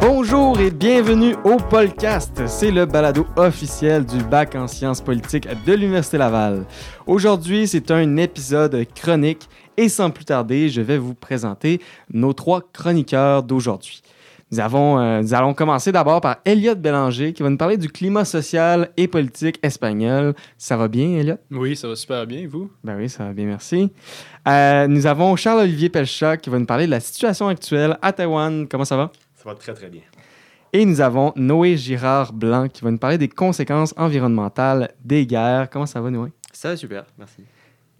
Bonjour 0.00 0.58
et 0.60 0.70
bienvenue 0.70 1.34
au 1.44 1.56
Podcast. 1.56 2.46
C'est 2.46 2.70
le 2.70 2.86
balado 2.86 3.26
officiel 3.36 4.06
du 4.06 4.22
bac 4.24 4.54
en 4.54 4.66
sciences 4.66 5.02
politiques 5.02 5.48
de 5.66 5.72
l'Université 5.74 6.16
Laval. 6.16 6.64
Aujourd'hui, 7.06 7.66
c'est 7.68 7.90
un 7.90 8.16
épisode 8.16 8.86
chronique 8.94 9.48
et 9.76 9.88
sans 9.88 10.10
plus 10.10 10.24
tarder, 10.24 10.70
je 10.70 10.80
vais 10.80 10.98
vous 10.98 11.14
présenter 11.14 11.80
nos 12.10 12.32
trois 12.32 12.62
chroniqueurs 12.72 13.42
d'aujourd'hui. 13.42 14.02
Nous, 14.52 14.58
avons, 14.58 14.98
euh, 14.98 15.22
nous 15.22 15.32
allons 15.32 15.54
commencer 15.54 15.92
d'abord 15.92 16.20
par 16.20 16.38
Elliot 16.44 16.74
Bélanger 16.74 17.32
qui 17.32 17.42
va 17.42 17.50
nous 17.50 17.56
parler 17.56 17.76
du 17.76 17.88
climat 17.88 18.24
social 18.24 18.90
et 18.96 19.06
politique 19.06 19.60
espagnol. 19.62 20.34
Ça 20.58 20.76
va 20.76 20.88
bien, 20.88 21.18
Elliot? 21.18 21.36
Oui, 21.52 21.76
ça 21.76 21.86
va 21.86 21.94
super 21.94 22.26
bien, 22.26 22.48
vous? 22.48 22.68
Ben 22.82 22.96
oui, 22.96 23.08
ça 23.08 23.26
va 23.26 23.32
bien, 23.32 23.46
merci. 23.46 23.92
Euh, 24.48 24.88
nous 24.88 25.06
avons 25.06 25.36
Charles-Olivier 25.36 25.88
Pelcha 25.88 26.36
qui 26.36 26.50
va 26.50 26.58
nous 26.58 26.66
parler 26.66 26.86
de 26.86 26.90
la 26.90 27.00
situation 27.00 27.46
actuelle 27.46 27.96
à 28.02 28.12
Taïwan. 28.12 28.66
Comment 28.66 28.84
ça 28.84 28.96
va? 28.96 29.12
Ça 29.36 29.48
va 29.48 29.54
très, 29.54 29.72
très 29.72 29.88
bien. 29.88 30.02
Et 30.72 30.84
nous 30.84 31.00
avons 31.00 31.32
Noé 31.36 31.76
Girard 31.76 32.32
Blanc 32.32 32.68
qui 32.68 32.82
va 32.82 32.90
nous 32.90 32.98
parler 32.98 33.18
des 33.18 33.28
conséquences 33.28 33.94
environnementales 33.96 34.90
des 35.04 35.26
guerres. 35.26 35.68
Comment 35.70 35.86
ça 35.86 36.00
va, 36.00 36.10
Noé? 36.10 36.30
Ça 36.52 36.70
va 36.70 36.76
super, 36.76 37.04
merci. 37.16 37.44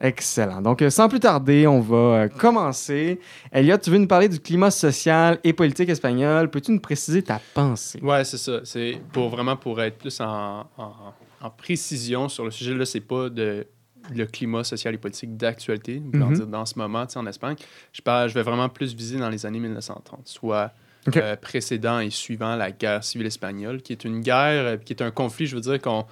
Excellent. 0.00 0.62
Donc, 0.62 0.80
euh, 0.82 0.88
sans 0.90 1.08
plus 1.08 1.20
tarder, 1.20 1.66
on 1.66 1.80
va 1.80 1.96
euh, 1.96 2.28
commencer. 2.28 3.20
Elliot, 3.52 3.76
tu 3.78 3.90
veux 3.90 3.98
nous 3.98 4.06
parler 4.06 4.28
du 4.28 4.40
climat 4.40 4.70
social 4.70 5.38
et 5.44 5.52
politique 5.52 5.88
espagnol? 5.90 6.50
Peux-tu 6.50 6.72
nous 6.72 6.80
préciser 6.80 7.22
ta 7.22 7.40
pensée? 7.54 8.00
Ouais, 8.02 8.24
c'est 8.24 8.38
ça. 8.38 8.60
C'est 8.64 8.98
pour 9.12 9.28
vraiment 9.28 9.56
pour 9.56 9.80
être 9.82 9.98
plus 9.98 10.18
en, 10.20 10.60
en, 10.78 10.92
en 11.42 11.50
précision 11.50 12.28
sur 12.28 12.44
le 12.44 12.50
sujet. 12.50 12.74
Là, 12.74 12.86
c'est 12.86 13.00
pas 13.00 13.28
de 13.28 13.66
le 14.14 14.24
climat 14.24 14.64
social 14.64 14.94
et 14.94 14.98
politique 14.98 15.36
d'actualité, 15.36 16.00
mm 16.00 16.32
dire 16.32 16.46
dans 16.46 16.64
ce 16.64 16.78
moment, 16.78 17.04
tu 17.06 17.12
sais, 17.12 17.18
en 17.18 17.26
Espagne. 17.26 17.56
Je, 17.92 18.00
parle, 18.00 18.30
je 18.30 18.34
vais 18.34 18.42
vraiment 18.42 18.68
plus 18.70 18.94
viser 18.94 19.18
dans 19.18 19.28
les 19.28 19.44
années 19.44 19.60
1930, 19.60 20.20
soit 20.24 20.72
Ok. 21.06 21.18
euh, 21.18 21.36
précédent 21.36 22.00
et 22.00 22.08
suivant 22.10 22.56
la 22.56 22.72
guerre 22.72 23.04
civile 23.04 23.26
espagnole, 23.26 23.82
qui 23.82 23.92
est 23.92 24.04
une 24.04 24.20
guerre, 24.20 24.64
euh, 24.64 24.76
qui 24.78 24.94
est 24.94 25.02
un 25.02 25.10
conflit, 25.10 25.46
je 25.46 25.54
veux 25.54 25.60
dire, 25.60 25.80
qu'on, 25.80 26.06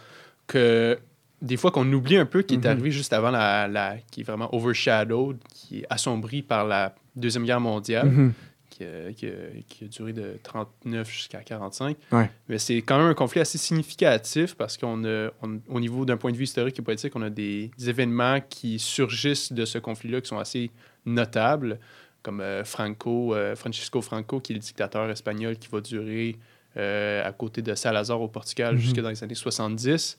que 0.46 0.98
des 1.42 1.56
fois 1.56 1.70
qu'on 1.70 1.90
oublie 1.92 2.16
un 2.16 2.26
peu, 2.26 2.42
qui 2.42 2.54
est 2.54 2.58
Mhm. 2.58 2.66
arrivé 2.66 2.90
juste 2.90 3.12
avant 3.12 3.30
la, 3.30 3.68
la- 3.68 3.96
qui 4.10 4.20
est 4.20 4.24
vraiment 4.24 4.52
overshadowed, 4.54 5.38
qui 5.54 5.80
est 5.80 5.86
assombri 5.90 6.42
par 6.42 6.66
la 6.66 6.94
Deuxième 7.16 7.44
Guerre 7.44 7.60
mondiale 7.60 8.06
Mhm. 8.06 8.32
qui 8.70 8.84
a, 8.84 9.12
qui 9.12 9.26
a- 9.26 9.30
qui 9.68 9.84
a 9.84 9.88
duré 9.88 10.12
de 10.12 10.38
39 10.42 11.10
jusqu'à 11.10 11.38
45. 11.40 11.96
Ouais. 12.12 12.30
Mais 12.48 12.58
c'est 12.58 12.76
quand 12.82 12.98
même 12.98 13.08
un 13.08 13.14
conflit 13.14 13.40
assez 13.40 13.58
significatif 13.58 14.54
parce 14.54 14.76
qu'on 14.76 15.04
a, 15.04 15.30
on- 15.42 15.60
au 15.68 15.80
niveau 15.80 16.04
d'un 16.04 16.16
point 16.16 16.30
de 16.32 16.36
vue 16.36 16.44
historique 16.44 16.78
et 16.78 16.82
politique, 16.82 17.14
on 17.16 17.22
a 17.22 17.30
des, 17.30 17.70
des 17.76 17.88
événements 17.90 18.40
qui 18.48 18.78
surgissent 18.78 19.52
de 19.52 19.64
ce 19.64 19.78
conflit-là 19.78 20.20
qui 20.20 20.28
sont 20.28 20.38
assez 20.38 20.70
notables, 21.06 21.78
comme 22.22 22.40
euh, 22.40 22.64
Franco, 22.64 23.34
euh, 23.34 23.56
Francisco 23.56 24.00
Franco, 24.02 24.40
qui 24.40 24.52
est 24.52 24.56
le 24.56 24.60
dictateur 24.60 25.08
espagnol 25.10 25.56
qui 25.56 25.68
va 25.68 25.80
durer 25.80 26.36
euh, 26.76 27.26
à 27.26 27.32
côté 27.32 27.62
de 27.62 27.74
Salazar 27.74 28.20
au 28.20 28.28
Portugal 28.28 28.74
Mhm. 28.74 28.80
jusque 28.80 29.00
dans 29.00 29.08
les 29.08 29.24
années 29.24 29.34
70. 29.34 30.18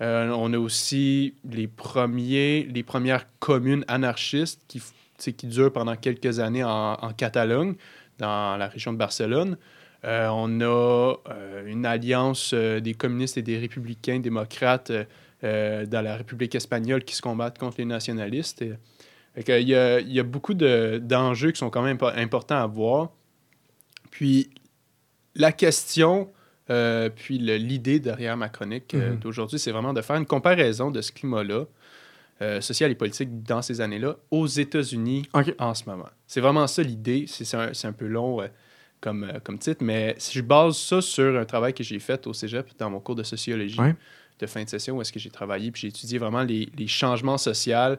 Euh, 0.00 0.30
on 0.30 0.52
a 0.52 0.58
aussi 0.58 1.34
les, 1.44 1.68
premiers, 1.68 2.64
les 2.72 2.82
premières 2.82 3.26
communes 3.38 3.84
anarchistes 3.86 4.62
qui, 4.66 4.82
qui 5.18 5.46
durent 5.46 5.72
pendant 5.72 5.96
quelques 5.96 6.40
années 6.40 6.64
en, 6.64 7.12
Catalogne, 7.16 7.74
dans 8.18 8.56
la 8.56 8.68
région 8.68 8.92
de 8.92 8.98
Barcelone. 8.98 9.58
Euh, 10.04 10.28
on 10.28 10.60
a 10.62 11.14
euh, 11.28 11.66
une 11.66 11.84
alliance 11.84 12.54
des 12.54 12.94
communistes 12.94 13.36
et 13.36 13.42
des 13.42 13.58
républicains 13.58 14.20
démocrates 14.20 14.92
dans 15.42 16.04
la 16.04 16.16
République 16.16 16.54
espagnole 16.54 17.02
qui 17.02 17.16
se 17.16 17.22
combattent 17.22 17.58
contre 17.58 17.76
les 17.78 17.86
nationalistes. 17.86 18.60
Et, 18.60 18.74
il, 19.36 19.68
y 19.68 19.74
a, 19.74 20.22
beaucoup 20.22 20.52
de- 20.52 21.00
d'enjeux 21.02 21.50
qui 21.50 21.58
sont 21.58 21.70
quand 21.70 21.80
même 21.80 21.96
impo- 21.96 22.14
importants 22.18 22.58
à 22.62 22.66
voir. 22.66 23.10
Puis 24.10 24.50
la 25.34 25.52
question, 25.52 26.30
euh, 26.70 27.08
puis 27.14 27.38
l'idée 27.38 27.98
derrière 28.00 28.36
ma 28.36 28.48
chronique 28.48 28.94
euh, 28.94 29.12
Mhm. 29.12 29.18
d'aujourd'hui, 29.18 29.58
c'est 29.58 29.72
vraiment 29.72 29.92
de 29.92 30.00
faire 30.02 30.16
une 30.16 30.26
comparaison 30.26 30.90
de 30.90 31.00
ce 31.00 31.10
climat-là, 31.12 31.64
euh, 32.42 32.60
social 32.60 32.90
et 32.90 32.94
politique 32.94 33.42
dans 33.42 33.60
ces 33.62 33.80
années-là, 33.80 34.16
aux 34.30 34.46
États-Unis 34.46 35.28
en 35.58 35.74
ce 35.74 35.84
moment. 35.86 36.08
C'est 36.26 36.40
vraiment 36.40 36.66
ça 36.66 36.82
l'idée. 36.82 37.26
C'est 37.28 37.54
un, 37.56 37.72
un 37.84 37.92
peu 37.92 38.06
long 38.06 38.38
comme, 39.00 39.30
comme 39.44 39.58
titre, 39.58 39.82
mais 39.84 40.14
si 40.18 40.38
je 40.38 40.42
base 40.42 40.76
ça 40.76 41.00
sur 41.00 41.36
un 41.38 41.44
travail 41.44 41.74
que 41.74 41.82
j'ai 41.84 41.98
fait 41.98 42.26
au 42.26 42.32
cégep 42.32 42.66
dans 42.78 42.90
mon 42.90 43.00
cours 43.00 43.14
de 43.16 43.22
sociologie 43.22 43.80
Ouais. 43.80 43.94
de 44.38 44.46
fin 44.46 44.62
de 44.64 44.68
session, 44.68 44.96
où 44.96 45.02
est-ce 45.02 45.12
que 45.12 45.18
j'ai 45.18 45.30
travaillé, 45.30 45.70
puis 45.70 45.82
j'ai 45.82 45.88
étudié 45.88 46.18
vraiment 46.18 46.42
les, 46.42 46.68
les 46.76 46.86
changements 46.86 47.36
sociaux 47.38 47.96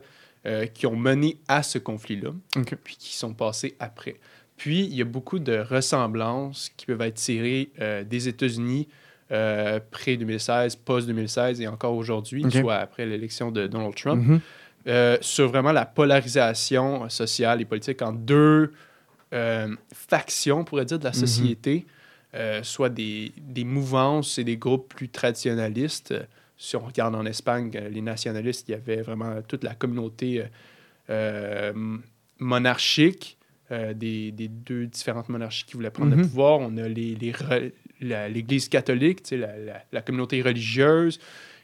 qui 0.74 0.88
ont 0.88 0.96
mené 0.96 1.38
à 1.48 1.62
ce 1.62 1.78
conflit-là, 1.78 2.32
puis 2.84 2.96
qui 2.98 3.16
sont 3.16 3.34
passés 3.36 3.76
après. 3.80 4.16
Puis, 4.62 4.82
il 4.84 4.94
y 4.94 5.02
a 5.02 5.06
beaucoup 5.06 5.40
de 5.40 5.58
ressemblances 5.58 6.70
qui 6.78 6.86
peuvent 6.86 7.02
être 7.02 7.16
tirées 7.16 7.72
euh, 7.80 8.04
des 8.04 8.28
États-Unis 8.28 8.88
euh, 9.32 9.80
pré-2016, 9.90 10.78
post-2016 10.86 11.60
et 11.64 11.68
encore 11.68 11.96
aujourd'hui, 11.96 12.44
soit 12.62 12.76
après 12.76 13.08
l'élection 13.08 13.50
de 13.52 13.66
Donald 13.66 13.96
Trump 13.96 14.24
Mhm. 14.24 14.40
euh, 14.86 15.18
sur 15.22 15.48
vraiment 15.48 15.72
la 15.72 15.88
polarisation 15.88 17.10
sociale 17.10 17.60
et 17.60 17.66
politique 17.66 18.04
en 18.04 18.12
deux 18.14 18.72
euh, 19.34 19.76
factions, 19.92 20.60
on 20.60 20.64
pourrait 20.64 20.86
dire, 20.86 21.00
de 21.00 21.06
la 21.06 21.10
Mhm. 21.10 21.16
société, 21.16 21.86
soit 22.62 22.90
des, 22.90 23.32
des 23.38 23.64
mouvances 23.64 24.38
et 24.38 24.44
des 24.44 24.58
groupes 24.58 24.94
plus 24.94 25.10
traditionnalistes. 25.10 26.14
Si 26.56 26.76
on 26.76 26.82
regarde 26.86 27.16
en 27.16 27.26
Espagne, 27.26 27.72
les 27.90 28.02
nationalistes, 28.02 28.70
il 28.70 28.74
y 28.74 28.76
avait 28.76 29.02
vraiment 29.02 29.42
toute 29.48 29.64
la 29.64 29.74
communauté 29.74 30.44
monarchique 32.40 33.38
euh, 33.72 33.94
des, 33.94 34.32
des 34.32 34.48
deux 34.48 34.86
différentes 34.88 35.30
monarchies 35.30 35.66
qui 35.66 35.74
voulaient 35.74 35.90
prendre 35.92 36.12
Mhm. 36.12 36.22
le 36.22 36.28
pouvoir. 36.28 36.60
On 36.60 36.76
a 36.78 36.88
les, 36.88 37.16
les 37.16 37.34
l'Église 38.30 38.68
catholique, 38.70 39.22
la, 39.32 39.58
la- 39.58 39.84
la 39.92 40.02
communauté 40.02 40.42
religieuse, 40.42 41.20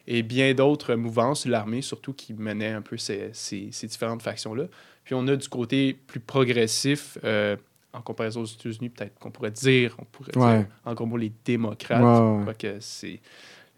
et 0.07 0.23
bien 0.23 0.53
d'autres 0.53 0.95
mouvances, 0.95 1.45
l'armée 1.45 1.81
surtout, 1.81 2.13
qui 2.13 2.33
menait 2.33 2.69
un 2.71 2.81
peu 2.81 2.97
ces, 2.97 3.29
ces- 3.33 3.69
ces 3.71 3.87
différentes 3.87 4.21
factions-là. 4.21 4.65
Puis 5.03 5.15
on 5.15 5.27
a 5.27 5.35
du 5.35 5.47
côté 5.49 5.93
plus 5.93 6.19
progressif, 6.19 7.17
euh, 7.23 7.55
en 7.93 8.01
comparaison 8.01 8.41
aux 8.41 8.45
États-Unis, 8.45 8.89
peut-être 8.89 9.17
qu'on 9.19 9.31
pourrait 9.31 9.51
dire, 9.51 9.95
on 9.99 10.05
pourrait 10.05 10.37
Ouais. 10.37 10.57
dire, 10.59 10.67
en 10.85 10.93
gros 10.93 11.17
les 11.17 11.31
démocrates. 11.43 12.01
Ouais, 12.03 12.45
ouais. 12.69 12.77
c'est... 12.79 13.19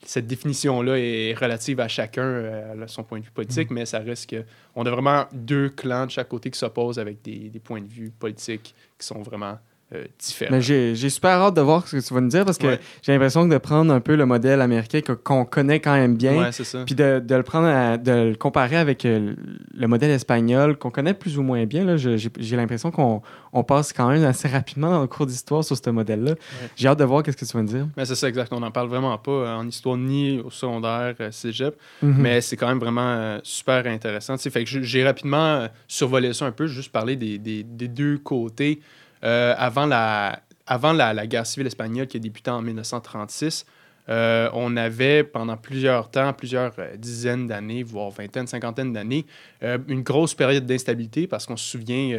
Cette 0.06 0.28
définition-là 0.28 0.98
est 0.98 1.34
relative 1.34 1.80
à 1.80 1.88
chacun, 1.88 2.24
euh, 2.24 2.84
à 2.84 2.88
son 2.88 3.04
point 3.04 3.20
de 3.20 3.24
vue 3.24 3.30
Mm. 3.30 3.34
politique, 3.34 3.72
mais 3.72 3.86
ça 3.86 4.00
reste 4.00 4.30
que 4.30 4.44
on 4.76 4.86
a 4.86 4.90
vraiment 4.92 5.26
deux 5.34 5.70
clans 5.70 6.06
de 6.06 6.12
chaque 6.12 6.30
côté 6.30 6.50
qui 6.50 6.58
s'opposent 6.58 7.00
avec 7.00 7.22
des, 7.22 7.50
des 7.50 7.60
points 7.60 7.82
de 7.82 7.88
vue 7.88 8.12
politiques 8.12 8.74
qui 8.98 9.06
sont 9.06 9.22
vraiment 9.22 9.58
euh, 9.94 10.06
différents. 10.20 10.52
Mais 10.56 10.62
j'ai 10.62 10.96
super 11.10 11.32
hâte 11.32 11.56
de 11.56 11.62
voir 11.62 11.88
ce 11.88 11.96
que 11.98 12.08
tu 12.08 12.14
vas 12.14 12.22
nous 12.22 12.28
dire 12.30 12.46
parce 12.46 12.58
que 12.60 12.68
Ouais. 12.68 12.80
j'ai 13.02 13.12
l'impression 13.12 13.48
que 13.48 13.54
de 13.54 13.58
prendre 13.58 13.92
un 13.92 14.00
peu 14.00 14.16
le 14.16 14.26
modèle 14.26 14.62
américain 14.62 15.00
qu'on 15.24 15.46
connaît 15.46 15.80
quand 15.80 15.94
même 15.96 16.16
bien, 16.16 16.52
puis 16.86 16.94
de, 16.96 17.20
de 17.20 17.36
le 17.36 17.44
prendre, 17.44 17.68
à- 17.68 17.98
de 17.98 18.12
le 18.30 18.36
comparer 18.36 18.76
avec 18.78 19.04
euh, 19.06 19.34
le 19.74 19.88
modèle 19.88 20.12
espagnol 20.12 20.78
qu'on 20.78 20.92
connaît 20.92 21.14
plus 21.16 21.38
ou 21.40 21.42
moins 21.44 21.66
bien. 21.66 21.98
J'ai 21.98 22.56
l'impression 22.56 22.92
qu'on 22.92 23.22
on 23.52 23.64
passe 23.64 23.92
quand 23.94 24.10
même 24.10 24.24
assez 24.26 24.48
rapidement 24.48 24.92
dans 24.92 25.02
le 25.02 25.08
cours 25.08 25.26
d'histoire 25.26 25.64
sur 25.64 25.76
ce 25.76 25.90
modèle-là. 25.90 26.36
J'ai 26.76 26.88
hâte 26.88 27.00
de 27.00 27.04
voir 27.06 27.24
qu'est-ce 27.24 27.38
que 27.38 27.46
tu 27.46 27.58
vas 27.58 27.64
nous 27.64 27.70
dire. 27.70 27.88
Mais 27.98 28.06
c'est 28.06 28.16
ça, 28.16 28.30
exact. 28.30 28.54
On 28.54 28.60
n'en 28.60 28.70
parle 28.72 28.90
vraiment 28.90 29.18
pas 29.18 29.32
euh, 29.32 29.56
en 29.56 29.68
histoire 29.68 29.98
ni 29.98 30.40
au 30.40 30.52
secondaire, 30.52 31.16
euh, 31.20 31.32
cégep. 31.32 31.76
Mhm. 32.04 32.16
Mais 32.20 32.42
c'est 32.42 32.58
quand 32.58 32.68
même 32.68 32.80
vraiment 32.80 33.40
super 33.44 33.88
intéressant. 33.88 34.38
Fait 34.38 34.64
que 34.64 34.70
j'ai- 34.84 35.04
rapidement 35.04 35.68
survolé 35.88 36.34
ça 36.34 36.46
un 36.46 36.52
peu, 36.52 36.68
juste 36.68 36.92
parler 36.92 37.16
des, 37.16 37.38
des- 37.40 37.64
des 37.64 37.88
deux 37.88 38.18
côtés. 38.20 38.80
Euh, 39.24 39.54
avant 39.58 39.86
la, 39.86 40.42
avant 40.68 40.94
la, 40.94 41.14
la 41.14 41.28
guerre 41.28 41.46
civile 41.46 41.68
espagnole 41.68 42.08
qui 42.08 42.18
a 42.18 42.20
débuté 42.20 42.52
en 42.52 42.62
1936, 42.62 43.66
euh, 44.08 44.50
on 44.54 44.76
avait 44.76 45.24
pendant 45.24 45.56
plusieurs 45.56 46.10
temps, 46.10 46.34
plusieurs 46.34 46.74
euh, 46.80 46.96
dizaines 46.96 47.46
d'années, 47.48 47.84
voire 47.84 48.10
vingtaine, 48.10 48.48
cinquantaine 48.48 48.92
d'années, 48.92 49.26
euh, 49.62 49.78
une 49.88 50.02
grosse 50.02 50.34
période 50.34 50.66
d'instabilité 50.66 51.28
parce 51.28 51.46
qu'on 51.46 51.58
se 51.58 51.70
souvient, 51.70 52.18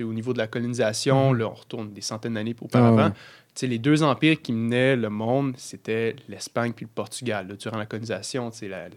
au 0.00 0.12
niveau 0.12 0.32
de 0.32 0.38
la 0.38 0.46
colonisation, 0.46 1.32
Mhm. 1.32 1.38
là, 1.38 1.46
on 1.48 1.54
retourne 1.54 1.92
des 1.92 2.00
centaines 2.00 2.34
d'années 2.34 2.56
auparavant. 2.60 3.12
Sais, 3.54 3.66
les 3.66 3.78
deux 3.78 4.02
empires 4.02 4.40
qui 4.42 4.52
menaient 4.52 4.96
le 4.96 5.08
monde, 5.08 5.54
c'était 5.56 6.14
l'Espagne 6.28 6.72
puis 6.74 6.84
le 6.84 6.90
Portugal. 6.94 7.48
là, 7.48 7.54
durant 7.56 7.78
la 7.78 7.86
colonisation, 7.86 8.50
la- 8.62 8.88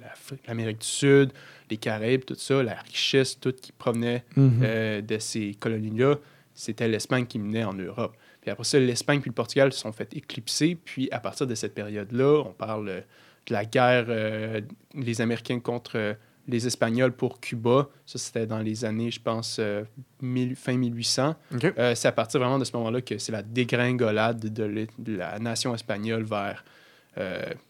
l'Amérique 0.48 0.80
du 0.82 0.88
Sud, 0.88 1.32
les 1.72 1.78
Caraïbes, 1.78 2.26
tout 2.26 2.36
ça, 2.36 2.62
la 2.62 2.74
richesse, 2.76 3.40
tout 3.40 3.54
qui 3.54 3.72
provenait 3.72 4.24
Mhm. 4.36 5.02
de 5.02 5.18
ces 5.20 5.56
colonies-là, 5.60 6.16
c'était 6.62 6.88
l'Espagne 6.90 7.26
qui 7.26 7.40
menait 7.40 7.64
en 7.64 7.74
Europe. 7.74 8.16
Puis 8.42 8.52
après 8.52 8.64
ça, 8.66 8.80
l'Espagne 8.80 9.22
puis 9.22 9.30
le 9.30 9.34
Portugal 9.36 9.72
se 9.72 9.80
sont 9.80 9.92
fait 9.94 10.14
éclipser. 10.16 10.76
Puis 10.76 11.08
à 11.12 11.20
partir 11.20 11.48
de 11.48 11.56
cette 11.56 11.74
période-là, 11.74 12.44
on 12.46 12.52
parle 12.52 12.90
euh, 12.90 13.02
de 13.48 13.54
la 13.54 13.64
guerre, 13.66 14.06
euh, 14.10 14.60
les 14.94 15.22
Américains 15.22 15.60
contre 15.62 15.94
euh, 15.98 16.14
les 16.48 16.68
Espagnols 16.68 17.14
pour 17.14 17.40
Cuba. 17.40 17.88
Ça, 18.06 18.18
c'était 18.18 18.46
dans 18.46 18.60
les 18.60 18.84
années, 18.84 19.10
je 19.12 19.22
pense, 19.22 19.58
euh, 19.60 19.84
mille- 20.22 20.56
fin 20.56 20.76
1800. 20.76 21.36
OK. 21.56 21.64
Euh, 21.78 21.96
c'est 21.96 22.08
à 22.08 22.12
partir 22.12 22.40
vraiment 22.40 22.60
de 22.60 22.66
ce 22.66 22.76
moment-là 22.76 23.02
que 23.02 23.18
c'est 23.20 23.32
la 23.32 23.42
dégringolade 23.44 24.40
de, 24.40 24.88
de 24.98 25.16
la 25.16 25.40
nation 25.40 25.74
espagnole 25.74 26.24
vers 26.24 26.64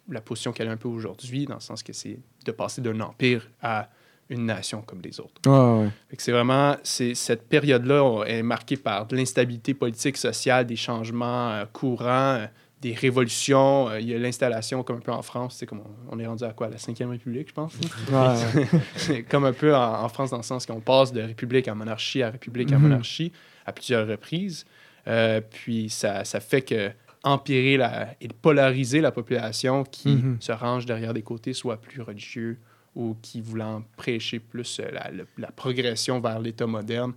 la 0.08 0.22
position 0.22 0.52
qu'elle 0.52 0.68
a 0.68 0.72
un 0.72 0.78
peu 0.78 0.88
aujourd'hui, 0.90 1.46
dans 1.46 1.56
le 1.56 1.60
sens 1.60 1.82
que 1.82 1.92
c'est 1.92 2.20
de 2.46 2.52
passer 2.52 2.82
d'un 2.82 3.00
empire 3.00 3.50
à 3.64 3.90
une 4.30 4.46
nation 4.46 4.82
comme 4.84 5.02
les 5.02 5.20
autres. 5.20 5.42
Ouais. 5.48 5.90
C'est 6.18 6.32
vraiment, 6.32 6.76
cette 6.84 7.48
période-là 7.50 8.24
est 8.28 8.44
marquée 8.44 8.78
par 8.78 9.06
de 9.08 9.16
l'instabilité 9.16 9.74
politique, 9.74 10.18
sociale, 10.18 10.66
des 10.68 10.76
changements 10.76 11.50
euh, 11.52 11.66
courants, 11.72 12.36
euh, 12.38 12.46
des 12.82 12.94
révolutions. 12.94 13.90
Euh, 13.90 14.00
il 14.00 14.08
y 14.10 14.14
a 14.14 14.20
l'installation, 14.20 14.84
comme 14.84 14.98
un 14.98 15.02
peu 15.02 15.12
en 15.12 15.22
France, 15.24 15.56
c'est 15.60 15.66
comme 15.66 15.82
on, 16.12 16.16
on 16.16 16.20
est 16.20 16.28
rendu 16.28 16.44
à 16.44 16.54
quoi, 16.54 16.70
la 16.70 16.78
Cinquième 16.78 17.10
République, 17.10 17.50
je 17.50 17.54
pense. 17.54 17.74
Ouais. 18.12 18.66
C'est 18.96 19.24
comme 19.30 19.46
un 19.46 19.54
peu 19.54 19.76
en, 19.76 20.04
en 20.04 20.10
France, 20.10 20.30
dans 20.30 20.38
le 20.38 20.44
sens 20.44 20.66
qu'on 20.66 20.80
passe 20.80 21.12
de 21.12 21.22
république 21.22 21.68
à 21.68 21.76
monarchie 21.76 22.22
à 22.24 22.30
république 22.30 22.72
à 22.72 22.76
Mhm. 22.76 22.84
monarchie 22.84 23.32
à 23.66 23.72
plusieurs 23.74 24.08
reprises. 24.08 24.66
Euh, 25.08 25.42
puis 25.42 25.90
ça, 25.90 26.24
ça 26.24 26.40
fait 26.40 26.62
que 26.62 26.92
empirer 27.24 27.76
la, 27.78 28.10
et 28.22 28.28
polariser 28.30 29.02
la 29.02 29.12
population 29.12 29.84
qui 29.84 30.10
Mhm. 30.10 30.38
se 30.40 30.52
range 30.54 30.86
derrière 30.86 31.14
des 31.14 31.22
côtés, 31.24 31.52
soit 31.54 31.78
plus 31.78 32.02
religieux 32.02 32.58
ou 32.96 33.16
qui 33.22 33.42
voulant 33.42 33.84
prêcher 33.98 34.40
plus 34.40 34.80
euh, 34.80 34.90
la, 35.38 35.52
progression 35.52 36.20
vers 36.20 36.40
l'État 36.40 36.68
moderne 36.68 37.14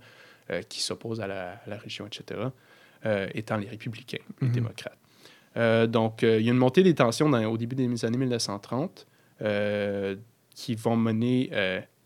euh, 0.49 0.61
qui 0.63 0.81
s'oppose 0.81 1.19
à 1.21 1.27
la, 1.27 1.51
à 1.65 1.69
la 1.69 1.77
religion, 1.77 2.05
etc., 2.07 2.41
euh, 3.05 3.27
étant 3.33 3.57
les 3.57 3.67
républicains, 3.67 4.19
les 4.41 4.47
Mhm. 4.47 4.53
démocrates. 4.53 4.97
Donc, 5.91 6.23
il 6.23 6.41
y 6.41 6.49
a 6.49 6.51
une 6.51 6.57
montée 6.57 6.81
des 6.81 6.95
tensions 6.95 7.29
dans- 7.29 7.45
au 7.45 7.57
début 7.57 7.75
des 7.75 8.05
années 8.05 8.17
1930 8.17 9.05
euh, 9.41 10.15
qui 10.55 10.73
vont 10.75 10.95
mener 10.97 11.51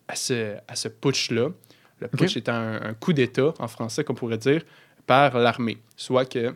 à 0.08 0.16
ce, 0.16 0.56
à 0.68 0.76
ce 0.76 0.88
putsch-là. 0.90 1.50
Le 2.00 2.08
putsch 2.10 2.36
étant 2.38 2.54
un, 2.54 2.82
un 2.82 2.94
coup 2.94 3.14
d'État, 3.14 3.54
en 3.60 3.68
français, 3.70 4.04
qu'on 4.04 4.16
pourrait 4.16 4.38
dire, 4.38 4.64
par 5.06 5.38
l'armée. 5.40 5.78
Soit 5.96 6.26
que 6.26 6.54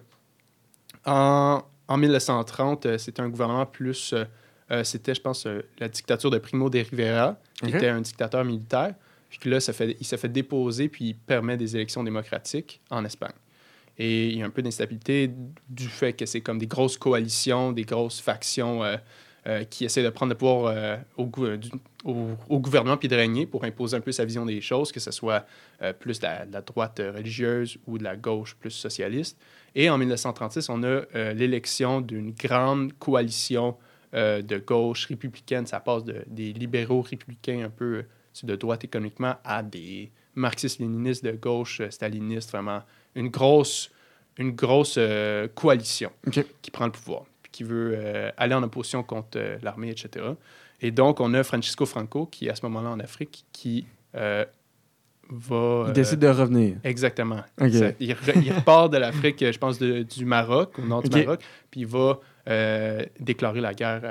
en, 1.06 1.62
en 1.88 1.98
1930, 1.98 2.86
euh, 2.86 2.98
c'était 2.98 3.22
un 3.22 3.30
gouvernement 3.30 3.66
plus. 3.66 4.14
Euh, 4.72 4.84
c'était, 4.84 5.14
je 5.14 5.22
pense, 5.22 5.46
euh, 5.46 5.62
la 5.80 5.90
dictature 5.90 6.30
de 6.32 6.38
Primo 6.38 6.70
de 6.70 6.80
Rivera, 6.80 7.38
qui 7.60 7.72
était 7.78 7.90
un 7.90 8.02
dictateur 8.02 8.44
militaire. 8.46 8.94
Puis 9.30 9.40
que 9.40 9.50
là, 9.50 9.60
ça 9.60 9.72
fait, 9.74 9.96
il 10.00 10.06
s'est 10.06 10.18
fait 10.18 10.28
déposer, 10.30 10.90
puis 10.90 11.06
il 11.10 11.14
permet 11.16 11.56
des 11.58 11.76
élections 11.76 12.04
démocratiques 12.04 12.82
en 12.90 13.06
Espagne. 13.06 13.32
Et 13.98 14.28
il 14.30 14.38
y 14.40 14.42
a 14.42 14.46
un 14.46 14.50
peu 14.50 14.62
d'instabilité 14.62 15.30
du 15.70 15.88
fait 15.88 16.14
que 16.14 16.26
c'est 16.26 16.42
comme 16.42 16.58
des 16.58 16.68
grosses 16.68 16.98
coalitions, 16.98 17.72
des 17.72 17.84
grosses 17.84 18.20
factions 18.20 18.84
euh, 18.84 19.64
qui 19.70 19.86
essaient 19.86 20.04
de 20.04 20.10
prendre 20.10 20.32
le 20.32 20.38
pouvoir 20.38 21.00
au, 21.18 21.26
gou- 21.26 21.56
du- 21.58 21.70
au- 22.04 22.30
au 22.50 22.60
gouvernement 22.60 22.98
puis 22.98 23.08
de 23.08 23.16
régner 23.16 23.46
pour 23.46 23.64
imposer 23.64 23.98
un 23.98 24.02
peu 24.02 24.12
sa 24.12 24.24
vision 24.26 24.46
des 24.46 24.62
choses, 24.62 24.92
que 24.92 25.00
ce 25.00 25.12
soit 25.12 25.46
plus 26.00 26.20
de 26.20 26.26
la, 26.26 26.46
de 26.46 26.54
la 26.54 26.62
droite 26.62 27.02
religieuse 27.16 27.78
ou 27.88 27.98
de 27.98 28.04
la 28.04 28.16
gauche 28.16 28.56
plus 28.56 28.70
socialiste. 28.72 29.38
Et 29.76 29.90
en 29.90 29.98
1936, 29.98 30.70
on 30.70 30.84
a 30.84 31.02
l'élection 31.34 32.02
d'une 32.02 32.32
grande 32.34 32.94
coalition 33.00 33.76
euh, 34.14 34.42
de 34.42 34.58
gauche 34.58 35.06
républicaine. 35.08 35.66
Ça 35.66 35.80
passe 35.80 36.04
de, 36.04 36.24
des 36.28 36.54
libéraux 36.54 37.02
républicains 37.02 37.64
un 37.66 37.70
peu 37.70 37.96
euh, 37.98 38.04
de 38.44 38.56
droite 38.56 38.84
économiquement 38.84 39.36
à 39.44 39.62
des 39.64 40.12
marxistes-léninistes 40.36 41.24
de 41.26 41.32
gauche, 41.32 41.82
euh, 41.82 41.90
stalinistes, 41.90 42.52
vraiment 42.52 42.82
une 43.16 43.28
grosse, 43.30 43.92
une 44.38 44.52
grosse 44.52 44.96
euh, 44.98 45.48
coalition 45.54 46.12
qui 46.62 46.72
prend 46.72 46.86
le 46.86 46.92
pouvoir, 46.92 47.24
puis 47.44 47.52
qui 47.52 47.64
veut 47.64 47.94
euh, 47.96 48.32
aller 48.38 48.54
en 48.56 48.64
opposition 48.64 49.04
contre 49.04 49.38
euh, 49.38 49.58
l'armée, 49.62 49.90
etc. 49.90 50.26
Et 50.80 50.92
donc, 50.92 51.20
on 51.20 51.34
a 51.34 51.44
Francisco 51.44 51.86
Franco, 51.86 52.26
qui 52.26 52.48
est 52.48 52.50
à 52.50 52.56
ce 52.56 52.66
moment-là 52.66 52.90
en 52.90 53.00
Afrique, 53.02 53.46
qui 53.52 53.86
euh, 54.16 54.46
va... 55.30 55.84
Il 55.88 55.90
euh, 55.90 55.94
décide 55.94 56.20
de 56.20 56.28
revenir. 56.28 56.78
Exactement. 56.84 57.42
Il, 57.60 57.68
re- 58.14 58.42
il 58.44 58.52
repart 58.54 58.92
de 58.92 58.98
l'Afrique, 58.98 59.40
je 59.52 59.58
pense, 59.60 59.78
de- 59.78 60.04
du 60.04 60.26
Maroc, 60.26 60.80
au 60.80 60.86
nord 60.86 61.00
Ok. 61.00 61.10
du 61.10 61.20
Maroc, 61.26 61.42
puis 61.70 61.82
il 61.82 61.88
va 61.88 62.20
euh, 62.50 63.04
déclarer 63.20 63.62
la 63.62 63.74
guerre 63.74 64.02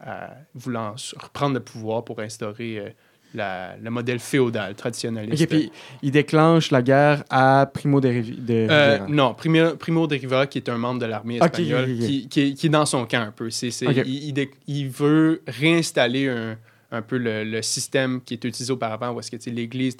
à, 0.00 0.10
à- 0.10 0.30
voulant 0.54 0.94
reprendre 1.20 1.54
le 1.54 1.60
pouvoir 1.60 2.04
pour 2.04 2.20
instaurer 2.20 2.78
euh, 2.78 2.88
la- 3.34 3.76
le 3.76 3.90
modèle 3.90 4.18
féodal, 4.18 4.74
traditionnaliste. 4.74 5.42
OK, 5.42 5.48
puis 5.48 5.72
il 6.02 6.10
déclenche 6.10 6.70
la 6.70 6.80
guerre 6.82 7.24
à 7.30 7.70
Primo 7.72 8.00
de, 8.00 8.08
Rivi- 8.08 8.36
de 8.44 8.66
Euh, 8.70 8.92
Rivera. 8.94 9.06
non, 9.08 9.34
Primo, 9.34 9.76
Primo 9.76 10.06
de 10.06 10.14
Rivera, 10.16 10.46
qui 10.46 10.58
est 10.58 10.68
un 10.68 10.78
membre 10.78 11.00
de 11.00 11.06
l'armée 11.06 11.36
espagnole. 11.36 11.86
Qui, 11.98 12.28
qui 12.28 12.40
est, 12.40 12.54
qui 12.54 12.66
est 12.66 12.70
dans 12.70 12.86
son 12.86 13.04
camp 13.06 13.20
un 13.22 13.32
peu. 13.32 13.50
C'est- 13.50 13.86
Ok. 13.86 14.02
il, 14.06 14.24
il 14.28 14.32
dé- 14.32 14.50
il 14.66 14.88
veut 14.88 15.42
réinstaller 15.46 16.28
un, 16.28 16.56
un 16.90 17.02
peu 17.02 17.18
le, 17.18 17.44
le 17.44 17.60
système 17.62 18.20
qui 18.22 18.34
était 18.34 18.48
utilisé 18.48 18.72
auparavant, 18.72 19.12
où 19.12 19.20
est-ce 19.20 19.30
que 19.30 19.50
l'Église, 19.50 19.94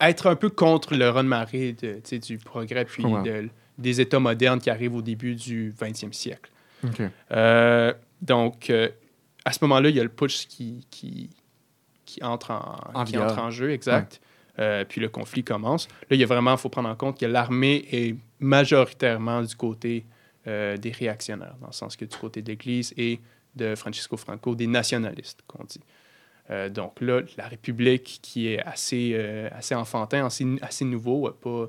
être 0.00 0.26
un 0.28 0.36
peu 0.36 0.48
contre 0.48 0.94
le 0.94 1.08
raz-de-marée 1.10 1.74
du 2.22 2.38
progrès 2.38 2.84
puis 2.84 3.02
de- 3.02 3.48
des 3.76 4.00
États 4.00 4.18
modernes 4.20 4.60
qui 4.60 4.70
arrivent 4.70 4.94
au 4.96 5.02
début 5.02 5.34
du 5.34 5.72
20e 5.78 6.12
siècle. 6.12 6.50
Euh, 7.32 7.92
donc, 8.22 8.70
euh, 8.70 8.88
à 9.44 9.52
ce 9.52 9.58
moment-là, 9.62 9.88
il 9.88 9.96
y 9.96 10.00
a 10.00 10.02
le 10.02 10.08
putsch 10.08 10.46
qui, 10.46 10.86
qui, 10.90 11.30
qui, 12.04 12.22
entre, 12.22 12.50
en, 12.50 12.78
En 12.94 13.04
qui 13.04 13.12
vigueur. 13.12 13.32
entre 13.32 13.42
en 13.42 13.50
jeu, 13.50 13.72
exact. 13.72 14.20
Euh, 14.58 14.84
puis 14.84 15.00
le 15.00 15.08
conflit 15.08 15.44
commence. 15.44 15.86
Là, 16.10 16.16
il 16.16 16.20
y 16.20 16.24
a 16.24 16.26
vraiment, 16.26 16.56
faut 16.56 16.68
prendre 16.68 16.88
en 16.88 16.96
compte 16.96 17.18
que 17.20 17.26
l'armée 17.26 17.86
est 17.92 18.16
majoritairement 18.40 19.42
du 19.42 19.54
côté 19.54 20.04
des 20.46 20.92
réactionnaires, 20.98 21.56
dans 21.60 21.66
le 21.66 21.74
sens 21.74 21.94
que 21.94 22.06
du 22.06 22.16
côté 22.16 22.40
de 22.40 22.48
l'Église 22.48 22.94
et 22.96 23.20
de 23.54 23.74
Francisco 23.74 24.16
Franco, 24.16 24.54
des 24.54 24.66
nationalistes, 24.66 25.42
qu'on 25.46 25.62
dit. 25.64 25.82
Euh, 26.50 26.68
donc 26.68 27.00
là, 27.00 27.20
la 27.36 27.46
République, 27.48 28.20
qui 28.22 28.48
est 28.48 28.60
assez, 28.60 29.12
euh, 29.14 29.48
assez 29.52 29.74
enfantin, 29.74 30.26
assez, 30.26 30.46
assez 30.62 30.84
nouveau, 30.84 31.30
pas, 31.30 31.68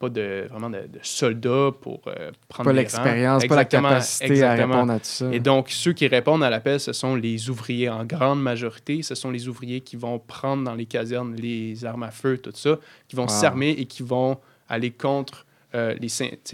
pas 0.00 0.08
de, 0.08 0.46
vraiment 0.50 0.70
de, 0.70 0.78
de 0.78 0.98
soldats 1.02 1.70
pour 1.78 2.00
euh, 2.06 2.30
prendre 2.48 2.70
Pas 2.70 2.72
l'expérience, 2.72 3.44
pas 3.46 3.54
la 3.54 3.62
Exactement, 3.62 3.88
capacité 3.90 4.42
à 4.42 4.54
répondre 4.54 4.92
à 4.92 4.98
tout 4.98 5.04
ça. 5.04 5.28
Et 5.30 5.40
donc, 5.40 5.68
ceux 5.70 5.92
qui 5.92 6.06
répondent 6.08 6.42
à 6.42 6.48
l'appel, 6.48 6.80
ce 6.80 6.94
sont 6.94 7.14
les 7.14 7.50
ouvriers 7.50 7.90
en 7.90 8.04
grande 8.06 8.42
majorité. 8.42 9.02
Ce 9.02 9.14
sont 9.14 9.30
les 9.30 9.46
ouvriers 9.46 9.82
qui 9.82 9.96
vont 9.96 10.18
prendre 10.18 10.64
dans 10.64 10.74
les 10.74 10.86
casernes 10.86 11.36
les 11.36 11.84
armes 11.84 12.02
à 12.04 12.10
feu, 12.10 12.38
tout 12.38 12.50
ça, 12.54 12.78
qui 13.08 13.14
vont 13.14 13.24
Wow. 13.24 13.28
s'armer 13.28 13.70
et 13.70 13.84
qui 13.84 14.02
vont 14.02 14.38
aller 14.70 14.90
contre 14.90 15.44
euh, 15.74 15.94
les 16.00 16.08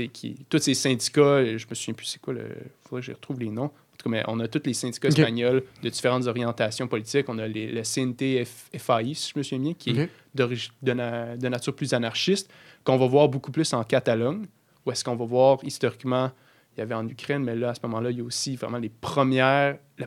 qui, 0.08 0.36
tous 0.50 0.58
ces 0.58 0.74
syndicats. 0.74 1.44
Je 1.56 1.64
me 1.70 1.74
souviens 1.76 1.94
plus 1.94 2.06
c'est 2.06 2.20
quoi 2.20 2.34
le. 2.34 2.48
faudrait 2.88 3.00
que 3.02 3.06
je 3.06 3.12
retrouve 3.12 3.38
les 3.38 3.50
noms. 3.50 3.66
En 3.66 3.96
tout 3.96 4.10
cas, 4.10 4.10
mais 4.10 4.24
on 4.26 4.40
a 4.40 4.48
tous 4.48 4.62
les 4.66 4.74
syndicats 4.74 5.08
espagnols 5.08 5.62
de 5.84 5.88
différentes 5.88 6.26
orientations 6.26 6.88
politiques. 6.88 7.26
On 7.28 7.38
a 7.38 7.46
les, 7.46 7.68
le 7.70 7.82
CNT-FAI, 7.82 9.14
si 9.14 9.32
je 9.32 9.38
me 9.38 9.42
souviens 9.44 9.58
bien, 9.60 9.74
qui 9.74 9.90
est 9.90 10.08
na- 10.94 11.36
de 11.36 11.48
nature 11.48 11.74
plus 11.74 11.94
anarchiste, 11.94 12.50
qu'on 12.86 12.96
va 12.96 13.06
voir 13.06 13.28
beaucoup 13.28 13.50
plus 13.52 13.72
en 13.74 13.82
Catalogne, 13.84 14.46
où 14.86 14.90
est-ce 14.92 15.04
qu'on 15.04 15.16
va 15.16 15.24
voir 15.24 15.58
historiquement, 15.64 16.30
il 16.76 16.80
y 16.80 16.82
avait 16.82 16.94
en 16.94 17.06
Ukraine, 17.08 17.42
mais 17.42 17.54
là, 17.56 17.70
à 17.70 17.74
ce 17.74 17.80
moment-là, 17.84 18.10
il 18.10 18.18
y 18.18 18.20
a 18.20 18.24
aussi 18.24 18.54
vraiment 18.56 18.78
les 18.78 18.88
premières, 18.90 19.76
la, 19.98 20.06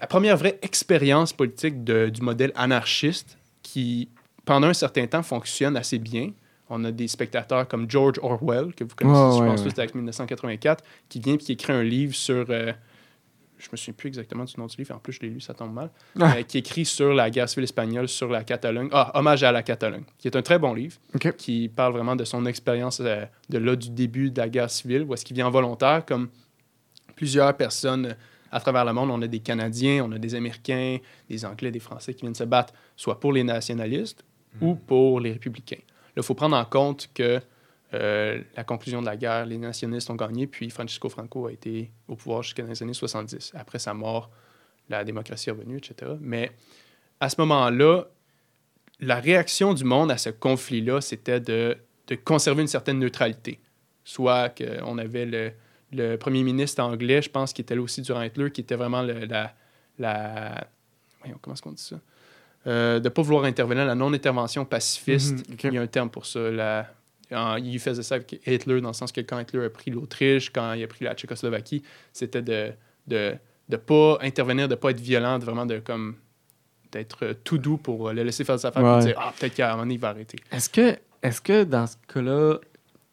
la 0.00 0.06
première 0.06 0.36
vraie 0.36 0.58
expérience 0.62 1.32
politique 1.32 1.84
de- 1.84 2.08
du 2.08 2.22
modèle 2.22 2.52
anarchiste 2.54 3.36
qui, 3.62 4.08
pendant 4.44 4.68
un 4.68 4.72
certain 4.74 5.06
temps, 5.06 5.22
fonctionne 5.22 5.76
assez 5.76 5.98
bien. 5.98 6.30
On 6.70 6.84
a 6.84 6.92
des 6.92 7.08
spectateurs 7.08 7.66
comme 7.66 7.90
George 7.90 8.18
Orwell, 8.22 8.74
que 8.74 8.84
vous 8.84 8.94
connaissez, 8.94 9.36
je 9.38 9.42
ouais, 9.42 9.48
pense, 9.48 9.62
ouais. 9.62 9.70
tous 9.72 9.78
avec 9.80 9.94
1984, 9.94 10.84
qui 11.08 11.18
vient 11.20 11.34
et 11.34 11.38
qui 11.38 11.52
écrit 11.52 11.72
un 11.72 11.82
livre 11.82 12.14
sur... 12.14 12.46
euh, 12.50 12.72
je 13.58 13.68
me 13.72 13.76
souviens 13.76 13.94
plus 13.94 14.08
exactement 14.08 14.44
du 14.44 14.54
nom 14.58 14.66
du 14.66 14.76
livre, 14.76 14.94
en 14.94 14.98
plus 14.98 15.12
je 15.14 15.20
l'ai 15.20 15.28
lu, 15.30 15.40
ça 15.40 15.52
tombe 15.54 15.72
mal 15.72 15.90
Ah. 16.20 16.36
euh, 16.38 16.42
qui 16.42 16.58
écrit 16.58 16.84
sur 16.84 17.12
la 17.12 17.28
guerre 17.30 17.48
civile 17.48 17.64
espagnole, 17.64 18.08
sur 18.08 18.28
la 18.28 18.44
Catalogne. 18.44 18.88
Ah, 18.92 19.10
Hommage 19.18 19.42
à 19.42 19.52
la 19.52 19.62
Catalogne, 19.62 20.04
qui 20.18 20.28
est 20.28 20.36
un 20.36 20.42
très 20.42 20.58
bon 20.58 20.74
livre, 20.74 20.96
qui 21.36 21.68
parle 21.68 21.92
vraiment 21.92 22.16
de 22.16 22.24
son 22.24 22.46
expérience 22.46 23.00
euh, 23.00 23.24
de 23.48 23.58
là, 23.58 23.76
du 23.76 23.90
début 23.90 24.30
de 24.30 24.40
la 24.40 24.48
guerre 24.48 24.70
civile, 24.70 25.02
où 25.02 25.14
est-ce 25.14 25.24
qu'il 25.24 25.34
vient 25.36 25.50
volontaire, 25.50 26.04
comme 26.06 26.28
plusieurs 27.16 27.56
personnes 27.56 28.06
euh, 28.06 28.14
à 28.50 28.60
travers 28.60 28.84
le 28.84 28.92
monde. 28.92 29.10
On 29.10 29.20
a 29.20 29.26
des 29.26 29.40
Canadiens, 29.40 30.04
on 30.08 30.12
a 30.12 30.18
des 30.18 30.34
Américains, 30.34 30.98
des 31.28 31.44
Anglais, 31.44 31.70
des 31.70 31.80
Français 31.80 32.14
qui 32.14 32.22
viennent 32.22 32.34
se 32.34 32.44
battre, 32.44 32.72
soit 32.96 33.20
pour 33.20 33.32
les 33.32 33.44
nationalistes 33.44 34.24
ou 34.60 34.74
pour 34.74 35.20
les 35.20 35.32
républicains. 35.32 35.76
Là, 35.76 36.12
il 36.18 36.22
faut 36.22 36.34
prendre 36.34 36.56
en 36.56 36.64
compte 36.64 37.10
que 37.12 37.40
euh, 37.94 38.42
la 38.56 38.64
conclusion 38.64 39.00
de 39.00 39.06
la 39.06 39.16
guerre, 39.16 39.46
les 39.46 39.58
nationalistes 39.58 40.10
ont 40.10 40.14
gagné, 40.14 40.46
puis 40.46 40.68
Francisco 40.70 41.08
Franco 41.08 41.46
a 41.46 41.52
été 41.52 41.90
au 42.06 42.16
pouvoir 42.16 42.42
jusqu'à 42.42 42.62
les 42.62 42.82
années 42.82 42.92
70. 42.94 43.52
Après 43.54 43.78
sa 43.78 43.94
mort, 43.94 44.30
la 44.88 45.04
démocratie 45.04 45.48
est 45.48 45.52
revenue, 45.52 45.78
etc. 45.78 46.12
Mais 46.20 46.50
à 47.20 47.28
ce 47.28 47.36
moment-là, 47.40 48.04
la 49.00 49.16
réaction 49.20 49.74
du 49.74 49.84
monde 49.84 50.10
à 50.10 50.18
ce 50.18 50.30
conflit-là, 50.30 51.00
c'était 51.00 51.40
de, 51.40 51.76
de 52.08 52.14
conserver 52.14 52.62
une 52.62 52.68
certaine 52.68 52.98
neutralité. 52.98 53.60
Soit 54.04 54.50
qu'on 54.50 54.98
avait 54.98 55.26
le, 55.26 55.52
le 55.92 56.16
premier 56.16 56.42
ministre 56.42 56.82
anglais, 56.82 57.22
je 57.22 57.30
pense, 57.30 57.52
qui 57.52 57.60
était 57.62 57.74
là 57.74 57.82
aussi 57.82 58.02
durant 58.02 58.22
Hitler, 58.22 58.50
qui 58.50 58.60
était 58.62 58.74
vraiment 58.76 59.02
le- 59.02 59.24
la, 59.26 59.54
la... 59.98 60.66
Voyons, 61.20 61.38
comment 61.40 61.54
est-ce 61.54 61.62
qu'on 61.62 61.72
dit 61.72 61.82
ça? 61.82 62.00
Euh, 62.66 62.98
de 62.98 63.04
ne 63.04 63.08
pas 63.08 63.22
vouloir 63.22 63.44
intervenir, 63.44 63.84
la 63.86 63.94
non-intervention 63.94 64.64
pacifiste. 64.64 65.46
Mhm, 65.48 65.54
ok. 65.54 65.64
Il 65.64 65.74
y 65.74 65.78
a 65.78 65.82
un 65.82 65.86
terme 65.86 66.10
pour 66.10 66.26
ça. 66.26 66.50
La, 66.50 66.90
en- 67.32 67.56
il 67.56 67.78
faisait 67.78 68.02
ça 68.02 68.16
avec 68.16 68.40
Hitler, 68.46 68.80
dans 68.80 68.88
le 68.88 68.94
sens 68.94 69.12
que 69.12 69.20
quand 69.20 69.38
Hitler 69.38 69.64
a 69.64 69.70
pris 69.70 69.90
l'Autriche, 69.90 70.50
quand 70.50 70.72
il 70.72 70.82
a 70.82 70.86
pris 70.86 71.04
la 71.04 71.14
Tchécoslovaquie, 71.14 71.82
c'était 72.12 72.42
de 72.42 72.52
ne 72.52 72.70
de, 73.06 73.34
de 73.68 73.76
pas 73.76 74.18
intervenir, 74.22 74.66
de 74.68 74.74
ne 74.74 74.78
pas 74.78 74.90
être 74.90 75.00
violent, 75.00 75.38
de 75.38 75.44
vraiment 75.44 75.66
de 75.66 75.78
comme 75.78 76.16
d'être 76.92 77.36
tout 77.44 77.58
doux 77.58 77.76
pour 77.76 78.12
le 78.12 78.22
laisser 78.22 78.44
faire 78.44 78.58
sa 78.58 78.68
affaires 78.68 78.82
Ouais. 78.82 79.02
et 79.02 79.06
dire 79.06 79.16
Ah, 79.18 79.32
peut-être 79.38 79.54
qu'à 79.54 79.68
un 79.68 79.70
moment 79.72 79.82
donné, 79.82 79.94
il 79.94 80.00
va 80.00 80.08
arrêter. 80.08 80.38
Est-ce 80.50 80.70
que, 80.70 80.96
est 81.22 81.42
que 81.42 81.64
dans 81.64 81.86
ce 81.86 81.96
cas-là, 82.12 82.58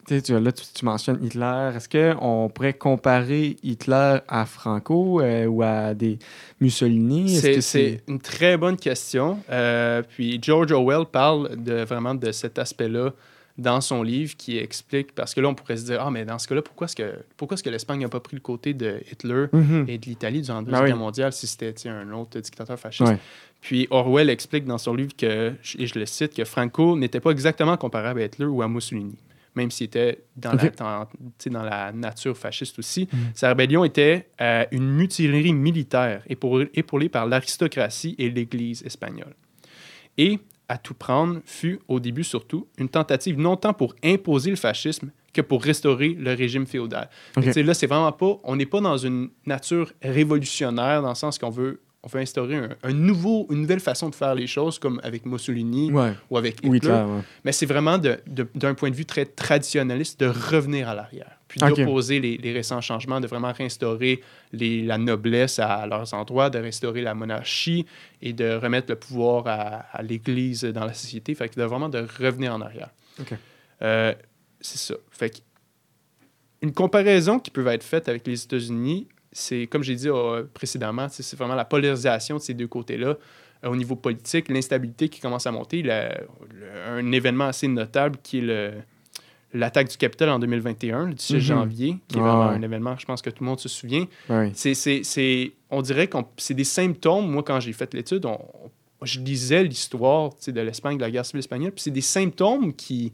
tu 0.07 0.39
là, 0.39 0.51
tu, 0.51 0.63
tu 0.74 0.86
mentionnes 0.86 1.17
Hitler, 1.25 1.72
est-ce 1.75 1.89
qu'on 1.89 2.48
pourrait 2.53 2.75
comparer 2.75 3.57
Hitler 3.63 4.19
à 4.27 4.45
Franco 4.45 5.19
euh, 5.19 5.45
ou 5.48 5.63
à 5.63 5.93
des 5.95 6.19
Mussolini? 6.62 7.29
C'est 7.62 8.03
une 8.07 8.19
très 8.19 8.55
bonne 8.55 8.77
question. 8.77 9.39
Euh, 9.50 10.03
puis 10.07 10.39
George 10.41 10.72
Orwell 10.72 11.05
parle 11.12 11.55
de, 11.62 11.84
vraiment 11.84 12.15
de 12.15 12.31
cet 12.31 12.60
aspect-là 12.60 13.12
dans 13.57 13.79
son 13.79 14.03
livre 14.03 14.35
qui 14.38 14.57
explique, 14.57 15.13
parce 15.15 15.33
que 15.33 15.39
là, 15.39 15.47
on 15.47 15.55
pourrait 15.55 15.77
se 15.77 15.85
dire, 15.85 16.01
ah, 16.01 16.12
mais 16.12 16.25
dans 16.25 16.38
ce 16.38 16.47
cas-là, 16.47 16.62
pourquoi 16.62 16.85
est-ce 16.85 16.95
que, 16.95 17.13
pourquoi 17.38 17.55
est-ce 17.55 17.63
que 17.63 17.69
l'Espagne 17.69 18.01
n'a 18.01 18.09
pas 18.09 18.19
pris 18.19 18.35
le 18.35 18.41
côté 18.41 18.74
de 18.74 19.00
Hitler 19.12 19.45
Mhm. 19.53 19.85
et 19.88 19.97
de 19.97 20.05
l'Italie 20.05 20.41
durant 20.41 20.55
la 20.59 20.62
Ben 20.63 20.65
Deuxième 20.71 20.83
oui. 20.83 20.89
Guerre 20.89 20.97
mondiale 20.97 21.31
si 21.33 21.47
c'était 21.47 21.74
un 21.88 22.12
autre 22.12 22.39
dictateur 22.39 22.77
fasciste? 22.77 23.13
Puis 23.62 23.88
Orwell 23.89 24.29
explique 24.29 24.65
dans 24.65 24.77
son 24.77 24.93
livre 24.93 25.15
que, 25.17 25.53
et 25.79 25.88
je 25.88 25.97
le 25.97 26.05
cite, 26.05 26.35
que 26.35 26.43
Franco 26.43 26.97
n'était 26.97 27.19
pas 27.21 27.31
exactement 27.31 27.77
comparable 27.77 28.21
à 28.21 28.25
Hitler 28.25 28.45
ou 28.45 28.62
à 28.62 28.67
Mussolini, 28.67 29.15
même 29.55 29.71
s'il 29.71 29.85
était 29.85 30.19
dans, 30.35 30.51
la, 30.51 30.69
dans, 30.69 31.07
dans 31.50 31.95
nature 31.97 32.38
fasciste 32.38 32.77
aussi. 32.77 33.07
Mhm. 33.12 33.19
Sa 33.33 33.47
rébellion 33.47 33.85
était 33.85 34.27
euh, 34.41 34.65
une 34.71 34.91
mutinerie 34.91 35.53
militaire 35.53 36.21
épaulée, 36.27 36.69
épaulée 36.74 37.07
par 37.09 37.25
l'aristocratie 37.25 38.15
et 38.17 38.29
l'Église 38.29 38.83
espagnole. 38.85 39.33
Et, 40.17 40.39
à 40.69 40.77
tout 40.77 40.93
prendre, 40.93 41.39
fut, 41.45 41.79
au 41.88 42.00
début 42.00 42.24
surtout, 42.24 42.67
une 42.77 42.89
tentative 42.89 43.39
non 43.39 43.55
tant 43.57 43.74
pour 43.74 43.95
imposer 44.03 44.50
le 44.50 44.55
fascisme 44.55 45.12
que 45.34 45.41
pour 45.41 45.62
restaurer 45.63 46.10
le 46.10 46.34
régime 46.34 46.65
féodal. 46.65 47.10
Fait 47.34 47.34
que, 47.36 47.39
Ok. 47.41 47.45
tu 47.48 47.53
sais, 47.53 47.63
Là, 47.63 47.74
c'est 47.74 47.88
vraiment 47.88 48.12
pas... 48.12 48.38
On 48.43 48.55
n'est 48.55 48.65
pas 48.65 48.79
dans 48.81 48.98
une 48.98 49.29
nature 49.45 49.91
révolutionnaire 50.01 51.01
dans 51.01 51.10
le 51.10 51.15
sens 51.15 51.38
qu'on 51.38 51.50
veut, 51.50 51.81
on 52.03 52.07
veut 52.07 52.19
instaurer 52.22 52.55
un, 52.55 52.69
un 52.84 52.93
nouveau, 52.93 53.48
une 53.50 53.62
nouvelle 53.62 53.79
façon 53.79 54.10
de 54.10 54.15
faire 54.15 54.34
les 54.36 54.48
choses, 54.48 54.79
comme 54.79 55.00
avec 55.03 55.25
Mussolini 55.25 55.91
Ouais. 55.91 56.13
ou 56.29 56.38
avec 56.38 56.57
Hitler. 56.60 56.69
Oui, 56.69 56.79
clair, 56.79 57.07
ouais. 57.07 57.22
Mais 57.43 57.51
c'est 57.51 57.65
vraiment 57.65 57.98
de- 57.98 58.17
de- 58.27 58.48
d'un 58.55 58.74
point 58.75 58.89
de 58.89 58.95
vue 58.95 59.05
très 59.05 59.25
traditionnaliste 59.25 60.19
de 60.19 60.27
revenir 60.27 60.88
à 60.89 60.95
l'arrière, 60.95 61.34
puis 61.47 61.61
Ok. 61.63 61.77
d'opposer 61.77 62.19
les, 62.19 62.37
les 62.37 62.51
récents 62.53 62.81
changements, 62.81 63.19
de 63.21 63.27
vraiment 63.27 63.51
réinstaurer 63.51 64.21
les- 64.51 64.81
la 64.83 64.97
noblesse 64.97 65.59
à 65.59 65.85
leurs 65.85 66.13
endroits, 66.13 66.49
de 66.49 66.57
restaurer 66.59 67.01
la 67.01 67.13
monarchie 67.13 67.85
et 68.21 68.33
de 68.33 68.55
remettre 68.55 68.87
le 68.91 68.95
pouvoir 68.95 69.45
à, 69.47 69.85
à 69.91 70.01
l'Église 70.01 70.63
dans 70.63 70.85
la 70.85 70.93
société. 70.93 71.35
Fait 71.35 71.49
que 71.49 71.55
de 71.59 71.63
vraiment 71.63 71.89
de 71.89 72.05
revenir 72.19 72.53
en 72.53 72.61
arrière. 72.61 72.89
Euh, 73.81 74.13
c'est 74.61 74.77
ça. 74.79 74.95
Fait 75.11 75.29
que 75.29 75.37
une 76.61 76.73
comparaison 76.73 77.39
qui 77.39 77.51
peut 77.51 77.65
être 77.67 77.83
faite 77.83 78.09
avec 78.09 78.25
les 78.25 78.43
États-Unis, 78.43 79.07
c'est, 79.31 79.67
comme 79.67 79.83
j'ai 79.83 79.95
dit 79.95 80.09
euh, 80.09 80.43
précédemment, 80.53 81.07
c'est 81.09 81.35
vraiment 81.37 81.55
la 81.55 81.65
polarisation 81.65 82.37
de 82.37 82.41
ces 82.41 82.53
deux 82.53 82.67
côtés-là. 82.67 83.17
Euh, 83.63 83.69
au 83.69 83.75
niveau 83.75 83.95
politique, 83.95 84.49
l'instabilité 84.49 85.09
qui 85.09 85.19
commence 85.19 85.45
à 85.45 85.51
monter, 85.51 85.83
la- 85.83 86.09
le- 86.17 86.87
un 86.87 87.11
événement 87.11 87.45
assez 87.45 87.67
notable 87.67 88.17
qui 88.23 88.39
est 88.39 88.41
le, 88.41 88.71
l'attaque 89.57 89.89
du 89.89 89.97
Capitole 89.97 90.29
en 90.29 90.39
2021, 90.39 91.07
le 91.07 91.13
17 91.13 91.35
Mhm. 91.38 91.41
janvier, 91.41 91.97
qui 92.07 92.17
est 92.17 92.21
vraiment 92.21 92.50
ouais. 92.50 92.55
un 92.55 92.62
événement, 92.62 92.95
je 92.97 93.05
pense 93.05 93.21
que 93.21 93.29
tout 93.29 93.43
le 93.43 93.50
monde 93.50 93.59
se 93.59 93.69
souvient. 93.69 94.05
C'est, 94.53 95.51
on 95.69 95.81
dirait 95.81 96.07
que 96.07 96.17
c'est 96.38 96.53
des 96.53 96.63
symptômes. 96.63 97.29
Moi, 97.31 97.43
quand 97.43 97.59
j'ai 97.59 97.74
fait 97.74 97.93
l'étude, 97.93 98.25
on- 98.25 98.31
on- 98.63 99.05
je 99.05 99.19
lisais 99.19 99.63
l'histoire 99.63 100.31
de 100.47 100.62
l'Espagne, 100.62 100.97
de 100.97 101.01
la 101.01 101.12
guerre 101.12 101.25
civile 101.25 101.39
espagnole, 101.39 101.71
puis 101.71 101.81
c'est 101.83 101.91
des 101.91 102.01
symptômes 102.01 102.74
qui, 102.74 103.12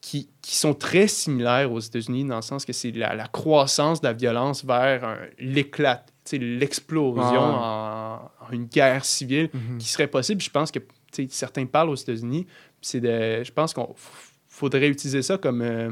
qui, 0.00 0.28
qui 0.42 0.56
sont 0.56 0.74
très 0.74 1.06
similaires 1.06 1.72
aux 1.72 1.80
États-Unis, 1.80 2.24
dans 2.24 2.36
le 2.36 2.42
sens 2.42 2.64
que 2.64 2.72
c'est 2.72 2.90
la, 2.92 3.14
la 3.14 3.26
croissance 3.28 4.00
de 4.00 4.06
la 4.08 4.12
violence 4.12 4.64
vers 4.64 5.18
l'éclat, 5.38 6.04
l'explosion 6.32 7.22
Ah 7.40 8.30
en, 8.40 8.46
en 8.48 8.50
une 8.52 8.66
guerre 8.66 9.04
civile 9.04 9.48
Mhm. 9.52 9.78
qui 9.78 9.88
serait 9.88 10.06
possible. 10.08 10.40
Je 10.40 10.50
pense 10.50 10.70
que 10.70 10.78
certains 11.28 11.66
parlent 11.66 11.90
aux 11.90 11.94
États-Unis. 11.96 12.46
C'est 12.80 13.00
de, 13.00 13.42
je 13.44 13.52
pense 13.52 13.72
qu'on 13.74 13.94
faudrait 14.54 14.88
utiliser 14.88 15.22
ça 15.22 15.38
comme, 15.38 15.62
euh, 15.62 15.90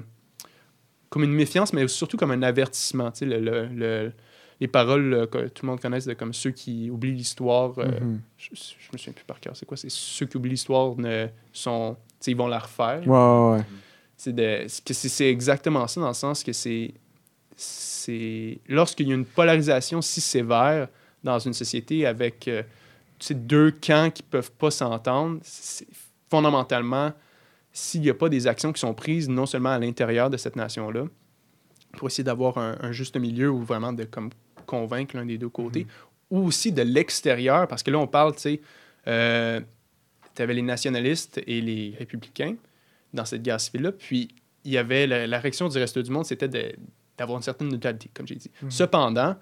comme 1.09 1.25
une 1.25 1.33
méfiance, 1.33 1.73
mais 1.73 1.89
surtout 1.89 2.17
comme 2.17 2.31
un 2.31 2.43
avertissement. 2.43 3.11
Le, 3.21 3.39
le- 3.41 3.67
le- 3.67 4.13
les 4.61 4.69
paroles 4.69 5.15
euh, 5.15 5.27
que 5.27 5.49
tout 5.49 5.65
le 5.65 5.71
monde 5.71 5.81
connaisse 5.81 6.05
de 6.05 6.13
comme 6.13 6.35
ceux 6.35 6.51
qui 6.51 6.91
oublient 6.91 7.13
l'histoire. 7.15 7.73
euh, 7.79 7.87
Mhm. 8.01 8.21
je, 8.37 8.49
je 8.55 8.89
me 8.93 8.99
souviens 8.99 9.13
plus 9.15 9.25
par 9.25 9.41
cœur. 9.41 9.57
C'est 9.57 9.65
quoi? 9.67 9.77
C'est 9.79 9.91
ceux 9.91 10.27
qui 10.27 10.37
oublient 10.37 10.51
l'histoire 10.51 10.95
ne 10.97 11.29
sont. 11.53 11.97
Ils 12.27 12.37
vont 12.37 12.49
la 12.49 12.59
refaire. 12.59 13.03
Ouais. 13.09 13.63
C'est 14.19 15.27
exactement 15.31 15.87
ça, 15.87 16.01
dans 16.03 16.09
le 16.09 16.15
sens 16.15 16.45
que 16.45 16.53
c'est. 16.53 16.93
c'est 17.57 18.59
Lorsqu'il 18.69 19.09
y 19.09 19.13
a 19.13 19.15
une 19.15 19.25
polarisation 19.25 20.03
si 20.03 20.21
sévère 20.21 20.89
dans 21.25 21.39
une 21.39 21.55
société 21.55 22.07
avec 22.07 22.47
euh, 22.49 22.63
deux 23.31 23.71
camps 23.73 24.11
qui 24.11 24.23
peuvent 24.23 24.53
pas 24.53 24.71
s'entendre, 24.71 25.39
c'est 25.43 25.87
fondamentalement, 26.31 27.13
s'il 27.81 28.03
n'y 28.03 28.11
a 28.11 28.15
pas 28.15 28.29
des 28.29 28.47
actions 28.47 28.73
qui 28.73 28.81
sont 28.81 28.95
prises 28.95 29.29
non 29.29 29.47
seulement 29.47 29.71
à 29.71 29.79
l'intérieur 29.79 30.31
de 30.31 30.37
cette 30.37 30.57
nation-là, 30.57 31.05
pour 31.97 32.09
essayer 32.09 32.25
d'avoir 32.25 32.59
un, 32.59 32.77
un 32.81 32.93
juste 32.93 33.17
milieu 33.17 33.51
ou 33.51 33.63
vraiment 33.63 33.93
de 33.93 34.05
comme, 34.05 34.31
convaincre 34.67 35.17
l'un 35.17 35.27
des 35.27 35.39
deux 35.39 35.49
côtés, 35.49 35.87
ou 36.31 36.47
aussi 36.47 36.71
de 36.71 36.83
l'extérieur, 36.83 37.67
parce 37.67 37.83
que 37.83 37.91
là, 37.91 37.99
on 37.99 38.07
parle, 38.07 38.35
tu 38.35 38.41
sais, 38.41 38.61
euh, 39.09 39.61
tu 40.35 40.43
avais 40.43 40.55
les 40.55 40.63
nationalistes 40.63 41.41
et 41.47 41.61
les 41.61 41.95
républicains 41.99 42.55
dans 43.13 43.25
cette 43.25 43.43
guerre 43.43 43.61
civile-là, 43.61 43.93
puis 43.93 44.29
il 44.65 44.73
y 44.73 44.79
avait 44.79 45.07
la, 45.07 45.27
la 45.27 45.39
réaction 45.41 45.69
du 45.69 45.79
reste 45.79 45.99
du 45.99 46.11
monde, 46.11 46.27
c'était 46.27 46.49
d'avoir 47.19 47.39
une 47.39 47.43
certaine 47.43 47.69
neutralité, 47.69 48.11
comme 48.15 48.29
j'ai 48.29 48.37
dit. 48.37 48.51
Mhm. 48.63 48.71
Cependant, 48.71 49.37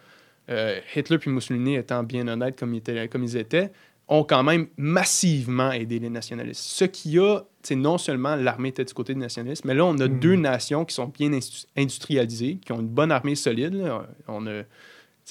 euh, 0.48 0.80
Hitler 0.94 1.18
puis 1.18 1.30
Mussolini, 1.30 1.74
étant 1.74 2.02
bien 2.02 2.26
honnêtes 2.26 2.58
comme 2.58 2.80
comme 3.10 3.24
ils 3.24 3.36
étaient 3.36 3.70
ont 4.10 4.24
quand 4.24 4.42
même 4.42 4.68
massivement 4.78 5.70
aidé 5.70 5.98
les 5.98 6.08
nationalistes. 6.10 6.62
Ce 6.62 6.84
qui 6.84 7.18
a, 7.18 7.40
c'est 7.62 7.74
non 7.76 7.98
seulement 7.98 8.36
l'armée 8.36 8.70
était 8.70 8.84
du 8.84 8.94
côté 8.94 9.12
des 9.14 9.20
nationalistes, 9.20 9.64
mais 9.66 9.74
là, 9.74 9.84
on 9.84 9.98
a 9.98 10.08
Mhm. 10.08 10.18
deux 10.18 10.36
nations 10.36 10.84
qui 10.86 10.94
sont 10.94 11.06
bien 11.06 11.30
industrialisées, 11.76 12.58
qui 12.64 12.72
ont 12.72 12.80
une 12.80 12.88
bonne 12.88 13.12
armée 13.12 13.34
solide. 13.34 13.74
là. 13.74 14.06
On 14.26 14.46
a, 14.46 14.62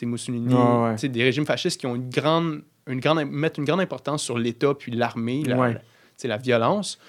Mussolini, 0.04 0.54
ouais. 0.54 0.96
sais, 0.98 1.10
des 1.10 1.24
régimes 1.24 1.46
fascistes 1.48 1.80
qui 1.80 1.88
ont 1.88 1.96
une 1.96 2.10
grande, 2.10 2.62
une 2.86 3.00
grande, 3.00 3.26
mettent 3.32 3.58
une 3.58 3.66
grande 3.66 3.80
importance 3.82 4.22
sur 4.22 4.38
l'État 4.38 4.76
puis 4.76 4.92
l'armée, 4.92 5.44
la, 5.44 5.58
Ouais. 5.58 5.78
la- 6.24 6.38
violence. 6.38 7.00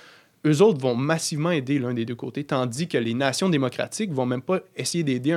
Eux 0.46 0.62
autres 0.62 0.80
vont 0.80 0.94
massivement 0.94 1.50
aider 1.50 1.78
l'un 1.78 1.92
des 1.92 2.06
deux 2.06 2.14
côtés, 2.14 2.44
tandis 2.44 2.88
que 2.88 2.96
les 2.96 3.12
nations 3.12 3.50
démocratiques 3.50 4.10
vont 4.12 4.24
même 4.24 4.40
pas 4.40 4.60
essayer 4.74 5.04
d'aider 5.04 5.36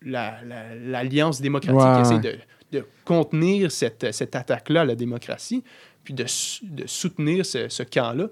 la- 0.00 0.38
l'alliance 0.74 1.40
démocratique 1.42 1.78
Ouais, 1.80 1.94
qui 1.96 2.00
essaie 2.00 2.14
ouais. 2.14 2.20
de, 2.20 2.38
de 2.80 2.86
contenir 3.04 3.70
cette, 3.70 4.12
cette 4.12 4.34
attaque-là 4.36 4.82
à 4.82 4.84
la 4.84 4.94
démocratie, 4.94 5.62
puis 6.04 6.14
de, 6.14 6.24
soutenir 6.86 7.44
ce, 7.44 7.68
ce 7.68 7.82
camp-là. 7.82 8.28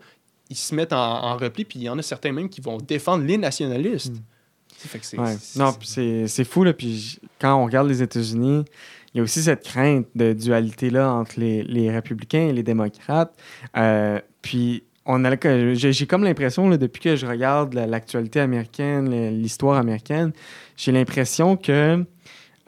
Ils 0.51 0.57
se 0.57 0.75
mettent 0.75 0.93
en, 0.93 1.25
en 1.25 1.37
repli, 1.37 1.65
puis 1.65 1.79
il 1.81 1.83
y 1.85 1.89
en 1.89 1.99
a 1.99 2.03
certains 2.03 2.33
même 2.33 2.49
qui 2.49 2.61
vont 2.61 2.79
défendre 2.79 3.25
les 3.25 3.39
nationalistes. 3.39 4.13
Mm. 4.15 4.23
Fait 4.77 4.99
que 4.99 5.17
Ouais. 5.21 5.37
Non, 5.57 5.73
c'est- 5.83 6.45
fou, 6.45 6.65
là. 6.65 6.73
Puis 6.73 7.19
quand 7.41 7.55
on 7.55 7.65
regarde 7.65 7.89
les 7.89 8.03
États-Unis, 8.03 8.65
il 9.15 9.19
y 9.19 9.21
a 9.21 9.23
aussi 9.23 9.43
cette 9.43 9.65
crainte 9.65 10.07
de 10.15 10.33
dualité-là 10.33 11.11
entre 11.13 11.39
les, 11.41 11.63
les 11.63 11.91
républicains 11.91 12.49
et 12.49 12.53
les 12.53 12.63
démocrates. 12.63 13.33
Euh, 13.77 14.21
puis 14.43 14.83
on 15.07 15.25
a 15.25 15.37
que- 15.37 15.73
j'ai 15.75 16.07
comme 16.07 16.25
l'impression, 16.25 16.69
depuis 16.71 17.01
que 17.01 17.17
je 17.17 17.25
regarde 17.27 17.73
la- 17.75 17.87
l'actualité 17.87 18.41
américaine, 18.41 19.31
l'histoire 19.41 19.79
américaine, 19.79 20.33
j'ai 20.77 20.93
l'impression 20.93 21.57
que 21.57 22.05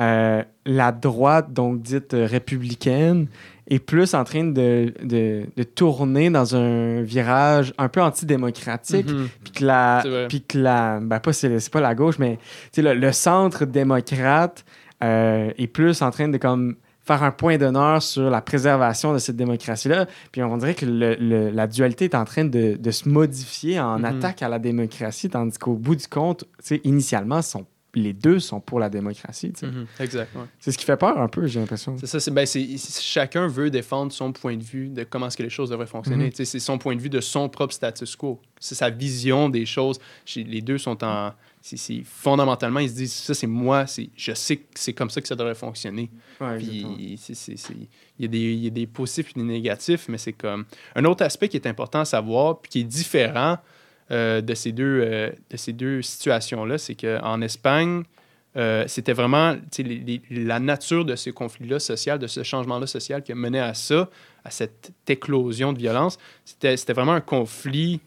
euh, 0.00 0.42
la 0.66 0.92
droite, 0.92 1.52
donc 1.52 1.80
dite 1.80 2.12
euh, 2.14 2.26
républicaine, 2.26 3.28
est 3.68 3.78
plus 3.78 4.14
en 4.14 4.22
train 4.24 4.44
de, 4.44 4.92
de- 5.02 5.46
de 5.56 5.62
tourner 5.64 6.30
dans 6.30 6.54
un 6.54 7.02
virage 7.02 7.72
un 7.78 7.88
peu 7.88 8.00
antidémocratique 8.02 9.10
Mhm. 9.10 9.28
puis 9.42 9.52
que 9.52 9.64
la 9.64 10.02
puis 10.28 10.42
que 10.42 10.58
la 10.58 11.00
ben 11.00 11.18
pas 11.18 11.32
c'est 11.32 11.58
c'est 11.58 11.72
pas 11.72 11.80
la 11.80 11.94
gauche 11.96 12.18
mais 12.20 12.38
le, 12.76 12.94
le 12.94 13.12
centre 13.12 13.64
démocrate 13.64 14.64
euh, 15.02 15.50
est 15.58 15.66
plus 15.66 16.00
en 16.02 16.10
train 16.10 16.28
de 16.28 16.38
comme 16.38 16.76
faire 17.04 17.22
un 17.22 17.30
point 17.32 17.56
d'honneur 17.56 18.02
sur 18.02 18.30
la 18.30 18.40
préservation 18.40 19.12
de 19.12 19.18
cette 19.18 19.36
démocratie 19.36 19.88
là 19.88 20.06
puis 20.30 20.42
on 20.42 20.56
dirait 20.58 20.74
que 20.74 20.86
le- 20.86 21.16
le- 21.18 21.50
la 21.50 21.66
dualité 21.66 22.04
est 22.04 22.14
en 22.14 22.24
train 22.24 22.44
de, 22.44 22.76
de 22.76 22.90
se 22.92 23.08
modifier 23.08 23.80
en 23.80 23.98
Mhm. 23.98 24.04
attaque 24.04 24.42
à 24.42 24.48
la 24.48 24.58
démocratie 24.60 25.28
tandis 25.28 25.58
qu'au 25.58 25.74
bout 25.74 25.96
du 25.96 26.06
compte 26.06 26.44
initialement 26.84 27.42
sont 27.42 27.66
les 27.94 28.12
deux 28.12 28.38
sont 28.38 28.60
pour 28.60 28.78
la 28.78 28.90
démocratie. 28.90 29.52
Exact. 29.98 30.34
ouais. 30.36 30.42
c'est 30.60 30.70
ce 30.70 30.78
qui 30.78 30.84
fait 30.84 30.96
peur 30.96 31.18
un 31.18 31.28
peu 31.28 31.46
j'ai 31.46 31.60
l'impression 31.60 31.96
C'est 31.98 32.06
ça, 32.06 32.20
c'est, 32.20 32.30
ben, 32.30 32.44
c'est, 32.44 32.76
chacun 33.00 33.46
veut 33.46 33.70
défendre 33.70 34.12
son 34.12 34.32
point 34.32 34.56
de 34.56 34.62
vue 34.62 34.88
de 34.88 35.04
comment 35.04 35.28
est-ce 35.28 35.36
que 35.36 35.42
les 35.42 35.50
choses 35.50 35.70
devraient 35.70 35.86
fonctionner. 35.86 36.26
Mhm. 36.26 36.44
C'est 36.44 36.60
son 36.60 36.78
point 36.78 36.94
de 36.94 37.00
vue 37.00 37.08
de 37.08 37.20
son 37.20 37.48
propre 37.48 37.72
status 37.72 38.14
quo. 38.14 38.40
C'est 38.60 38.74
sa 38.74 38.90
vision 38.90 39.48
des 39.48 39.66
choses. 39.66 39.98
Les 40.36 40.60
deux 40.60 40.78
sont 40.78 41.02
en... 41.02 41.32
C'est, 41.62 42.02
fondamentalement, 42.04 42.78
ils 42.78 42.90
se 42.90 42.94
disent, 42.94 43.12
ça 43.12 43.34
c'est 43.34 43.48
moi, 43.48 43.88
c'est, 43.88 44.08
je 44.16 44.32
sais 44.34 44.58
que 44.58 44.66
c'est 44.76 44.92
comme 44.92 45.10
ça 45.10 45.20
que 45.20 45.26
ça 45.26 45.34
devrait 45.34 45.56
fonctionner. 45.56 46.10
Ouais. 46.40 46.58
Puis 46.58 46.86
il 46.86 48.20
y, 48.20 48.24
a 48.24 48.28
des, 48.28 48.38
il 48.38 48.64
y 48.64 48.66
a 48.68 48.70
des 48.70 48.86
positifs 48.86 49.30
et 49.30 49.40
des 49.40 49.44
négatifs, 49.44 50.06
mais 50.08 50.18
c'est 50.18 50.32
comme... 50.32 50.64
Un 50.94 51.04
autre 51.06 51.24
aspect 51.24 51.48
qui 51.48 51.56
est 51.56 51.66
important 51.66 52.00
à 52.00 52.04
savoir, 52.04 52.60
puis 52.60 52.70
qui 52.70 52.80
est 52.80 52.84
différent 52.84 53.58
euh, 54.10 54.40
de, 54.40 54.54
ces 54.54 54.72
deux, 54.72 55.00
euh, 55.02 55.30
de 55.50 55.56
ces 55.56 55.72
deux 55.72 56.02
situations-là, 56.02 56.78
c'est 56.78 56.94
qu'en 56.94 57.40
Espagne, 57.40 58.02
euh, 58.56 58.84
c'était 58.86 59.12
vraiment 59.12 59.56
les- 59.78 59.84
les- 60.30 60.44
la 60.44 60.60
nature 60.60 61.04
de 61.04 61.16
ce 61.16 61.30
conflit-là 61.30 61.78
social, 61.78 62.18
de 62.18 62.26
ce 62.26 62.42
changement-là 62.42 62.86
social 62.86 63.22
qui 63.22 63.32
a 63.32 63.34
mené 63.34 63.60
à 63.60 63.74
ça, 63.74 64.08
à 64.44 64.50
cette 64.50 64.92
éclosion 65.08 65.72
de 65.72 65.78
violence. 65.78 66.18
C'était 66.44 66.92
vraiment 66.92 67.12
un 67.12 67.20
conflit, 67.20 68.00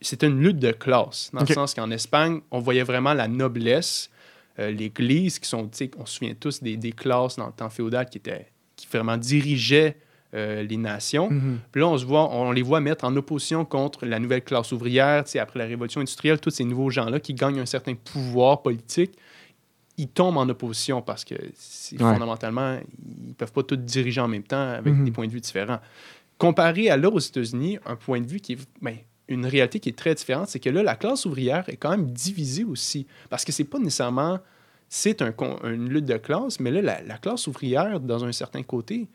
c'était 0.00 0.26
une 0.26 0.40
lutte 0.40 0.58
de 0.58 0.72
classe, 0.72 1.30
dans 1.32 1.40
le 1.40 1.46
sens 1.54 1.74
qu'en 1.74 1.90
Espagne, 1.90 2.40
on 2.50 2.60
voyait 2.60 2.82
vraiment 2.82 3.14
la 3.14 3.28
noblesse, 3.28 4.10
l'Église, 4.58 5.38
qui 5.38 5.48
sont, 5.48 5.70
on 5.98 6.06
se 6.06 6.14
souvient 6.18 6.34
tous 6.34 6.62
des, 6.62 6.76
des 6.76 6.92
classes 6.92 7.36
dans 7.36 7.46
le 7.46 7.52
temps 7.52 7.70
féodal 7.70 8.08
qui, 8.08 8.18
étaient, 8.18 8.46
qui 8.76 8.86
vraiment 8.92 9.16
dirigeaient 9.16 9.96
euh, 10.34 10.62
les 10.62 10.76
nations. 10.76 11.30
Mhm. 11.30 11.58
Puis 11.70 11.80
là, 11.80 11.88
on, 11.88 11.98
se 11.98 12.04
voit, 12.06 12.28
on 12.34 12.52
les 12.52 12.62
voit 12.62 12.80
mettre 12.80 13.04
en 13.04 13.14
opposition 13.16 13.64
contre 13.64 14.06
la 14.06 14.18
nouvelle 14.18 14.42
classe 14.42 14.72
ouvrière, 14.72 15.24
après 15.38 15.58
la 15.58 15.66
révolution 15.66 16.00
industrielle, 16.00 16.40
tous 16.40 16.50
ces 16.50 16.64
nouveaux 16.64 16.90
gens-là 16.90 17.20
qui 17.20 17.34
gagnent 17.34 17.60
un 17.60 17.66
certain 17.66 17.94
pouvoir 17.94 18.62
politique, 18.62 19.12
ils 19.98 20.08
tombent 20.08 20.38
en 20.38 20.48
opposition 20.48 21.02
parce 21.02 21.24
que 21.24 21.34
c'est- 21.54 22.00
Ouais. 22.02 22.12
fondamentalement, 22.14 22.78
ils 23.28 23.34
peuvent 23.34 23.52
pas 23.52 23.62
tous 23.62 23.76
diriger 23.76 24.20
en 24.22 24.28
même 24.28 24.42
temps 24.42 24.70
avec 24.72 24.94
Mhm. 24.94 25.04
des 25.04 25.10
points 25.10 25.26
de 25.26 25.32
vue 25.32 25.40
différents. 25.40 25.80
Comparé 26.38 26.90
à 26.90 26.96
là 26.96 27.08
aux 27.10 27.18
États-Unis, 27.18 27.78
un 27.86 27.96
point 27.96 28.20
de 28.20 28.26
vue 28.26 28.40
qui 28.40 28.54
est 28.54 28.58
ben, 28.80 28.96
une 29.28 29.46
réalité 29.46 29.78
qui 29.80 29.90
est 29.90 29.96
très 29.96 30.14
différente, 30.14 30.48
c'est 30.48 30.58
que 30.60 30.70
là, 30.70 30.82
la 30.82 30.96
classe 30.96 31.24
ouvrière 31.26 31.64
est 31.68 31.76
quand 31.76 31.90
même 31.90 32.10
divisée 32.10 32.64
aussi. 32.64 33.06
Parce 33.30 33.44
que 33.44 33.52
c'est 33.52 33.64
pas 33.64 33.78
nécessairement. 33.78 34.40
C'est 34.88 35.22
un, 35.22 35.32
une 35.64 35.88
lutte 35.88 36.04
de 36.04 36.16
classe, 36.18 36.58
mais 36.60 36.70
là, 36.70 36.82
la, 36.82 37.02
la 37.02 37.16
classe 37.18 37.46
ouvrière, 37.46 38.00
dans 38.00 38.24
un 38.24 38.32
certain 38.32 38.62
côté, 38.62 39.08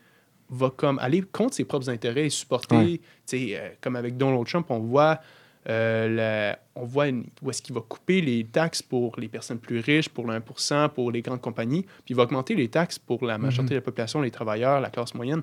va 0.50 0.70
comme 0.70 0.98
aller 1.00 1.22
contre 1.22 1.54
ses 1.54 1.64
propres 1.64 1.90
intérêts 1.90 2.26
et 2.26 2.30
supporter, 2.30 2.76
Ouais. 2.76 3.00
tu 3.26 3.38
sais, 3.48 3.56
euh, 3.58 3.68
comme 3.80 3.96
avec 3.96 4.16
Donald 4.16 4.46
Trump, 4.46 4.66
on 4.70 4.78
voit, 4.78 5.20
euh, 5.68 6.08
la- 6.08 6.58
on 6.74 6.84
voit 6.86 7.08
une- 7.08 7.26
où 7.42 7.50
est-ce 7.50 7.60
qu'il 7.60 7.74
va 7.74 7.82
couper 7.82 8.20
les 8.20 8.44
taxes 8.44 8.80
pour 8.82 9.18
les 9.18 9.28
personnes 9.28 9.58
plus 9.58 9.80
riches, 9.80 10.08
pour 10.08 10.26
le 10.26 10.34
1 10.34 10.88
pour 10.88 11.10
les 11.12 11.20
grandes 11.22 11.40
compagnies, 11.42 11.82
puis 11.82 11.92
il 12.10 12.16
va 12.16 12.22
augmenter 12.22 12.54
les 12.54 12.68
taxes 12.68 12.98
pour 12.98 13.24
la 13.26 13.36
majorité 13.38 13.74
de 13.74 13.78
la 13.80 13.82
population, 13.84 14.20
les 14.22 14.30
travailleurs, 14.30 14.80
la 14.80 14.90
classe 14.90 15.14
moyenne. 15.14 15.42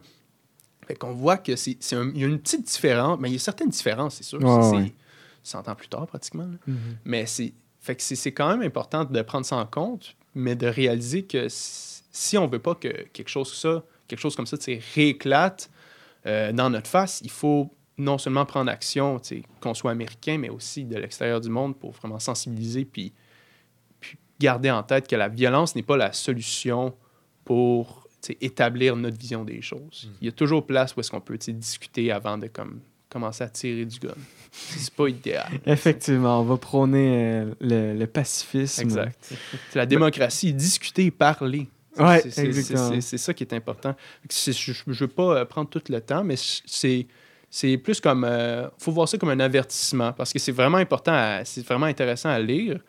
Fait 0.87 0.95
qu'on 0.95 1.13
voit 1.13 1.37
que 1.37 1.55
c'est, 1.55 1.71
il 1.91 2.17
y 2.19 2.23
a 2.23 2.27
une 2.27 2.39
petite 2.39 2.65
différence, 2.65 3.19
mais 3.19 3.29
il 3.29 3.33
y 3.33 3.35
a 3.37 3.39
certaines 3.39 3.69
différences, 3.69 4.15
c'est 4.15 4.23
sûr. 4.23 4.39
Ouais, 4.43 4.61
c'est, 4.63 4.75
ouais. 4.77 4.93
c'est 5.43 5.51
100 5.51 5.67
ans 5.67 5.75
plus 5.75 5.87
tard, 5.87 6.05
pratiquement. 6.07 6.49
Mhm. 6.67 6.77
Mais 7.05 7.25
c'est, 7.25 7.53
fait 7.81 7.95
que 7.95 8.01
c'est, 8.03 8.31
quand 8.31 8.49
même 8.49 8.61
important 8.61 9.03
de 9.05 9.21
prendre 9.21 9.45
ça 9.45 9.57
en 9.57 9.65
compte, 9.65 10.15
mais 10.33 10.55
de 10.55 10.67
réaliser 10.67 11.23
que 11.23 11.47
si, 11.49 12.37
on 12.37 12.47
veut 12.47 12.59
pas 12.59 12.75
que 12.75 12.87
quelque 13.13 13.29
chose, 13.29 13.53
ça, 13.53 13.83
quelque 14.07 14.19
chose 14.19 14.35
comme 14.35 14.45
ça 14.45 14.57
rééclate 14.95 15.69
euh, 16.25 16.51
dans 16.51 16.69
notre 16.69 16.89
face, 16.89 17.21
il 17.23 17.29
faut 17.29 17.71
non 17.97 18.17
seulement 18.17 18.45
prendre 18.45 18.69
action, 18.69 19.21
qu'on 19.61 19.73
soit 19.73 19.91
américain, 19.91 20.37
mais 20.37 20.49
aussi 20.49 20.83
de 20.83 20.97
l'extérieur 20.97 21.39
du 21.39 21.49
monde 21.49 21.77
pour 21.77 21.91
vraiment 21.91 22.19
sensibiliser 22.19 22.83
puis, 22.83 23.13
puis 23.99 24.17
garder 24.39 24.69
en 24.69 24.83
tête 24.83 25.07
que 25.07 25.15
la 25.15 25.29
violence 25.29 25.75
n'est 25.75 25.83
pas 25.83 25.97
la 25.97 26.11
solution 26.11 26.93
pour 27.45 28.07
établir 28.41 28.95
notre 28.95 29.17
vision 29.17 29.45
des 29.45 29.61
choses. 29.61 30.09
Il 30.19 30.25
y 30.25 30.27
a 30.27 30.31
toujours 30.31 30.65
place 30.65 30.95
où 30.95 30.99
est-ce 30.99 31.11
qu'on 31.11 31.21
peut 31.21 31.37
discuter 31.37 32.11
avant 32.11 32.37
de 32.37 32.47
comme, 32.47 32.81
commencer 33.09 33.43
à 33.43 33.49
tirer 33.49 33.85
du 33.85 33.99
gun. 33.99 34.13
C'est 34.51 34.93
pas 34.93 35.07
idéal. 35.07 35.49
Effectivement, 35.65 36.41
on 36.41 36.43
va 36.43 36.57
prôner 36.57 37.23
euh, 37.23 37.53
le, 37.61 37.93
le 37.93 38.07
pacifisme. 38.07 38.81
Exact. 38.81 39.33
C'est 39.69 39.79
la 39.79 39.85
démocratie, 39.85 40.53
discuter, 40.53 41.11
parler. 41.11 41.67
Ouais, 42.03 42.21
C'est- 43.01 43.17
ça 43.17 43.33
qui 43.33 43.43
est 43.43 43.53
important. 43.53 43.95
Je 44.29 44.71
ne 44.87 44.93
veux 44.93 45.07
pas 45.07 45.37
euh, 45.37 45.45
prendre 45.45 45.69
tout 45.69 45.81
le 45.89 46.01
temps, 46.01 46.23
mais 46.23 46.35
c'est 46.37 47.07
c'est 47.49 47.77
plus 47.77 48.01
comme. 48.01 48.27
Il 48.29 48.69
faut 48.83 48.91
voir 48.91 49.07
ça 49.07 49.17
comme 49.17 49.29
un 49.29 49.39
avertissement 49.39 50.11
parce 50.11 50.33
que 50.33 50.39
c'est 50.39 50.51
vraiment 50.51 50.77
important, 50.77 51.41
c'est 51.45 51.65
vraiment 51.65 51.85
intéressant 51.85 52.29
à 52.29 52.39
lire. 52.39 52.79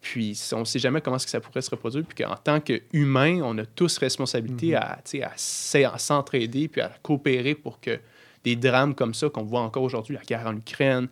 Puis 0.00 0.38
on 0.52 0.60
ne 0.60 0.64
sait 0.64 0.78
jamais 0.78 1.00
comment 1.00 1.16
que 1.16 1.30
ça 1.30 1.40
pourrait 1.40 1.62
se 1.62 1.70
reproduire. 1.70 2.04
Puis 2.04 2.24
qu'en 2.24 2.34
tant 2.36 2.60
qu'humain, 2.60 3.40
on 3.42 3.56
a 3.58 3.64
tous 3.64 3.96
responsabilité 3.98 4.76
tu 5.04 5.18
sais, 5.18 5.84
à 5.84 5.94
à 5.94 5.98
s'entraider 5.98 6.68
puis 6.68 6.80
à 6.82 6.90
coopérer 7.02 7.54
pour 7.54 7.80
que 7.80 7.98
des 8.44 8.56
drames 8.56 8.94
comme 8.94 9.14
ça 9.14 9.30
qu'on 9.30 9.44
voit 9.44 9.60
encore 9.62 9.82
aujourd'hui, 9.82 10.14
la 10.16 10.22
guerre 10.22 10.46
en 10.46 10.56
Ukraine, 10.56 11.08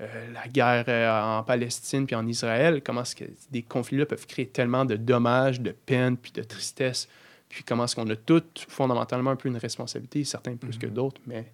euh, 0.00 0.06
la 0.32 0.48
guerre 0.48 0.84
euh, 0.88 1.38
en 1.38 1.42
Palestine 1.42 2.06
puis 2.06 2.14
en 2.16 2.26
Israël, 2.26 2.82
comment 2.84 3.02
est-ce 3.02 3.14
que 3.16 3.24
des 3.50 3.62
conflits-là 3.62 4.06
peuvent 4.06 4.26
créer 4.26 4.46
tellement 4.46 4.84
de 4.84 4.96
dommages, 4.96 5.60
de 5.60 5.70
peine 5.72 6.16
puis 6.16 6.32
de 6.32 6.42
tristesse. 6.42 7.08
Puis 7.48 7.62
comment 7.62 7.84
est-ce 7.84 7.94
qu'on 7.94 8.08
a 8.10 8.16
tous 8.16 8.42
fondamentalement 8.68 9.30
un 9.30 9.36
peu 9.36 9.48
une 9.48 9.56
responsabilité, 9.56 10.24
certains 10.24 10.56
plus 10.56 10.74
Mhm. 10.74 10.78
que 10.78 10.86
d'autres, 10.86 11.20
mais 11.26 11.44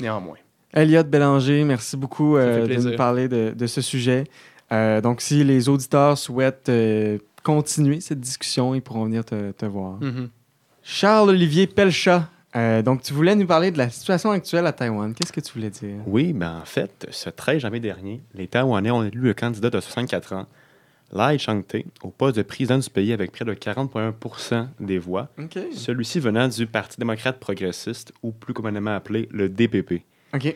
néanmoins. 0.00 0.36
Elliot 0.72 1.04
Bélanger, 1.04 1.64
merci 1.64 1.96
beaucoup 1.96 2.36
euh, 2.36 2.66
de 2.66 2.74
nous 2.90 2.96
parler 2.96 3.26
de, 3.28 3.54
de 3.56 3.66
ce 3.66 3.80
sujet. 3.80 4.24
Donc, 4.70 5.22
si 5.22 5.42
les 5.44 5.70
auditeurs 5.70 6.18
souhaitent 6.18 6.70
continuer 7.42 8.02
cette 8.02 8.20
discussion, 8.20 8.74
ils 8.74 8.82
pourront 8.82 9.04
venir 9.06 9.24
te, 9.24 9.52
te 9.52 9.64
voir. 9.64 9.98
Mhm. 10.02 10.28
Charles-Olivier 10.82 11.66
Pelchat, 11.66 12.28
euh, 12.56 12.82
donc 12.82 13.02
tu 13.02 13.12
voulais 13.12 13.34
nous 13.34 13.46
parler 13.46 13.70
de 13.70 13.78
la 13.78 13.90
situation 13.90 14.30
actuelle 14.30 14.66
à 14.66 14.72
Taïwan. 14.72 15.14
Qu'est-ce 15.14 15.32
que 15.32 15.40
tu 15.40 15.52
voulais 15.52 15.70
dire? 15.70 15.98
Oui, 16.06 16.32
ben 16.32 16.60
en 16.62 16.64
fait, 16.64 17.06
ce 17.10 17.28
13 17.30 17.60
janvier 17.60 17.80
dernier, 17.80 18.20
les 18.34 18.46
Taïwanais 18.46 18.90
ont 18.90 19.04
élu 19.04 19.20
le 19.20 19.34
candidat 19.34 19.70
de 19.70 19.80
64 19.80 20.32
ans, 20.32 20.46
Lai 21.12 21.38
Chang-te, 21.38 21.78
au 22.02 22.08
poste 22.08 22.36
de 22.36 22.42
président 22.42 22.78
du 22.78 22.88
pays 22.90 23.12
avec 23.12 23.32
près 23.32 23.44
de 23.44 23.54
40,1% 23.54 24.68
des 24.80 24.98
voix, 24.98 25.28
celui-ci 25.74 26.20
venant 26.20 26.48
du 26.48 26.66
Parti 26.66 26.98
démocrate 26.98 27.38
progressiste, 27.38 28.12
ou 28.22 28.30
plus 28.30 28.54
communément 28.54 28.94
appelé 28.94 29.28
le 29.30 29.48
DPP. 29.48 30.02
OK. 30.34 30.54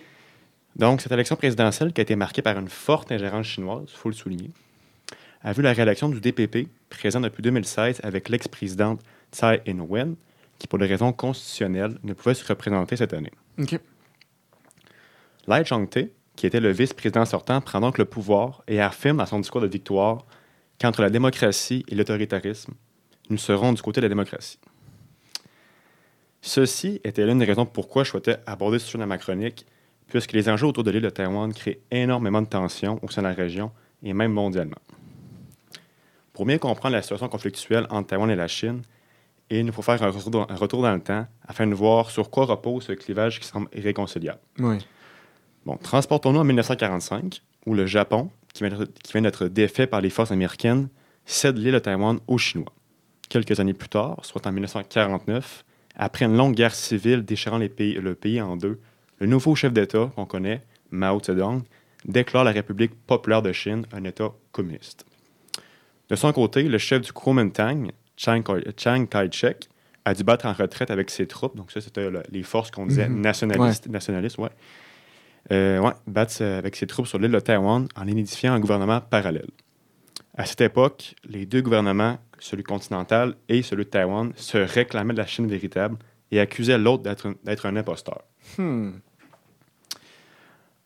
Donc, 0.76 1.02
cette 1.02 1.12
élection 1.12 1.36
présidentielle 1.36 1.92
qui 1.92 2.00
a 2.00 2.02
été 2.02 2.16
marquée 2.16 2.42
par 2.42 2.58
une 2.58 2.68
forte 2.68 3.12
ingérence 3.12 3.46
chinoise, 3.46 3.84
il 3.88 3.96
faut 3.96 4.08
le 4.08 4.14
souligner, 4.14 4.50
a 5.42 5.52
vu 5.52 5.62
la 5.62 5.72
réélection 5.72 6.08
du 6.08 6.20
DPP, 6.20 6.68
présent 6.88 7.20
depuis 7.20 7.42
2016 7.42 8.00
avec 8.02 8.28
l'ex-présidente 8.28 9.00
Tsai 9.32 9.60
Ing-wen, 9.66 10.14
qui, 10.58 10.66
pour 10.68 10.78
des 10.78 10.86
raisons 10.86 11.12
constitutionnelles, 11.12 11.98
ne 12.02 12.12
pouvait 12.12 12.34
se 12.34 12.46
représenter 12.46 12.96
cette 12.96 13.12
année. 13.12 13.32
OK. 13.58 13.78
Lai 15.48 15.64
Chang-te, 15.64 16.08
qui 16.36 16.46
était 16.46 16.60
le 16.60 16.70
vice-président 16.70 17.24
sortant, 17.24 17.60
prend 17.60 17.80
donc 17.80 17.98
le 17.98 18.04
pouvoir 18.04 18.62
et 18.68 18.80
affirme 18.80 19.18
dans 19.18 19.26
son 19.26 19.40
discours 19.40 19.60
de 19.60 19.66
victoire 19.66 20.24
qu'entre 20.80 21.02
la 21.02 21.10
démocratie 21.10 21.84
et 21.88 21.94
l'autoritarisme, 21.94 22.74
nous 23.30 23.38
serons 23.38 23.72
du 23.72 23.82
côté 23.82 24.00
de 24.00 24.06
la 24.06 24.08
démocratie. 24.08 24.58
Ceci 26.40 27.00
était 27.04 27.24
l'une 27.24 27.38
des 27.38 27.44
raisons 27.44 27.66
pourquoi 27.66 28.04
je 28.04 28.10
souhaitais 28.10 28.38
aborder 28.46 28.78
ce 28.78 28.86
sujet 28.86 28.98
dans 28.98 29.06
ma 29.06 29.18
chronique, 29.18 29.64
puisque 30.08 30.32
les 30.32 30.48
enjeux 30.48 30.66
autour 30.66 30.84
de 30.84 30.90
l'île 30.90 31.02
de 31.02 31.10
Taïwan 31.10 31.52
créent 31.52 31.80
énormément 31.90 32.42
de 32.42 32.48
tensions 32.48 32.98
au 33.02 33.08
sein 33.08 33.22
de 33.22 33.28
la 33.28 33.32
région 33.32 33.70
et 34.02 34.12
même 34.12 34.32
mondialement. 34.32 34.80
Pour 36.32 36.46
mieux 36.46 36.58
comprendre 36.58 36.94
la 36.96 37.02
situation 37.02 37.28
conflictuelle 37.28 37.86
entre 37.90 38.08
Taïwan 38.08 38.30
et 38.30 38.36
la 38.36 38.48
Chine, 38.48 38.82
il 39.60 39.66
nous 39.66 39.72
faut 39.72 39.82
faire 39.82 40.02
un 40.02 40.10
retour 40.10 40.30
dans, 40.30 40.46
un 40.48 40.54
retour 40.56 40.82
dans 40.82 40.92
le 40.94 41.00
temps 41.00 41.26
afin 41.46 41.66
de 41.66 41.74
voir 41.74 42.10
sur 42.10 42.30
quoi 42.30 42.44
repose 42.46 42.84
ce 42.84 42.92
clivage 42.92 43.40
qui 43.40 43.46
semble 43.46 43.68
irréconciliable. 43.74 44.40
Oui. 44.58 44.78
Bon, 45.66 45.76
transportons-nous 45.76 46.40
en 46.40 46.44
1945, 46.44 47.42
où 47.66 47.74
le 47.74 47.86
Japon, 47.86 48.30
qui 48.54 48.64
vient 48.64 48.76
d'être- 48.76 48.92
qui 49.02 49.12
vient 49.12 49.22
d'être 49.22 49.46
défait 49.48 49.86
par 49.86 50.00
les 50.00 50.10
forces 50.10 50.32
américaines, 50.32 50.88
cède 51.26 51.56
l'île 51.58 51.72
de 51.74 51.78
Taïwan 51.78 52.18
aux 52.26 52.38
Chinois. 52.38 52.72
Quelques 53.28 53.60
années 53.60 53.74
plus 53.74 53.88
tard, 53.88 54.18
soit 54.24 54.46
en 54.46 54.52
1949, 54.52 55.64
après 55.96 56.24
une 56.24 56.36
longue 56.36 56.54
guerre 56.54 56.74
civile 56.74 57.24
déchirant 57.24 57.58
les 57.58 57.68
pays- 57.68 57.94
le 57.94 58.14
pays 58.14 58.40
en 58.40 58.56
deux, 58.56 58.80
le 59.18 59.26
nouveau 59.26 59.54
chef 59.54 59.72
d'État 59.72 60.10
qu'on 60.16 60.26
connaît, 60.26 60.62
Mao 60.90 61.20
Zedong, 61.22 61.62
déclare 62.04 62.44
la 62.44 62.50
République 62.50 62.92
populaire 63.06 63.42
de 63.42 63.52
Chine 63.52 63.86
un 63.92 64.02
État 64.04 64.32
communiste. 64.50 65.04
De 66.10 66.16
son 66.16 66.32
côté, 66.32 66.64
le 66.64 66.78
chef 66.78 67.00
du 67.02 67.12
Kuomintang, 67.12 67.90
Chiang 68.16 68.42
Kai- 68.42 68.64
Chiang 68.76 69.06
Kai-shek, 69.06 69.68
a 70.04 70.14
dû 70.14 70.24
battre 70.24 70.46
en 70.46 70.52
retraite 70.52 70.90
avec 70.90 71.10
ses 71.10 71.26
troupes. 71.26 71.56
Donc 71.56 71.70
ça, 71.70 71.80
c'était 71.80 72.10
le- 72.10 72.22
les 72.30 72.42
forces 72.42 72.70
qu'on 72.70 72.86
disait 72.86 73.08
Mhm. 73.08 73.20
nationalistes, 73.20 73.86
nationalistes, 73.88 74.38
ouais. 74.38 74.50
Euh, 75.50 75.78
ouais, 75.80 75.92
battre 76.06 76.34
euh, 76.40 76.58
avec 76.58 76.76
ses 76.76 76.86
troupes 76.86 77.06
sur 77.06 77.18
l'île 77.18 77.30
de 77.32 77.40
Taïwan 77.40 77.86
en 77.96 78.06
édifiant 78.06 78.52
un 78.54 78.60
gouvernement 78.60 79.00
parallèle. 79.00 79.48
À 80.36 80.44
cette 80.46 80.60
époque, 80.60 81.14
les 81.28 81.46
deux 81.46 81.62
gouvernements, 81.62 82.18
celui 82.38 82.62
continental 82.62 83.34
et 83.48 83.62
celui 83.62 83.84
de 83.84 83.90
Taïwan, 83.90 84.32
se 84.36 84.58
réclamaient 84.58 85.12
de 85.14 85.18
la 85.18 85.26
Chine 85.26 85.46
véritable 85.46 85.96
et 86.30 86.40
accusaient 86.40 86.78
l'autre 86.78 87.02
d'être 87.02 87.26
un- 87.28 87.34
d'être 87.44 87.66
un 87.66 87.76
imposteur. 87.76 88.22
Hmm. 88.58 88.92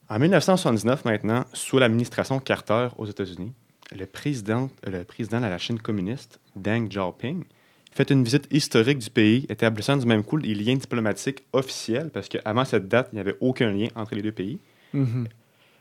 En 0.09 0.19
1979, 0.19 1.05
maintenant, 1.05 1.45
sous 1.53 1.79
l'administration 1.79 2.39
Carter 2.39 2.89
aux 2.97 3.07
États-Unis, 3.07 3.53
le 3.95 4.07
président, 4.07 4.71
le 4.87 5.05
président 5.05 5.41
de 5.41 5.47
la 5.47 5.59
Chine 5.59 5.79
communiste, 5.79 6.41
Deng 6.57 6.89
Xiaoping, 6.89 7.45
fait 7.93 8.11
une 8.11 8.23
visite 8.25 8.47
historique 8.51 8.99
du 8.99 9.11
pays, 9.11 9.47
établissant 9.49 9.97
du 9.97 10.07
même 10.07 10.23
coup 10.23 10.37
les 10.37 10.55
liens 10.55 10.75
diplomatiques 10.77 11.45
officiels, 11.53 12.11
parce 12.13 12.29
qu'avant 12.29 12.65
cette 12.65 12.89
date, 12.89 13.09
il 13.13 13.17
n'y 13.17 13.21
avait 13.21 13.37
aucun 13.41 13.71
lien 13.73 13.89
entre 13.95 14.15
les 14.15 14.23
deux 14.23 14.33
pays. 14.33 14.59
Mhm. 14.93 15.29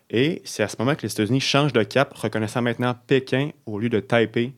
Et 0.09 0.41
c'est 0.45 0.63
à 0.63 0.67
ce 0.67 0.75
moment 0.79 0.95
que 0.95 1.01
les 1.01 1.11
États-Unis 1.11 1.39
changent 1.41 1.73
de 1.73 1.83
cap, 1.83 2.13
reconnaissant 2.13 2.61
maintenant 2.61 2.95
Pékin 3.07 3.49
au 3.65 3.79
lieu 3.79 3.89
de 3.89 3.99
Taipei 3.99 4.53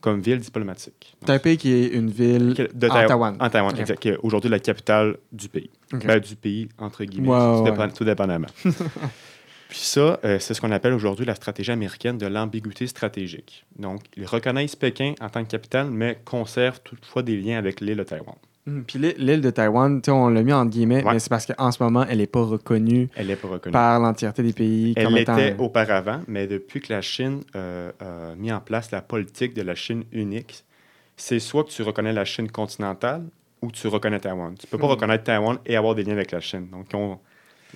comme 0.00 0.20
ville 0.20 0.38
diplomatique. 0.38 1.14
Donc, 1.20 1.26
Taipei, 1.26 1.56
qui 1.56 1.72
est 1.72 1.86
une 1.88 2.10
ville 2.10 2.54
de 2.74 2.86
en 2.88 2.90
Taï- 2.94 3.06
Taïwan. 3.08 3.36
En 3.40 3.50
Taïwan, 3.50 3.76
exact, 3.78 3.98
qui 3.98 4.08
est 4.10 4.18
aujourd'hui 4.22 4.50
la 4.50 4.58
capitale 4.60 5.16
du 5.32 5.48
pays. 5.48 5.70
Ben, 5.92 6.20
du 6.20 6.36
pays, 6.36 6.68
entre 6.78 7.04
guillemets, 7.04 7.28
Ouais, 7.30 7.38
tout, 7.38 7.62
ouais. 7.64 7.70
dépend- 7.70 7.88
tout 7.90 8.04
dépendamment. 8.04 8.48
Puis 9.74 9.82
ça, 9.82 10.20
euh, 10.24 10.38
c'est 10.38 10.54
ce 10.54 10.60
qu'on 10.60 10.70
appelle 10.70 10.92
aujourd'hui 10.92 11.26
la 11.26 11.34
stratégie 11.34 11.72
américaine 11.72 12.16
de 12.16 12.26
l'ambiguïté 12.28 12.86
stratégique. 12.86 13.66
Donc, 13.76 14.02
ils 14.16 14.24
reconnaissent 14.24 14.76
Pékin 14.76 15.14
en 15.20 15.28
tant 15.28 15.42
que 15.42 15.50
capitale, 15.50 15.90
mais 15.90 16.16
conservent 16.24 16.80
toutefois 16.84 17.24
des 17.24 17.36
liens 17.36 17.58
avec 17.58 17.80
l'île 17.80 17.96
de 17.96 18.04
Taïwan. 18.04 18.36
Hum, 18.68 18.84
Puis 18.86 19.00
l'île- 19.00 19.40
de 19.40 19.50
Taïwan, 19.50 20.00
on 20.06 20.28
l'a 20.28 20.42
mis 20.44 20.52
entre 20.52 20.70
guillemets, 20.70 21.02
Ouais. 21.02 21.14
mais 21.14 21.18
c'est 21.18 21.28
parce 21.28 21.46
qu'en 21.46 21.72
ce 21.72 21.82
moment, 21.82 22.06
elle 22.08 22.18
n'est 22.18 22.28
pas 22.28 22.44
reconnue 22.44 23.08
Elle 23.16 23.26
n'est 23.26 23.34
pas 23.34 23.48
reconnue. 23.48 23.72
par 23.72 23.98
l'entièreté 23.98 24.44
des 24.44 24.52
pays 24.52 24.92
Elle 24.96 25.18
étant... 25.18 25.34
l'était 25.34 25.56
auparavant, 25.60 26.20
mais 26.28 26.46
depuis 26.46 26.80
que 26.80 26.92
la 26.92 27.02
Chine 27.02 27.42
euh, 27.56 27.90
a 27.98 28.36
mis 28.36 28.52
en 28.52 28.60
place 28.60 28.92
la 28.92 29.02
politique 29.02 29.54
de 29.54 29.62
la 29.62 29.74
Chine 29.74 30.04
unique, 30.12 30.62
c'est 31.16 31.40
soit 31.40 31.64
que 31.64 31.70
tu 31.70 31.82
reconnais 31.82 32.12
la 32.12 32.24
Chine 32.24 32.48
continentale 32.48 33.24
ou 33.60 33.72
tu 33.72 33.88
reconnais 33.88 34.20
Taïwan. 34.20 34.54
Tu 34.56 34.68
peux 34.68 34.78
pas 34.78 34.86
Hmm. 34.86 34.90
reconnaître 34.90 35.24
Taïwan 35.24 35.58
et 35.66 35.74
avoir 35.74 35.96
des 35.96 36.04
liens 36.04 36.12
avec 36.12 36.30
la 36.30 36.38
Chine. 36.40 36.68
Donc, 36.70 36.86
ont, 36.94 37.18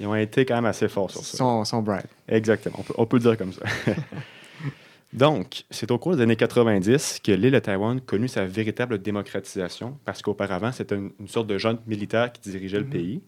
ils 0.01 0.07
ont 0.07 0.15
été 0.15 0.45
quand 0.45 0.55
même 0.55 0.65
assez 0.67 0.89
forts 0.89 1.11
sur 1.11 1.25
ça. 1.25 1.37
Son, 1.39 1.65
son 1.65 1.83
bright. 1.83 2.07
Exactement, 2.29 2.77
on 2.79 2.83
peut, 2.83 2.95
on 2.99 3.07
peut 3.07 3.17
le 3.17 3.23
dire 3.23 3.37
comme 3.39 3.53
ça. 3.53 3.63
Donc, 5.13 5.65
c'est 5.71 5.91
au 5.91 5.99
cours 5.99 6.17
des 6.17 6.23
années 6.23 6.37
90 6.37 7.21
que 7.25 7.33
l'île 7.33 7.53
de 7.53 7.59
Taïwan 7.59 7.99
connut 8.01 8.29
sa 8.29 8.45
véritable 8.45 8.99
démocratisation, 9.01 9.97
parce 10.05 10.21
qu'auparavant, 10.21 10.71
c'était 10.71 10.97
une, 10.97 11.13
une 11.19 11.29
sorte 11.29 11.47
de 11.47 11.57
junte 11.57 11.81
militaire 11.87 12.31
qui 12.31 12.43
dirigeait 12.51 12.79
le 12.79 12.85
Mhm. 12.85 12.91
pays, 12.91 13.23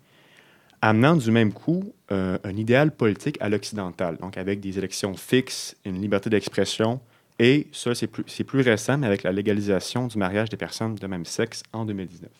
amenant 0.82 1.16
du 1.16 1.30
même 1.30 1.52
coup 1.54 1.92
euh, 2.12 2.36
un 2.44 2.56
idéal 2.56 2.90
politique 2.90 3.38
à 3.40 3.48
l'occidental, 3.48 4.18
donc 4.18 4.36
avec 4.36 4.60
des 4.60 4.76
élections 4.78 5.14
fixes, 5.14 5.74
une 5.86 6.00
liberté 6.00 6.28
d'expression, 6.28 7.00
et 7.38 7.68
ça, 7.72 7.94
c'est 7.94 8.06
plus, 8.06 8.24
c'est 8.26 8.44
plus 8.44 8.60
récent, 8.60 8.98
mais 8.98 9.06
avec 9.06 9.22
la 9.22 9.32
légalisation 9.32 10.06
du 10.06 10.18
mariage 10.18 10.50
des 10.50 10.58
personnes 10.58 10.94
de 10.96 11.06
même 11.06 11.24
sexe 11.24 11.62
en 11.72 11.86
2019. 11.86 12.30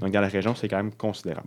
Donc, 0.00 0.10
dans 0.10 0.20
la 0.20 0.26
région, 0.26 0.56
c'est 0.56 0.66
quand 0.66 0.78
même 0.78 0.92
considérable. 0.92 1.46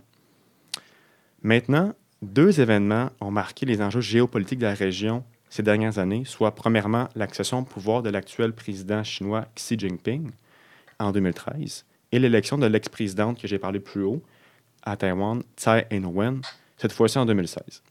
Maintenant, 1.42 1.92
deux 2.24 2.60
événements 2.60 3.10
ont 3.20 3.30
marqué 3.30 3.66
les 3.66 3.80
enjeux 3.82 4.00
géopolitiques 4.00 4.58
de 4.58 4.66
la 4.66 4.74
région 4.74 5.24
ces 5.50 5.62
dernières 5.62 5.98
années, 5.98 6.24
soit 6.24 6.54
premièrement 6.54 7.08
l'accession 7.14 7.60
au 7.60 7.62
pouvoir 7.62 8.02
de 8.02 8.10
l'actuel 8.10 8.52
président 8.52 9.04
chinois 9.04 9.46
Xi 9.54 9.78
Jinping 9.78 10.30
en 10.98 11.12
2013 11.12 11.84
et 12.12 12.18
l'élection 12.18 12.58
de 12.58 12.66
l'ex-présidente 12.66 13.40
que 13.40 13.46
j'ai 13.46 13.58
parlé 13.58 13.78
plus 13.80 14.02
haut 14.02 14.22
à 14.82 14.96
Taïwan, 14.96 15.42
Tsai 15.56 15.86
Ing-wen, 15.90 16.40
cette 16.76 16.92
fois-ci 16.92 17.18
en 17.18 17.26
2016. 17.26 17.82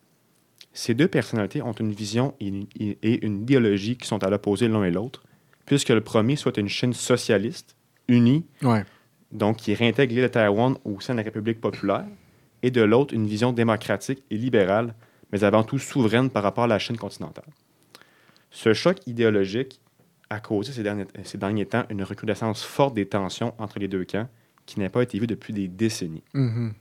Ces 0.73 0.93
deux 0.93 1.07
personnalités 1.07 1.61
ont 1.61 1.71
une 1.73 1.91
vision 1.91 2.33
et 2.39 2.47
une- 2.47 2.65
et 2.79 3.25
une 3.25 3.41
idéologie 3.43 3.95
qui 3.97 4.07
sont 4.07 4.23
à 4.23 4.29
l'opposé 4.29 4.67
l'un 4.67 4.83
et 4.83 4.91
l'autre, 4.91 5.23
puisque 5.65 5.89
le 5.89 6.01
premier 6.01 6.35
soit 6.35 6.57
une 6.57 6.67
Chine 6.69 6.93
socialiste, 6.93 7.75
unie, 8.07 8.45
Ouais. 8.61 8.83
donc 9.31 9.57
qui 9.57 9.73
réintègre 9.73 10.13
l'île 10.13 10.23
de 10.23 10.27
Taïwan 10.27 10.75
au 10.83 10.99
sein 10.99 11.13
de 11.13 11.19
la 11.19 11.23
République 11.23 11.61
populaire, 11.61 12.05
et 12.63 12.71
de 12.71 12.81
l'autre, 12.81 13.13
une 13.13 13.27
vision 13.27 13.53
démocratique 13.53 14.23
et 14.31 14.37
libérale, 14.37 14.95
mais 15.31 15.43
avant 15.43 15.63
tout 15.63 15.77
souveraine 15.77 16.29
par 16.29 16.41
rapport 16.41 16.63
à 16.63 16.67
la 16.67 16.79
Chine 16.79 16.97
continentale. 16.97 17.45
Ce 18.49 18.73
choc 18.73 18.97
idéologique 19.05 19.81
a 20.29 20.39
causé 20.39 20.71
ces 20.71 20.83
derniers, 20.83 21.05
ces 21.23 21.37
derniers 21.37 21.65
temps 21.65 21.83
une 21.89 22.03
recrudescence 22.03 22.63
forte 22.63 22.95
des 22.95 23.05
tensions 23.05 23.53
entre 23.59 23.79
les 23.79 23.87
deux 23.87 24.05
camps 24.05 24.27
qui 24.65 24.79
n'a 24.79 24.89
pas 24.89 25.03
été 25.03 25.19
vue 25.19 25.27
depuis 25.27 25.53
des 25.53 25.67
décennies. 25.67 26.23
Mhm. 26.33 26.73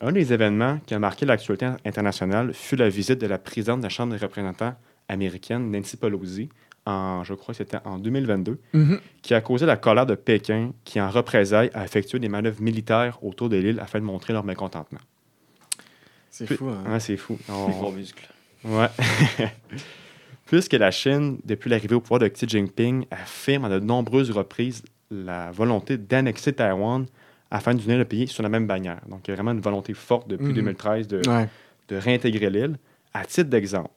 Un 0.00 0.12
des 0.12 0.32
événements 0.32 0.78
qui 0.86 0.94
a 0.94 0.98
marqué 0.98 1.24
l'actualité 1.24 1.66
internationale 1.84 2.52
fut 2.52 2.76
la 2.76 2.88
visite 2.88 3.20
de 3.20 3.26
la 3.26 3.38
présidente 3.38 3.80
de 3.80 3.84
la 3.84 3.88
Chambre 3.88 4.12
des 4.14 4.18
représentants 4.18 4.74
américaine, 5.08 5.70
Nancy 5.70 5.96
Pelosi, 5.96 6.48
en, 6.84 7.24
je 7.24 7.34
crois 7.34 7.52
que 7.52 7.58
c'était 7.58 7.78
en 7.84 7.98
2022, 7.98 8.58
Mhm. 8.72 9.00
qui 9.22 9.34
a 9.34 9.40
causé 9.40 9.66
la 9.66 9.76
colère 9.76 10.06
de 10.06 10.14
Pékin, 10.14 10.72
qui 10.84 11.00
en 11.00 11.10
représailles 11.10 11.70
a 11.74 11.84
effectué 11.84 12.18
des 12.18 12.28
manœuvres 12.28 12.62
militaires 12.62 13.18
autour 13.24 13.48
de 13.48 13.56
l'île 13.56 13.80
afin 13.80 13.98
de 13.98 14.04
montrer 14.04 14.32
leur 14.32 14.44
mécontentement. 14.44 15.00
C'est 16.30 16.46
fou, 16.54 16.68
hein? 16.68 16.84
Hein, 16.86 16.98
c'est 17.00 17.16
fou. 17.16 17.38
On- 17.48 17.68
Gros 17.70 17.92
muscle. 17.92 18.28
Ouais. 18.64 18.88
Puisque 20.46 20.74
la 20.74 20.90
Chine, 20.90 21.38
depuis 21.44 21.70
l'arrivée 21.70 21.94
au 21.96 22.00
pouvoir 22.00 22.20
de 22.20 22.28
Xi 22.28 22.46
Jinping, 22.48 23.06
affirme 23.10 23.64
à 23.64 23.68
de 23.68 23.80
nombreuses 23.80 24.30
reprises 24.30 24.82
la 25.10 25.50
volonté 25.50 25.96
d'annexer 25.98 26.52
Taïwan 26.52 27.06
afin 27.50 27.74
d'unir 27.74 27.98
le 27.98 28.04
pays 28.04 28.28
sur 28.28 28.42
la 28.42 28.48
même 28.48 28.66
bannière. 28.66 29.00
Donc, 29.08 29.26
il 29.26 29.30
y 29.30 29.32
a 29.32 29.34
vraiment 29.36 29.52
une 29.52 29.60
volonté 29.60 29.92
forte 29.94 30.28
depuis 30.28 30.46
Mhm. 30.48 30.54
2013 30.54 31.08
de, 31.08 31.28
Ouais. 31.28 31.48
de 31.88 31.96
réintégrer 31.96 32.50
l'île. 32.50 32.76
À 33.12 33.24
titre 33.24 33.48
d'exemple, 33.50 33.90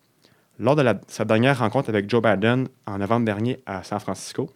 lors 0.60 0.76
de 0.76 0.86
sa 1.08 1.26
dernière 1.26 1.60
rencontre 1.60 1.90
avec 1.90 2.10
Joe 2.10 2.22
Biden 2.22 2.68
en 2.86 2.98
novembre 2.98 3.26
dernier 3.26 3.60
à 3.66 3.82
San 3.84 4.00
Francisco, 4.00 4.50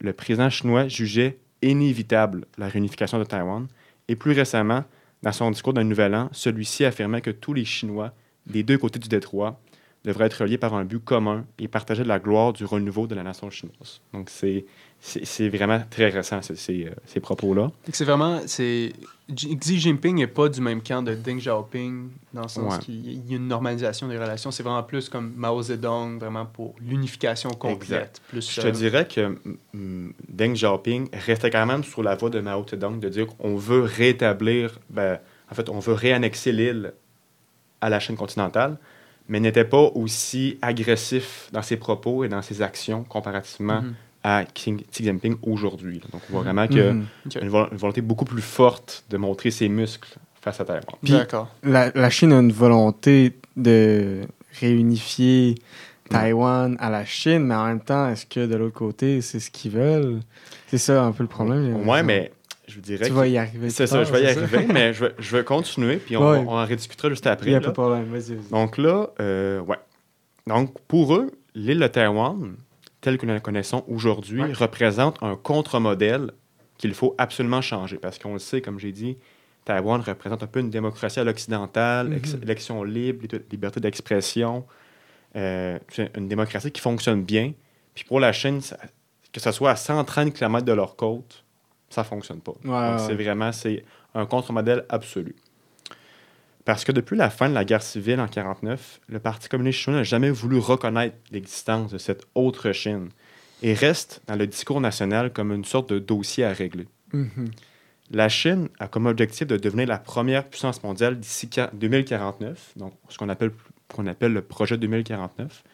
le 0.00 0.12
président 0.12 0.48
chinois 0.48 0.86
jugeait 0.86 1.38
inévitable 1.62 2.46
la 2.56 2.68
réunification 2.68 3.18
de 3.18 3.24
Taïwan. 3.24 3.66
Et 4.06 4.14
plus 4.14 4.32
récemment, 4.32 4.84
dans 5.22 5.32
son 5.32 5.50
discours 5.50 5.72
d'un 5.72 5.84
nouvel 5.84 6.14
an, 6.14 6.28
celui-ci 6.32 6.84
affirmait 6.84 7.20
que 7.20 7.30
tous 7.30 7.52
les 7.54 7.64
Chinois 7.64 8.12
des 8.46 8.62
deux 8.62 8.78
côtés 8.78 9.00
du 9.00 9.08
détroit 9.08 9.60
devraient 10.04 10.26
être 10.26 10.42
reliés 10.42 10.58
par 10.58 10.74
un 10.74 10.84
but 10.84 11.04
commun 11.04 11.44
et 11.58 11.66
partager 11.66 12.04
la 12.04 12.20
gloire 12.20 12.52
du 12.52 12.64
renouveau 12.64 13.08
de 13.08 13.16
la 13.16 13.24
nation 13.24 13.50
chinoise. 13.50 14.00
Donc, 14.12 14.30
c'est 14.30 14.64
c'est- 15.00 15.48
vraiment 15.48 15.80
très 15.90 16.08
récent, 16.08 16.42
ces, 16.42 16.56
ces, 16.56 16.86
euh, 16.86 16.90
ces 17.06 17.20
propos-là. 17.20 17.70
C'est 17.92 18.04
vraiment. 18.04 18.40
Xi 18.46 19.78
Jinping 19.78 20.16
n'est 20.16 20.26
pas 20.26 20.48
du 20.48 20.60
même 20.62 20.82
camp 20.82 21.02
de 21.02 21.14
Deng 21.14 21.36
Xiaoping, 21.38 22.08
dans 22.32 22.42
le 22.42 22.48
sens 22.48 22.74
Ouais. 22.74 22.78
qu'il 22.80 23.28
y 23.30 23.34
a 23.34 23.36
une 23.36 23.46
normalisation 23.46 24.08
des 24.08 24.16
relations. 24.16 24.50
C'est 24.50 24.62
vraiment 24.62 24.82
plus 24.82 25.08
comme 25.10 25.34
Mao 25.36 25.62
Zedong, 25.62 26.18
vraiment 26.18 26.46
pour 26.46 26.74
l'unification 26.80 27.50
complète. 27.50 28.22
Plus, 28.28 28.50
Je 28.50 28.60
te 28.62 28.66
euh, 28.66 28.70
dirais 28.70 29.06
que 29.06 29.36
Deng 29.74 30.54
Xiaoping 30.54 31.10
restait 31.12 31.50
quand 31.50 31.66
même 31.66 31.84
sur 31.84 32.02
la 32.02 32.14
voie 32.16 32.30
de 32.30 32.40
Mao 32.40 32.64
Zedong 32.66 32.98
de 33.00 33.08
dire 33.10 33.26
qu'on 33.26 33.56
veut 33.56 33.82
rétablir, 33.82 34.78
ben, 34.88 35.18
en 35.50 35.54
fait, 35.54 35.68
on 35.68 35.78
veut 35.78 35.92
réannexer 35.94 36.50
l'île 36.52 36.92
à 37.82 37.90
la 37.90 38.00
Chine 38.00 38.16
continentale, 38.16 38.78
mais 39.28 39.40
n'était 39.40 39.64
pas 39.66 39.90
aussi 39.94 40.58
agressif 40.62 41.50
dans 41.52 41.62
ses 41.62 41.76
propos 41.76 42.24
et 42.24 42.28
dans 42.28 42.40
ses 42.42 42.62
actions 42.62 43.04
comparativement 43.04 43.82
mhm. 43.82 43.94
À 44.24 44.44
Xi 44.44 44.76
Xi 44.92 45.04
Jinping 45.04 45.36
aujourd'hui. 45.42 46.00
Donc, 46.12 46.22
on 46.28 46.32
voit 46.34 46.42
vraiment 46.42 46.66
qu'il 46.66 46.78
y 46.78 46.80
a 46.80 46.92
Mhm. 46.92 47.06
Une, 47.42 47.48
vol- 47.48 47.68
une 47.72 47.78
volonté 47.78 48.00
beaucoup 48.00 48.24
plus 48.24 48.42
forte 48.42 49.04
de 49.10 49.16
montrer 49.16 49.50
ses 49.50 49.68
muscles 49.68 50.16
face 50.40 50.60
à 50.60 50.64
Taïwan. 50.64 50.84
Puis- 51.02 51.12
D'accord. 51.12 51.48
La, 51.62 51.90
la 51.94 52.10
Chine 52.10 52.32
a 52.32 52.38
une 52.40 52.52
volonté 52.52 53.34
de 53.56 54.22
réunifier 54.60 55.56
Taïwan 56.10 56.76
à 56.80 56.90
la 56.90 57.04
Chine, 57.04 57.44
mais 57.44 57.54
en 57.54 57.66
même 57.66 57.80
temps, 57.80 58.08
est-ce 58.08 58.24
que 58.26 58.46
de 58.46 58.56
l'autre 58.56 58.74
côté, 58.74 59.20
c'est 59.20 59.40
ce 59.40 59.50
qu'ils 59.50 59.72
veulent? 59.72 60.20
C'est 60.68 60.78
ça 60.78 61.02
un 61.04 61.12
peu 61.12 61.22
le 61.22 61.28
problème. 61.28 61.70
l'impression. 61.72 62.04
mais 62.04 62.32
je 62.66 62.74
vous 62.76 62.80
dirais 62.80 63.06
Tu 63.06 63.12
vas 63.12 63.26
y 63.26 63.36
arriver. 63.38 63.70
c'est 63.70 63.86
ça, 63.86 64.04
je 64.04 64.12
vais 64.12 64.22
y 64.22 64.26
arriver, 64.26 64.66
mais 64.72 64.92
je 64.94 65.04
vais, 65.06 65.14
je 65.18 65.36
vais 65.36 65.44
continuer, 65.44 65.96
puis 65.96 66.16
on, 66.16 66.30
Ouais. 66.30 66.38
on 66.46 66.50
en 66.52 66.64
rediscutera 66.64 67.08
juste 67.10 67.24
Il 67.26 67.28
après. 67.28 67.50
n'y 67.50 67.56
a 67.56 67.60
là. 67.60 67.64
pas 67.64 67.68
de 67.68 67.72
problème. 67.74 68.04
Vas-y, 68.10 68.34
vas-y. 68.34 68.50
Donc 68.50 68.78
là, 68.78 69.08
euh, 69.20 69.60
ouais. 69.60 69.76
Donc 70.46 70.74
pour 70.88 71.14
eux, 71.14 71.30
l'île 71.54 71.80
de 71.80 71.86
Taïwan, 71.88 72.56
telle 73.00 73.18
que 73.18 73.26
nous 73.26 73.32
la 73.34 73.40
connaissons 73.40 73.84
aujourd'hui, 73.88 74.42
Ouais. 74.42 74.52
représente 74.52 75.22
un 75.22 75.36
contre-modèle 75.36 76.32
qu'il 76.78 76.94
faut 76.94 77.14
absolument 77.18 77.60
changer. 77.60 77.96
Parce 77.98 78.18
qu'on 78.18 78.32
le 78.34 78.38
sait, 78.38 78.60
comme 78.60 78.78
j'ai 78.78 78.92
dit, 78.92 79.16
Taïwan 79.64 80.00
représente 80.00 80.42
un 80.42 80.46
peu 80.46 80.60
une 80.60 80.70
démocratie 80.70 81.20
à 81.20 81.24
l'occidentale, 81.24 82.08
Mhm. 82.08 82.42
élection 82.42 82.82
libre, 82.84 83.22
lib- 83.26 83.42
liberté 83.50 83.80
d'expression, 83.80 84.64
euh, 85.36 85.78
une 86.16 86.28
démocratie 86.28 86.70
qui 86.72 86.80
fonctionne 86.80 87.22
bien. 87.22 87.52
Puis 87.94 88.04
pour 88.04 88.18
la 88.20 88.32
Chine, 88.32 88.60
ça- 88.60 88.78
que 89.32 89.40
ce 89.40 89.52
soit 89.52 89.70
à 89.72 89.76
130 89.76 90.32
km 90.32 90.64
de 90.64 90.72
leur 90.72 90.96
côte, 90.96 91.44
ça 91.90 92.02
fonctionne 92.04 92.40
pas. 92.40 92.52
Ouais, 92.52 92.58
Donc, 92.70 92.72
ouais. 93.00 93.06
c'est 93.06 93.14
vraiment 93.14 93.52
c'est 93.52 93.84
un 94.14 94.24
contre-modèle 94.26 94.84
absolu. 94.88 95.36
Parce 96.68 96.84
que 96.84 96.92
depuis 96.92 97.16
la 97.16 97.30
fin 97.30 97.48
de 97.48 97.54
la 97.54 97.64
guerre 97.64 97.80
civile 97.82 98.20
en 98.20 98.28
1949, 98.28 99.00
le 99.08 99.18
Parti 99.20 99.48
communiste 99.48 99.78
chinois 99.78 100.00
n'a 100.00 100.04
jamais 100.04 100.28
voulu 100.28 100.58
reconnaître 100.58 101.16
l'existence 101.32 101.90
de 101.90 101.96
cette 101.96 102.26
autre 102.34 102.72
Chine 102.72 103.08
et 103.62 103.72
reste 103.72 104.20
dans 104.26 104.36
le 104.36 104.46
discours 104.46 104.78
national 104.82 105.32
comme 105.32 105.50
une 105.50 105.64
sorte 105.64 105.90
de 105.90 105.98
dossier 105.98 106.44
à 106.44 106.52
régler. 106.52 106.86
Mhm. 107.14 107.50
La 108.10 108.28
Chine 108.28 108.68
a 108.78 108.86
comme 108.86 109.06
objectif 109.06 109.46
de 109.46 109.56
devenir 109.56 109.86
la 109.88 109.96
première 109.96 110.44
puissance 110.44 110.82
mondiale 110.82 111.18
d'ici 111.18 111.48
qua- 111.48 111.70
2049, 111.72 112.72
donc 112.76 112.92
ce 113.08 113.16
qu'on 113.16 113.30
appelle, 113.30 113.52
qu'on 113.94 114.06
appelle 114.06 114.34
le 114.34 114.42
projet 114.42 114.76
2049, 114.76 115.64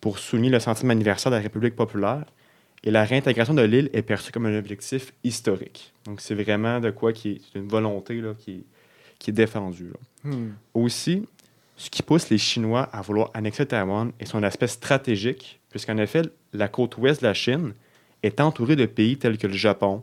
pour 0.00 0.18
souligner 0.18 0.50
le 0.50 0.58
centième 0.58 0.90
anniversaire 0.90 1.30
de 1.30 1.36
la 1.36 1.42
République 1.42 1.76
populaire. 1.76 2.24
Et 2.82 2.90
la 2.90 3.04
réintégration 3.04 3.54
de 3.54 3.62
l'île 3.62 3.90
est 3.92 4.02
perçue 4.02 4.32
comme 4.32 4.46
un 4.46 4.58
objectif 4.58 5.12
historique. 5.22 5.92
Donc 6.04 6.20
c'est 6.20 6.34
vraiment 6.34 6.80
de 6.80 6.90
quoi 6.90 7.12
qui 7.12 7.30
est 7.54 7.58
une 7.58 7.68
volonté 7.68 8.20
là, 8.20 8.32
qui, 8.36 8.50
est- 8.50 8.64
qui 9.18 9.30
est 9.30 9.34
défendue. 9.34 9.90
là. 9.92 10.30
Hmm. 10.30 10.52
Aussi, 10.74 11.26
ce 11.76 11.90
qui 11.90 12.02
pousse 12.02 12.30
les 12.30 12.38
Chinois 12.38 12.88
à 12.92 13.02
vouloir 13.02 13.30
annexer 13.34 13.66
Taïwan 13.66 14.12
est 14.18 14.24
son 14.24 14.42
aspect 14.42 14.66
stratégique, 14.66 15.60
puisqu'en 15.70 15.98
effet, 15.98 16.22
la 16.52 16.68
côte 16.68 16.96
ouest 16.96 17.20
de 17.20 17.26
la 17.26 17.34
Chine 17.34 17.74
est 18.22 18.40
entourée 18.40 18.76
de 18.76 18.86
pays 18.86 19.18
tels 19.18 19.38
que 19.38 19.46
le 19.46 19.52
Japon, 19.52 20.02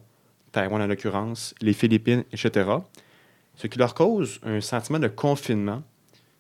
Taïwan 0.51 0.81
en 0.81 0.87
l'occurrence, 0.87 1.55
les 1.61 1.73
Philippines, 1.73 2.23
etc., 2.31 2.69
ce 3.55 3.67
qui 3.67 3.79
leur 3.79 3.93
cause 3.93 4.39
un 4.43 4.61
sentiment 4.61 4.99
de 4.99 5.07
confinement, 5.07 5.83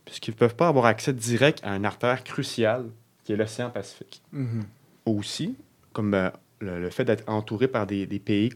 puisqu'ils 0.05 0.31
ne 0.31 0.37
peuvent 0.37 0.55
pas 0.55 0.67
avoir 0.67 0.85
accès 0.85 1.13
direct 1.13 1.59
à 1.63 1.75
une 1.75 1.85
artère 1.85 2.23
cruciale 2.23 2.85
qui 3.23 3.33
est 3.33 3.35
l'océan 3.35 3.69
Pacifique. 3.69 4.21
Mhm. 4.31 4.63
Aussi, 5.05 5.55
comme 5.93 6.13
euh, 6.13 6.29
le, 6.59 6.79
le 6.79 6.89
fait 6.89 7.05
d'être 7.05 7.27
entouré 7.27 7.67
par 7.67 7.87
des, 7.87 8.05
des 8.05 8.19
pays 8.19 8.51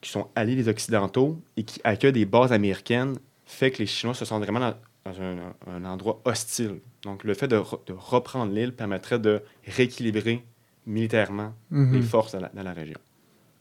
qui 0.00 0.10
sont 0.10 0.28
alliés 0.34 0.56
des 0.56 0.68
Occidentaux 0.68 1.40
et 1.56 1.64
qui 1.64 1.80
accueillent 1.84 2.12
des 2.12 2.24
bases 2.24 2.52
américaines 2.52 3.18
fait 3.48 3.70
que 3.70 3.78
les 3.78 3.86
Chinois 3.86 4.14
se 4.14 4.24
sentent 4.24 4.42
vraiment 4.44 4.60
dans, 4.60 4.74
dans 5.04 5.20
un, 5.22 5.54
un 5.66 5.84
endroit 5.84 6.20
hostile. 6.24 6.80
Donc, 7.02 7.24
le 7.24 7.34
fait 7.34 7.48
de, 7.48 7.56
re- 7.56 7.84
de 7.86 7.92
reprendre 7.96 8.52
l'île 8.52 8.72
permettrait 8.74 9.18
de 9.18 9.42
rééquilibrer 9.66 10.44
militairement 10.86 11.54
Mhm. 11.70 11.94
les 11.94 12.02
forces 12.02 12.32
dans 12.32 12.40
la, 12.40 12.48
dans 12.54 12.62
la 12.62 12.72
région. 12.72 12.98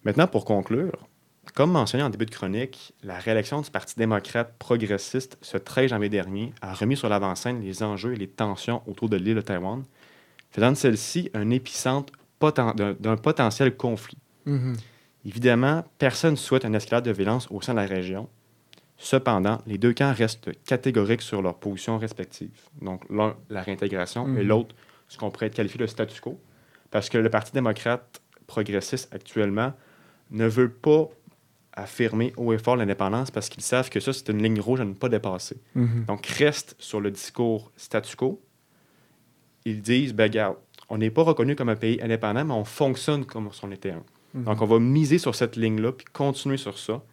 Maintenant, 0.04 0.28
pour 0.28 0.45
conclure, 0.45 0.91
comme 1.54 1.71
mentionné 1.71 2.04
en 2.04 2.10
début 2.10 2.26
de 2.26 2.32
chronique, 2.32 2.93
la 3.04 3.17
réélection 3.17 3.62
du 3.62 3.69
Parti 3.71 3.95
démocrate 3.97 4.54
progressiste 4.60 5.38
ce 5.41 5.58
13 5.58 5.89
janvier 5.91 6.10
dernier 6.10 6.54
a 6.62 6.73
remis 6.73 6.97
sur 6.97 7.10
l'avant-scène 7.10 7.62
les 7.62 7.84
enjeux 7.84 8.13
et 8.13 8.17
les 8.17 8.28
tensions 8.28 8.82
autour 8.88 9.10
de 9.10 9.17
l'île 9.17 9.36
de 9.36 9.41
Taïwan, 9.41 9.84
faisant 10.52 10.71
de 10.71 10.76
celle-ci 10.76 11.30
un 11.34 11.50
épicentre 11.50 12.13
poten- 12.41 12.76
d'un 12.76 12.93
d'un 12.93 13.15
potentiel 13.17 13.76
conflit. 13.76 14.17
Mhm. 14.45 14.76
Évidemment, 15.26 15.84
personne 15.97 16.32
ne 16.32 16.36
souhaite 16.38 16.63
une 16.63 16.76
escalade 16.76 17.06
de 17.06 17.12
violence 17.12 17.47
au 17.52 17.62
sein 17.62 17.73
de 17.73 17.80
la 17.80 17.86
région. 17.86 18.30
Cependant, 18.97 19.62
les 19.67 19.77
deux 19.77 19.93
camps 19.93 20.12
restent 20.13 20.49
catégoriques 20.65 21.21
sur 21.21 21.41
leurs 21.41 21.57
positions 21.60 21.97
respectives. 21.99 22.60
Donc, 22.81 23.03
l'un, 23.10 23.36
la 23.49 23.62
réintégration, 23.62 24.25
et 24.27 24.41
Mhm. 24.41 24.47
l'autre, 24.47 24.75
ce 25.07 25.17
qu'on 25.17 25.29
pourrait 25.29 25.49
qualifier 25.51 25.79
de 25.79 25.86
statu 25.86 26.19
quo. 26.19 26.39
Parce 26.89 27.10
que 27.10 27.17
le 27.17 27.29
Parti 27.29 27.51
démocrate 27.53 28.21
progressiste 28.47 29.13
actuellement 29.13 29.73
ne 30.31 30.47
veut 30.47 30.69
pas 30.71 31.10
affirmer 31.73 32.33
haut 32.38 32.53
et 32.53 32.57
fort 32.57 32.75
l'indépendance 32.75 33.29
parce 33.29 33.49
qu'ils 33.49 33.62
savent 33.62 33.89
que 33.91 33.99
ça, 33.99 34.12
c'est 34.12 34.29
une 34.29 34.41
ligne 34.41 34.60
rouge 34.60 34.81
à 34.81 34.86
ne 34.86 34.93
pas 34.93 35.10
dépasser. 35.10 35.57
Mhm. 35.75 36.05
Donc, 36.07 36.25
reste 36.25 36.75
sur 36.79 36.99
le 36.99 37.12
discours 37.12 37.71
statu 37.77 38.15
quo. 38.15 38.41
Ils 39.65 39.81
disent, 39.81 40.13
ben, 40.13 40.23
regarde, 40.23 40.55
on 40.89 40.97
n'est 40.97 41.12
pas 41.12 41.21
reconnu 41.23 41.55
comme 41.55 41.69
un 41.69 41.75
pays 41.75 41.99
indépendant, 42.01 42.45
mais 42.45 42.53
on 42.53 42.63
fonctionne 42.65 43.25
comme 43.25 43.51
si 43.51 43.63
on 43.63 43.71
était 43.71 43.91
un. 43.91 44.03
Mhm. 44.33 44.43
Donc, 44.45 44.62
on 44.62 44.65
va 44.65 44.79
miser 44.79 45.19
sur 45.19 45.36
cette 45.36 45.55
ligne-là, 45.55 45.91
puis 45.91 46.05
continuer 46.12 46.57
sur 46.57 46.77
ça. 46.79 47.03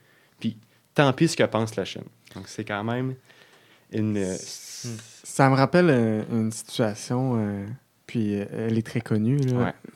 Puis, 0.41 0.57
tant 0.95 1.13
pis 1.13 1.29
ce 1.29 1.37
que 1.37 1.43
pense 1.45 1.77
la 1.77 1.85
Chine. 1.85 2.05
Donc, 2.35 2.45
c'est 2.49 2.65
quand 2.65 2.85
même 2.85 3.15
une. 3.93 4.17
euh, 4.17 4.37
Ça 5.23 5.49
me 5.51 5.55
rappelle 5.55 5.89
euh, 5.91 6.23
une 6.31 6.53
situation, 6.53 7.35
euh, 7.39 7.67
puis 8.07 8.35
elle 8.35 8.77
est 8.79 8.87
très 8.87 9.01
connue, 9.01 9.39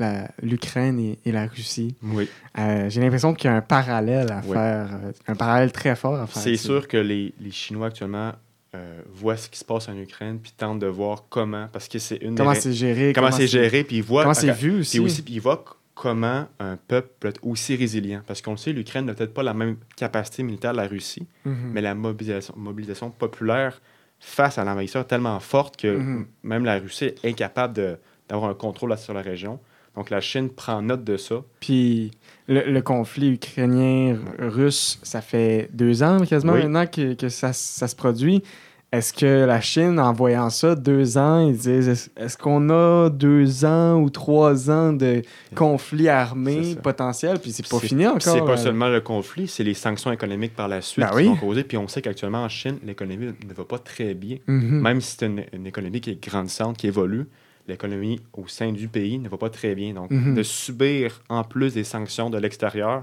Ouais. 0.00 0.24
l'Ukraine 0.42 0.98
et, 0.98 1.18
et 1.26 1.32
la 1.32 1.46
Russie. 1.46 1.94
Oui. 2.02 2.28
J'ai 2.56 3.00
l'impression 3.00 3.34
qu'il 3.34 3.50
y 3.50 3.52
a 3.52 3.56
un 3.56 3.60
parallèle 3.60 4.30
à 4.32 4.40
Oui. 4.44 4.52
faire, 4.54 4.88
un 5.26 5.34
parallèle 5.34 5.72
très 5.72 5.94
fort 5.94 6.14
à 6.16 6.26
faire. 6.26 6.42
C'est 6.42 6.56
sûr 6.56 6.88
que 6.88 6.96
les, 6.96 7.34
les 7.40 7.50
Chinois 7.50 7.88
actuellement 7.88 8.32
euh, 8.74 9.00
voient 9.12 9.36
ce 9.36 9.48
qui 9.48 9.58
se 9.58 9.64
passe 9.64 9.88
en 9.88 9.96
Ukraine, 9.96 10.38
puis 10.42 10.52
tentent 10.56 10.78
de 10.80 10.86
voir 10.86 11.24
comment, 11.28 11.68
parce 11.72 11.88
que 11.88 11.98
c'est 11.98 12.16
une. 12.16 12.34
Comment 12.34 12.54
c'est 12.54 12.72
géré. 12.72 13.12
comment 13.14 13.30
c'est 13.32 13.46
géré, 13.46 13.84
puis 13.84 13.96
ils 13.96 14.02
voient. 14.02 14.22
Comment 14.22 14.34
c'est 14.34 14.52
vu 14.52 14.80
aussi. 14.80 14.98
Puis 14.98 15.04
aussi, 15.06 15.22
puis 15.22 15.34
ils 15.34 15.40
voient 15.40 15.64
c- 15.66 15.74
comment 16.00 16.46
un 16.60 16.76
peuple 16.76 17.10
peut 17.18 17.28
être 17.28 17.40
aussi 17.44 17.74
résilient. 17.74 18.22
Parce 18.26 18.40
qu'on 18.40 18.52
le 18.52 18.56
sait, 18.56 18.72
l'Ukraine 18.72 19.04
n'a 19.06 19.14
peut-être 19.14 19.34
pas 19.34 19.42
la 19.42 19.52
même 19.54 19.76
capacité 19.96 20.44
militaire 20.44 20.70
de 20.72 20.76
la 20.76 20.86
Russie, 20.86 21.26
Mhm. 21.44 21.70
mais 21.72 21.80
la 21.80 21.94
mobilisation, 21.96 22.54
mobilisation 22.56 23.10
populaire 23.10 23.80
face 24.20 24.58
à 24.58 24.64
l'envahisseur 24.64 25.02
est 25.02 25.06
tellement 25.08 25.40
forte 25.40 25.76
que 25.76 25.96
Mhm. 25.96 26.26
même 26.44 26.64
la 26.64 26.78
Russie 26.78 27.06
est 27.06 27.24
incapable 27.24 27.98
d'avoir 28.28 28.48
un 28.50 28.54
contrôle 28.54 28.96
sur 28.96 29.12
la 29.12 29.22
région. 29.22 29.58
Donc 29.96 30.10
la 30.10 30.20
Chine 30.20 30.50
prend 30.50 30.80
note 30.82 31.02
de 31.02 31.16
ça. 31.16 31.42
Puis 31.58 32.12
le, 32.46 32.70
le 32.70 32.82
conflit 32.82 33.30
ukrainien-russe, 33.32 35.00
ça 35.02 35.20
fait 35.20 35.68
deux 35.72 36.02
ans 36.02 36.20
quasiment 36.24 36.52
Oui. 36.54 36.62
maintenant 36.62 36.86
que, 36.86 37.14
que 37.14 37.28
ça, 37.28 37.52
ça 37.52 37.88
se 37.88 37.96
produit. 37.96 38.42
Est-ce 38.90 39.12
que 39.12 39.44
la 39.44 39.60
Chine, 39.60 40.00
en 40.00 40.14
voyant 40.14 40.48
ça, 40.48 40.74
deux 40.74 41.18
ans, 41.18 41.46
ils 41.46 41.58
disent 41.58 42.10
est-ce, 42.16 42.38
qu'on 42.38 42.70
a 42.70 43.10
deux 43.10 43.66
ans 43.66 44.00
ou 44.00 44.08
trois 44.08 44.70
ans 44.70 44.94
de 44.94 45.20
conflit 45.54 46.08
armé 46.08 46.74
potentiel? 46.82 47.38
Puis 47.38 47.52
c'est 47.52 47.68
pas 47.68 47.80
fini 47.80 48.06
encore. 48.06 48.22
C'est 48.22 48.40
pas 48.40 48.52
euh. 48.52 48.56
seulement 48.56 48.88
le 48.88 49.02
conflit, 49.02 49.46
c'est 49.46 49.62
les 49.62 49.74
sanctions 49.74 50.10
économiques 50.10 50.56
par 50.56 50.68
la 50.68 50.80
suite 50.80 51.04
Ben 51.04 51.10
qui 51.10 51.16
oui. 51.16 51.26
sont 51.26 51.36
causées. 51.36 51.64
Puis 51.64 51.76
on 51.76 51.86
sait 51.86 52.00
qu'actuellement 52.00 52.42
en 52.44 52.48
Chine, 52.48 52.78
l'économie 52.82 53.26
ne 53.46 53.52
va 53.54 53.64
pas 53.64 53.78
très 53.78 54.14
bien. 54.14 54.38
Mhm. 54.46 54.80
Même 54.80 55.00
si 55.02 55.16
c'est 55.18 55.26
une, 55.26 55.44
une 55.52 55.66
économie 55.66 56.00
qui 56.00 56.12
est 56.12 56.22
grandissante, 56.26 56.78
qui 56.78 56.86
évolue, 56.86 57.26
l'économie 57.66 58.22
au 58.32 58.48
sein 58.48 58.72
du 58.72 58.88
pays 58.88 59.18
ne 59.18 59.28
va 59.28 59.36
pas 59.36 59.50
très 59.50 59.74
bien. 59.74 59.92
Donc, 59.92 60.10
Mhm. 60.10 60.34
de 60.34 60.42
subir 60.42 61.20
en 61.28 61.44
plus 61.44 61.74
des 61.74 61.84
sanctions 61.84 62.30
de 62.30 62.38
l'extérieur, 62.38 63.02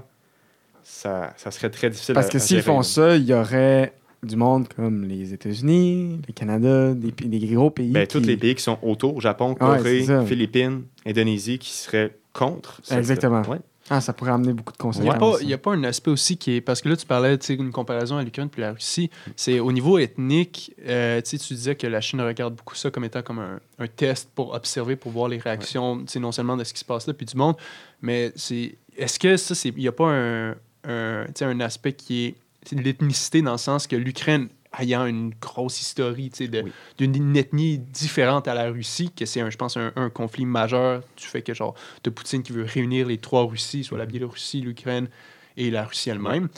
ça, 0.82 1.32
ça 1.36 1.52
serait 1.52 1.70
très 1.70 1.90
difficile 1.90 2.14
Parce 2.16 2.26
à- 2.26 2.30
que 2.30 2.38
s'ils 2.40 2.62
font 2.62 2.82
ça, 2.82 3.14
il 3.14 3.24
y 3.24 3.34
aurait 3.34 3.92
du 4.22 4.36
monde 4.36 4.66
comme 4.74 5.04
les 5.04 5.32
États-Unis, 5.32 6.20
le 6.26 6.32
Canada, 6.32 6.94
des, 6.94 7.46
gros 7.54 7.70
pays. 7.70 7.90
Ben, 7.90 8.06
qui- 8.06 8.18
Tous 8.18 8.24
les 8.26 8.36
pays 8.36 8.54
qui 8.54 8.62
sont 8.62 8.78
autour, 8.82 9.20
Japon, 9.20 9.50
Ouais, 9.52 9.56
Corée. 9.58 10.06
Philippines, 10.26 10.82
Indonésie, 11.06 11.58
qui 11.58 11.70
seraient 11.70 12.16
contre. 12.32 12.80
cette- 12.82 12.98
Exactement. 12.98 13.42
Ouais. 13.42 13.58
Ah, 13.88 14.00
ça 14.00 14.12
pourrait 14.12 14.32
amener 14.32 14.52
beaucoup 14.52 14.72
de 14.72 14.78
Il 14.78 14.82
n'y 15.02 15.08
conséquences. 15.08 15.14
a, 15.14 15.18
pas- 15.18 15.42
il 15.42 15.48
y 15.48 15.52
a 15.52 15.58
pas 15.58 15.72
un 15.72 15.84
aspect 15.84 16.10
aussi 16.10 16.36
qui 16.36 16.56
est. 16.56 16.60
Parce 16.60 16.80
que 16.80 16.88
là, 16.88 16.96
tu 16.96 17.06
parlais 17.06 17.36
d'une 17.38 17.70
comparaison 17.70 18.16
à 18.16 18.24
l'Ukraine 18.24 18.48
puis 18.48 18.60
la 18.60 18.72
Russie. 18.72 19.10
C'est 19.36 19.60
au 19.60 19.70
niveau 19.70 19.98
ethnique, 19.98 20.74
euh, 20.88 21.20
tu 21.22 21.38
sais, 21.38 21.38
tu 21.38 21.54
disais 21.54 21.76
que 21.76 21.86
la 21.86 22.00
Chine 22.00 22.20
regarde 22.20 22.56
beaucoup 22.56 22.74
ça 22.74 22.90
comme 22.90 23.04
étant 23.04 23.22
comme 23.22 23.38
un, 23.38 23.60
un 23.78 23.86
test 23.86 24.28
pour 24.34 24.54
observer, 24.54 24.96
pour 24.96 25.12
voir 25.12 25.28
les 25.28 25.38
réactions, 25.38 25.98
tu 25.98 26.04
sais, 26.08 26.18
non 26.18 26.32
seulement 26.32 26.56
de 26.56 26.64
ce 26.64 26.72
qui 26.72 26.80
se 26.80 26.84
passe 26.84 27.06
là, 27.06 27.14
puis 27.14 27.26
du 27.26 27.36
monde, 27.36 27.54
mais 28.02 28.32
c'est. 28.34 28.76
Est-ce 28.96 29.20
que 29.20 29.36
ça, 29.36 29.54
c'est. 29.54 29.68
Il 29.68 29.76
n'y 29.76 29.86
a 29.88 29.92
pas 29.92 30.08
un, 30.10 30.50
un, 30.82 31.24
tu 31.26 31.32
sais, 31.36 31.44
un 31.44 31.60
aspect 31.60 31.92
qui 31.92 32.24
est. 32.24 32.34
l'ethnicité 32.72 33.42
dans 33.42 33.52
le 33.52 33.58
sens 33.58 33.86
que 33.86 33.96
l'Ukraine 33.96 34.48
ayant 34.78 35.06
une 35.06 35.32
grosse 35.40 35.80
historie 35.80 36.30
Oui. 36.38 36.72
d'une 36.98 37.36
ethnie 37.36 37.78
différente 37.78 38.46
à 38.48 38.54
la 38.54 38.70
Russie, 38.70 39.10
que 39.10 39.24
c'est, 39.24 39.48
je 39.50 39.56
pense, 39.56 39.76
un, 39.76 39.92
un 39.96 40.10
conflit 40.10 40.44
majeur 40.44 41.02
du 41.16 41.24
fait 41.24 41.42
que, 41.42 41.54
genre, 41.54 41.74
de 42.04 42.10
Poutine 42.10 42.42
qui 42.42 42.52
veut 42.52 42.64
réunir 42.64 43.06
les 43.06 43.18
trois 43.18 43.44
Russies, 43.44 43.84
soit 43.84 43.96
la 43.96 44.06
Biélorussie, 44.06 44.60
l'Ukraine 44.60 45.08
et 45.56 45.70
la 45.70 45.84
Russie 45.84 46.10
elle-même. 46.10 46.48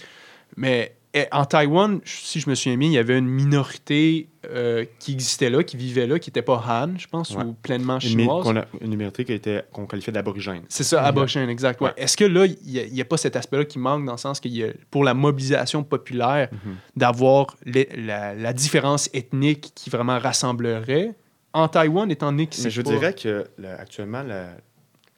Mais 0.57 0.97
en 1.33 1.45
Taïwan, 1.45 2.01
si 2.05 2.41
je 2.41 2.49
me 2.51 2.55
souviens 2.55 2.77
bien, 2.77 2.89
il 2.89 2.93
y 2.95 2.99
avait 2.99 3.19
une 3.19 3.27
minorité 3.29 4.29
euh, 4.51 4.85
qui 4.99 5.13
existait 5.13 5.51
là, 5.51 5.63
qui 5.63 5.77
vivait 5.77 6.07
là, 6.07 6.19
qui 6.19 6.31
n'était 6.31 6.43
pas 6.43 6.63
Han, 6.67 6.97
je 6.97 7.07
pense, 7.07 7.31
Ouais. 7.35 7.45
ou 7.45 7.53
pleinement 7.55 7.95
Une, 7.95 8.01
chinoise. 8.01 8.47
a- 8.57 8.67
une 8.81 8.91
minorité 8.91 9.25
qui 9.25 9.33
était- 9.33 9.65
qu'on 9.73 9.87
qualifiait 9.87 10.13
d'aborigène. 10.13 10.63
C'est 10.69 10.85
ça, 10.85 11.03
aborigène, 11.05 11.49
exact. 11.51 11.81
ouais. 11.81 11.89
Ouais. 11.89 11.95
Est-ce 11.97 12.17
que 12.17 12.25
là, 12.25 12.47
il 12.47 12.93
n'y 12.93 13.01
a, 13.01 13.05
pas 13.05 13.17
cet 13.17 13.37
aspect-là 13.37 13.65
qui 13.65 13.79
manque 13.79 14.05
dans 14.07 14.13
le 14.13 14.19
sens 14.19 14.41
qu'il 14.41 14.57
y 14.57 14.63
a, 14.65 14.69
pour 14.91 15.05
la 15.05 15.13
mobilisation 15.15 15.83
populaire, 15.85 16.49
Mhm. 16.53 16.75
d'avoir 16.97 17.57
la, 17.67 18.35
la 18.35 18.53
différence 18.53 19.11
ethnique 19.13 19.73
qui 19.75 19.91
vraiment 19.91 20.19
rassemblerait? 20.19 21.15
En 21.53 21.67
Taïwan, 21.69 22.11
étant 22.11 22.31
donné 22.31 22.47
que 22.47 22.55
c'est 22.55 22.71
je 22.71 22.83
pas- 22.83 22.91
dirais 22.91 23.15
que 23.15 23.47
là, 23.59 23.77
actuellement, 23.81 24.23
la- 24.23 24.57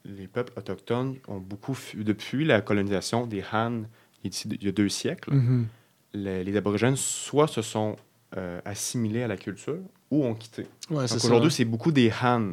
les 0.05 0.27
peuples 0.27 0.53
autochtones 0.59 1.17
ont 1.29 1.39
beaucoup, 1.39 1.77
depuis 1.95 2.45
la 2.45 2.63
colonisation 2.63 3.27
des 3.27 3.43
Han, 3.53 3.83
il 4.25 4.31
y 4.33 4.35
a- 4.35 4.55
il 4.61 4.65
y 4.65 4.69
a 4.69 4.73
deux 4.73 4.89
siècles, 4.89 5.35
Mhm. 5.35 5.67
Les, 6.13 6.45
les 6.45 6.57
aborigènes 6.57 6.97
soit 6.97 7.47
se 7.49 7.63
sont 7.63 7.97
euh, 8.37 8.61
assimilés 8.65 9.23
à 9.23 9.29
la 9.29 9.37
culture 9.37 9.79
ou 10.11 10.25
ont 10.25 10.35
quitté. 10.35 10.67
Ouais, 10.91 11.07
Donc 11.07 11.25
aujourd'hui, 11.25 11.51
c'est 11.51 11.65
beaucoup 11.65 11.93
des 11.93 12.13
Han. 12.23 12.53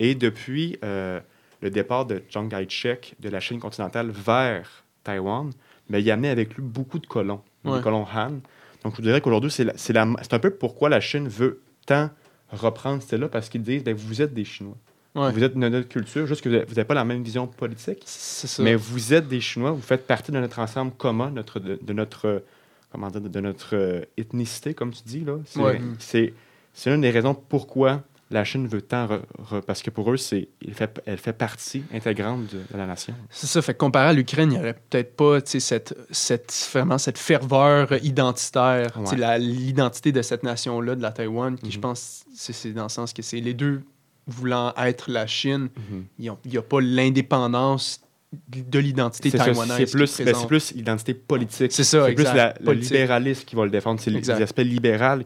Et 0.00 0.14
depuis 0.14 0.78
euh, 0.84 1.20
le 1.60 1.70
départ 1.70 2.06
de 2.06 2.22
Chiang 2.28 2.48
Kai-shek 2.48 3.14
de 3.20 3.28
la 3.28 3.40
Chine 3.40 3.58
continentale 3.60 4.10
vers 4.10 4.84
Taïwan, 5.04 5.50
ben, 5.90 5.98
il 5.98 6.10
a 6.10 6.14
amené 6.14 6.28
avec 6.28 6.54
lui 6.54 6.62
beaucoup 6.62 6.98
de 6.98 7.06
colons, 7.06 7.40
Ouais. 7.64 7.78
des 7.78 7.82
colons 7.82 8.06
Han. 8.14 8.40
Donc 8.84 8.92
je 8.92 8.96
vous 8.96 9.02
dirais 9.02 9.20
qu'aujourd'hui, 9.20 9.50
c'est 9.50 9.66
c'est 9.76 9.96
un 9.96 10.38
peu 10.38 10.50
pourquoi 10.50 10.88
la 10.88 11.00
Chine 11.00 11.28
veut 11.28 11.60
tant 11.86 12.10
reprendre 12.52 13.02
celle 13.02 13.20
là 13.20 13.28
parce 13.28 13.48
qu'ils 13.48 13.62
disent 13.62 13.82
ben, 13.82 13.94
vous 13.94 14.22
êtes 14.22 14.32
des 14.32 14.44
Chinois. 14.44 14.76
Ouais. 15.14 15.32
Vous 15.32 15.42
êtes 15.42 15.54
de 15.54 15.58
notre 15.68 15.88
culture, 15.88 16.26
juste 16.26 16.42
que 16.42 16.48
vous 16.48 16.74
n'avez 16.74 16.84
pas 16.84 16.94
la 16.94 17.04
même 17.04 17.22
vision 17.24 17.46
politique. 17.48 18.02
Ça. 18.04 18.62
Mais 18.62 18.76
vous 18.76 19.12
êtes 19.14 19.26
des 19.26 19.40
Chinois, 19.40 19.72
vous 19.72 19.82
faites 19.82 20.06
partie 20.06 20.30
de 20.30 20.38
notre 20.38 20.60
ensemble 20.60 20.92
commun, 20.92 21.30
notre, 21.30 21.58
de, 21.58 21.78
de 21.82 21.92
notre, 21.92 22.44
comment 22.90 23.08
dire, 23.10 23.20
de, 23.20 23.40
notre 23.40 23.76
euh, 23.76 24.02
ethnicité, 24.16 24.74
comme 24.74 24.92
tu 24.92 25.02
dis. 25.04 25.24
là. 25.24 25.34
C'est, 25.44 25.60
Ouais. 25.60 25.80
c'est, 25.98 26.34
c'est 26.72 26.90
l'une 26.90 27.00
des 27.02 27.10
raisons 27.10 27.34
pourquoi 27.34 28.02
la 28.30 28.44
Chine 28.44 28.66
veut 28.68 28.82
tant... 28.82 29.06
re- 29.06 29.20
re- 29.50 29.62
parce 29.62 29.80
que 29.82 29.88
pour 29.88 30.12
eux, 30.12 30.18
c'est, 30.18 30.48
il 30.60 30.74
fait, 30.74 31.00
elle 31.06 31.16
fait 31.16 31.32
partie 31.32 31.82
intégrante 31.94 32.42
de, 32.52 32.58
de 32.70 32.76
la 32.76 32.86
nation. 32.86 33.14
C'est 33.30 33.46
ça, 33.46 33.62
fait 33.62 33.72
que 33.72 33.78
comparé 33.78 34.08
à 34.08 34.12
l'Ukraine, 34.12 34.50
il 34.52 34.54
n'y 34.56 34.58
aurait 34.60 34.74
peut-être 34.90 35.16
pas 35.16 35.40
tu 35.40 35.52
sais, 35.52 35.60
cette, 35.60 35.96
cette, 36.10 36.68
vraiment 36.74 36.98
cette 36.98 37.16
ferveur 37.16 37.90
identitaire, 38.04 38.92
Ouais. 38.98 39.16
la- 39.16 39.38
l'identité 39.38 40.12
de 40.12 40.20
cette 40.20 40.42
nation-là, 40.42 40.94
de 40.94 41.00
la 41.02 41.10
Taïwan, 41.10 41.56
qui 41.58 41.70
je 41.70 41.78
Mhm. 41.78 41.82
pense, 41.82 42.24
c'est 42.34 42.52
c'est 42.52 42.72
dans 42.72 42.82
le 42.84 42.88
sens 42.90 43.14
que 43.14 43.22
c'est 43.22 43.40
les 43.40 43.54
deux 43.54 43.80
voulant 44.26 44.74
être 44.76 45.10
la 45.10 45.26
Chine, 45.26 45.70
Mhm. 45.90 46.04
il 46.18 46.32
n'y 46.50 46.58
a, 46.58 46.62
pas 46.62 46.80
l'indépendance 46.82 48.02
de 48.48 48.78
l'identité 48.78 49.30
taïwanaise. 49.30 49.76
c'est 49.78 49.90
plus, 49.90 50.20
ben, 50.22 50.46
plus 50.46 50.74
l'identité 50.74 51.14
politique. 51.14 51.72
C'est 51.72 51.84
ça, 51.84 52.06
C'est 52.06 52.14
plus 52.14 52.24
la- 52.24 52.54
le 52.60 52.72
libéralisme 52.72 53.44
qui 53.44 53.56
va 53.56 53.64
le 53.64 53.70
défendre. 53.70 54.00
C'est 54.00 54.10
les, 54.10 54.30
aspects 54.30 54.58
libéraux 54.58 55.22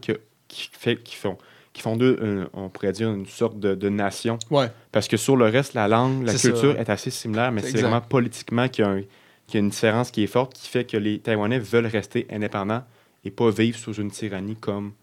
qui, 0.47 0.69
fait, 0.71 0.95
qui, 1.03 1.15
font, 1.15 1.37
qui 1.73 1.81
font 1.81 1.97
d'eux, 1.97 2.47
on 2.53 2.69
pourrait 2.69 2.91
dire, 2.93 3.11
une 3.11 3.25
sorte 3.25 3.59
de, 3.59 3.75
de 3.75 3.89
nation. 3.89 4.39
Ouais, 4.51 4.67
Parce 4.91 5.07
que 5.07 5.17
sur 5.17 5.35
le 5.35 5.45
reste, 5.45 5.73
la 5.73 5.87
langue, 5.87 6.23
la 6.25 6.33
culture 6.33 6.73
ça. 6.75 6.79
est 6.79 6.89
assez 6.89 7.09
similaire, 7.09 7.51
mais 7.51 7.61
C'est 7.61 7.81
vraiment 7.81 8.01
politiquement 8.01 8.67
qu'il 8.69 8.85
y, 8.85 8.87
un- 8.87 8.99
y 8.99 9.57
a 9.57 9.59
une 9.59 9.69
différence 9.69 10.09
qui 10.11 10.23
est 10.23 10.27
forte, 10.27 10.53
qui 10.53 10.69
fait 10.69 10.85
que 10.85 10.95
les 10.97 11.19
Taïwanais 11.19 11.59
veulent 11.59 11.87
rester 11.87 12.25
indépendants 12.31 12.83
et 13.25 13.31
pas 13.31 13.49
vivre 13.51 13.77
sous 13.77 13.93
une 13.95 14.11
tyrannie 14.11 14.55
comme 14.55 14.93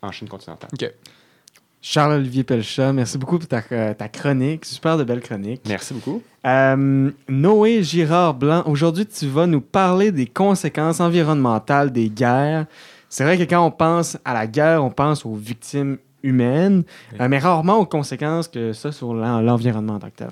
en 0.00 0.10
Chine 0.10 0.28
continentale. 0.28 0.70
OK. 0.72 0.90
Charles-Olivier 1.84 2.44
Pelchat, 2.44 2.92
merci 2.92 3.18
beaucoup 3.18 3.38
pour 3.40 3.48
ta, 3.48 3.60
euh, 3.72 3.92
ta 3.92 4.08
chronique. 4.08 4.64
Super 4.64 4.96
de 4.96 5.02
belle 5.02 5.20
chronique. 5.20 5.62
Merci 5.68 5.94
beaucoup. 5.94 6.22
Euh, 6.46 7.10
Noé 7.28 7.82
Girard 7.82 8.34
Blanc, 8.34 8.62
aujourd'hui, 8.66 9.04
tu 9.04 9.26
vas 9.26 9.46
nous 9.46 9.60
parler 9.60 10.12
des 10.12 10.26
conséquences 10.26 11.00
environnementales 11.00 11.90
des 11.92 12.08
guerres. 12.08 12.66
C'est 13.08 13.24
vrai 13.24 13.36
que 13.36 13.42
quand 13.42 13.66
on 13.66 13.70
pense 13.72 14.16
à 14.24 14.32
la 14.32 14.46
guerre, 14.46 14.84
on 14.84 14.90
pense 14.90 15.26
aux 15.26 15.34
victimes 15.34 15.98
humaines, 16.22 16.84
Oui. 17.12 17.18
euh, 17.20 17.28
mais 17.28 17.38
rarement 17.40 17.78
aux 17.78 17.86
conséquences 17.86 18.46
que 18.46 18.72
ça 18.72 18.92
sur 18.92 19.12
l'en- 19.12 19.40
l'environnement 19.40 19.94
en 19.94 19.98
tant 19.98 20.08
que 20.10 20.16
tel. 20.18 20.28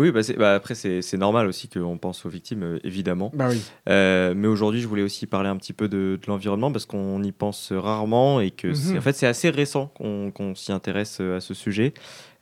Oui, 0.00 0.10
bah 0.10 0.20
bah 0.38 0.54
après, 0.54 0.74
c'est 0.74 1.16
normal 1.16 1.46
aussi 1.46 1.68
qu'on 1.68 1.98
pense 1.98 2.24
aux 2.26 2.28
victimes, 2.28 2.62
euh, 2.62 2.78
évidemment. 2.84 3.30
Oui. 3.38 3.60
Euh, 3.88 4.34
mais 4.36 4.48
aujourd'hui, 4.48 4.80
je 4.80 4.88
voulais 4.88 5.02
aussi 5.02 5.26
parler 5.26 5.48
un 5.48 5.56
petit 5.56 5.72
peu 5.72 5.88
de, 5.88 6.18
de 6.20 6.26
l'environnement 6.26 6.72
parce 6.72 6.86
qu'on 6.86 7.22
y 7.22 7.32
pense 7.32 7.72
rarement 7.72 8.40
et 8.40 8.50
que 8.50 8.72
c'est- 8.74 8.92
Mhm. 8.92 8.98
en 8.98 9.00
fait, 9.02 9.12
c'est 9.12 9.26
assez 9.26 9.50
récent 9.50 9.86
qu'on 9.96 10.54
s'y 10.54 10.72
intéresse 10.72 11.18
euh, 11.20 11.36
à 11.36 11.40
ce 11.40 11.54
sujet. 11.54 11.92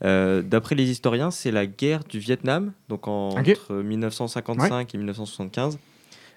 Euh, 0.05 0.42
D'après 0.42 0.75
les 0.77 0.88
historiens, 0.90 1.31
c'est 1.31 1.51
la 1.51 1.66
guerre 1.66 2.05
du 2.05 2.18
Vietnam, 2.21 2.73
donc 2.88 3.09
en- 3.09 3.35
entre 3.51 3.75
1955 3.75 4.94
et 4.94 4.99
1975, 4.99 5.79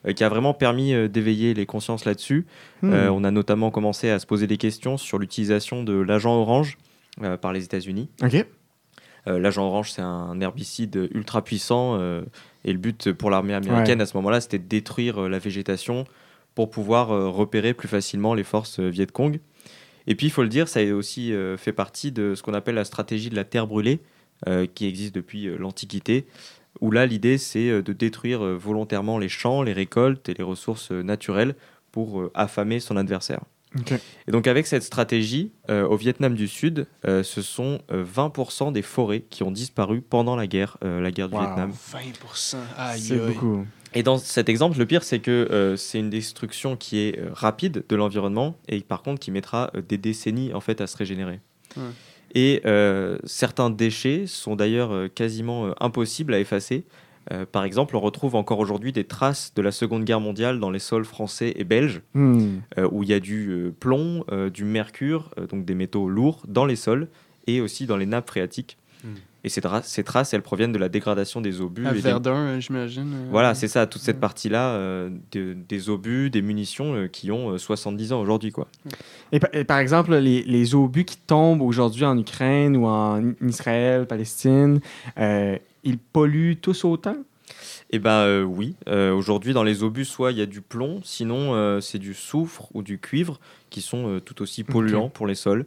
euh, 0.08 0.14
qui 0.14 0.24
a 0.24 0.30
vraiment 0.30 0.54
permis 0.56 0.94
d'éveiller 1.10 1.54
les 1.54 1.66
consciences 1.66 2.06
là-dessus. 2.06 2.46
Hmm. 2.82 2.92
Euh, 2.94 3.12
on 3.12 3.24
a 3.24 3.32
notamment 3.32 3.70
commencé 3.70 4.10
à 4.10 4.18
se 4.20 4.26
poser 4.26 4.48
des 4.48 4.58
questions 4.58 4.98
sur 4.98 5.20
l'utilisation 5.20 5.84
de 5.84 5.94
l'agent 5.94 6.36
orange 6.36 6.78
euh, 7.22 7.38
par 7.38 7.54
les 7.54 7.64
États-Unis. 7.66 8.10
OK. 8.24 8.46
Euh, 9.28 9.40
L'agent 9.40 9.66
orange, 9.66 9.92
c'est 9.92 10.02
un 10.02 10.40
herbicide 10.42 11.10
ultra 11.14 11.44
puissant 11.44 11.98
euh, 12.00 12.24
et 12.66 12.72
le 12.72 12.80
but 12.80 13.12
pour 13.12 13.30
l'armée 13.30 13.54
américaine 13.54 14.02
à 14.02 14.06
ce 14.06 14.18
moment-là, 14.18 14.42
c'était 14.42 14.60
de 14.60 14.68
détruire 14.68 15.24
euh, 15.24 15.30
la 15.30 15.40
végétation 15.40 16.06
pour 16.56 16.70
pouvoir 16.70 17.08
repérer 17.08 17.74
plus 17.74 17.88
facilement 17.88 18.34
les 18.34 18.44
forces 18.44 18.82
Viet 18.82 19.08
Cong. 19.08 19.40
Et 20.06 20.16
puis, 20.16 20.28
il 20.28 20.30
faut 20.32 20.44
le 20.44 20.50
dire, 20.50 20.68
ça 20.68 20.82
a 20.82 20.92
aussi 20.92 21.34
fait 21.56 21.72
partie 21.72 22.12
de 22.12 22.36
ce 22.36 22.44
qu'on 22.44 22.54
appelle 22.54 22.76
la 22.76 22.84
stratégie 22.84 23.30
de 23.30 23.38
la 23.38 23.46
terre 23.46 23.68
brûlée, 23.68 24.02
qui 24.76 24.86
existe 24.86 25.16
depuis 25.16 25.46
l'Antiquité, 25.58 26.26
où 26.82 26.92
là, 26.92 27.06
l'idée, 27.06 27.38
c'est 27.38 27.82
de 27.82 27.94
détruire 27.94 28.42
volontairement 28.42 29.18
les 29.18 29.30
champs, 29.30 29.64
les 29.64 29.72
récoltes 29.72 30.28
et 30.28 30.34
les 30.34 30.44
ressources 30.44 30.92
naturelles 30.92 31.56
pour 31.94 32.30
affamer 32.34 32.82
son 32.82 32.98
adversaire. 32.98 33.46
Et 34.28 34.32
donc 34.32 34.48
avec 34.48 34.68
cette 34.68 34.84
stratégie, 34.84 35.52
euh, 35.70 35.88
au 35.88 35.96
Vietnam 35.96 36.36
du 36.36 36.48
Sud, 36.48 36.88
euh, 37.08 37.24
ce 37.24 37.42
sont 37.42 37.80
euh, 37.92 38.04
20% 38.04 38.72
des 38.74 38.82
forêts 38.82 39.22
qui 39.30 39.44
ont 39.44 39.52
disparu 39.52 40.02
pendant 40.02 40.36
la 40.36 40.46
guerre, 40.48 40.78
euh, 40.84 41.00
la 41.00 41.12
guerre 41.12 41.30
du 41.30 41.36
Wow. 41.36 41.42
Vietnam. 41.42 41.72
20 41.94 42.00
Aïe, 42.78 43.00
C'est 43.00 43.14
aïe. 43.14 43.20
beaucoup. 43.34 43.66
Et 43.94 44.04
dans 44.04 44.18
cet 44.18 44.48
exemple, 44.50 44.78
le 44.78 44.86
pire, 44.86 45.04
c'est 45.04 45.20
que 45.20 45.32
euh, 45.52 45.76
c'est 45.78 46.00
une 46.00 46.10
destruction 46.10 46.76
qui 46.78 46.98
est 47.00 47.20
euh, 47.20 47.30
rapide 47.34 47.84
de 47.88 47.96
l'environnement 47.96 48.56
et 48.70 48.80
par 48.82 49.02
contre 49.04 49.20
qui 49.20 49.32
mettra 49.32 49.70
euh, 49.76 49.82
des 49.82 49.98
décennies 49.98 50.54
en 50.54 50.62
fait 50.62 50.80
à 50.82 50.88
se 50.88 50.96
régénérer. 50.98 51.40
Ouais. 51.78 51.84
Et 52.34 52.62
euh, 52.66 53.18
certains 53.26 53.70
déchets 53.70 54.26
sont 54.28 54.56
d'ailleurs 54.56 54.92
euh, 54.94 55.08
quasiment 55.10 55.66
euh, 55.68 55.74
impossibles 55.82 56.34
à 56.34 56.40
effacer. 56.40 56.86
Euh, 57.32 57.46
par 57.50 57.64
exemple, 57.64 57.96
on 57.96 58.00
retrouve 58.02 58.36
encore 58.36 58.60
aujourd'hui 58.60 58.92
des 58.92 59.06
traces 59.06 59.54
de 59.56 59.62
la 59.62 59.72
Seconde 59.72 60.04
Guerre 60.04 60.20
mondiale 60.20 60.60
dans 60.60 60.70
les 60.70 60.80
sols 60.80 61.06
français 61.06 61.54
et 61.56 61.64
belges 61.64 62.02
Hmm. 62.14 62.58
euh, 62.78 62.88
où 62.92 63.04
il 63.04 63.10
y 63.10 63.14
a 63.14 63.20
du 63.20 63.50
euh, 63.50 63.72
plomb, 63.80 64.26
euh, 64.32 64.50
du 64.50 64.66
mercure, 64.66 65.30
euh, 65.38 65.48
donc 65.48 65.64
des 65.66 65.76
métaux 65.76 66.10
lourds 66.10 66.44
dans 66.48 66.66
les 66.66 66.76
sols 66.76 67.08
et 67.48 67.62
aussi 67.62 67.86
dans 67.86 67.98
les 67.98 68.06
nappes 68.06 68.28
phréatiques. 68.28 68.78
Hmm. 69.04 69.16
Et 69.44 69.50
ces, 69.50 69.62
tra- 69.62 69.82
ces 69.84 70.04
traces, 70.04 70.36
elles 70.36 70.44
proviennent 70.44 70.72
de 70.72 70.78
la 70.78 70.88
dégradation 70.90 71.42
des 71.42 71.62
obus. 71.62 71.88
À 71.88 71.96
et 71.96 72.00
Verdun, 72.00 72.36
euh, 72.36 72.60
j'imagine. 72.60 73.12
euh, 73.16 73.28
Voilà, 73.32 73.56
c'est 73.56 73.68
ça, 73.68 73.88
toute 73.88 74.04
cette 74.04 74.20
partie-là 74.20 74.74
euh, 74.76 75.10
de- 75.32 75.54
des 75.68 75.90
obus, 75.90 76.30
des 76.30 76.44
munitions 76.44 76.94
euh, 76.94 77.08
qui 77.08 77.32
ont 77.32 77.54
euh, 77.54 77.58
70 77.58 78.14
ans 78.14 78.22
aujourd'hui. 78.22 78.52
quoi. 78.52 78.68
Et, 79.32 79.40
pa- 79.40 79.50
et 79.54 79.64
par 79.64 79.80
exemple, 79.80 80.14
les, 80.16 80.44
les 80.44 80.76
obus 80.76 81.06
qui 81.06 81.18
tombent 81.18 81.64
aujourd'hui 81.64 82.06
en 82.06 82.16
Ukraine 82.20 82.78
ou 82.78 82.86
en 82.86 83.32
Israël, 83.42 84.06
Palestine, 84.06 84.80
euh, 85.18 85.58
ils 85.84 85.98
polluent 85.98 86.56
tous 86.62 86.84
autant? 86.86 87.18
Eh 87.92 88.00
ben 88.00 88.22
euh, 88.22 88.44
oui, 88.44 88.76
Euh, 88.88 89.14
aujourd'hui 89.14 89.54
dans 89.54 89.64
les 89.64 89.84
obus, 89.84 90.06
soit 90.06 90.32
il 90.32 90.38
y 90.38 90.42
a 90.42 90.46
du 90.46 90.62
plomb, 90.62 91.02
sinon 91.04 91.54
euh, 91.54 91.82
c'est 91.82 92.00
du 92.00 92.14
soufre 92.14 92.70
ou 92.74 92.82
du 92.84 92.98
cuivre 93.00 93.40
qui 93.70 93.82
sont 93.82 94.20
tout 94.24 94.42
aussi 94.42 94.64
polluants 94.64 95.10
pour 95.10 95.28
les 95.28 95.36
sols. 95.36 95.66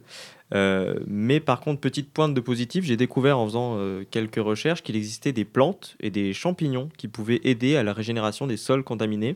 Mais 1.07 1.39
par 1.39 1.59
contre, 1.59 1.81
petite 1.81 2.11
pointe 2.11 2.33
de 2.33 2.39
positif, 2.41 2.85
j'ai 2.85 2.97
découvert 2.97 3.37
en 3.39 3.45
faisant 3.45 3.79
quelques 4.11 4.35
recherches 4.43 4.83
qu'il 4.83 4.95
existait 4.95 5.33
des 5.33 5.45
plantes 5.45 5.95
et 5.99 6.09
des 6.11 6.33
champignons 6.33 6.89
qui 6.97 7.07
pouvaient 7.07 7.41
aider 7.43 7.75
à 7.75 7.83
la 7.83 7.93
régénération 7.93 8.47
des 8.47 8.57
sols 8.57 8.83
contaminés. 8.83 9.35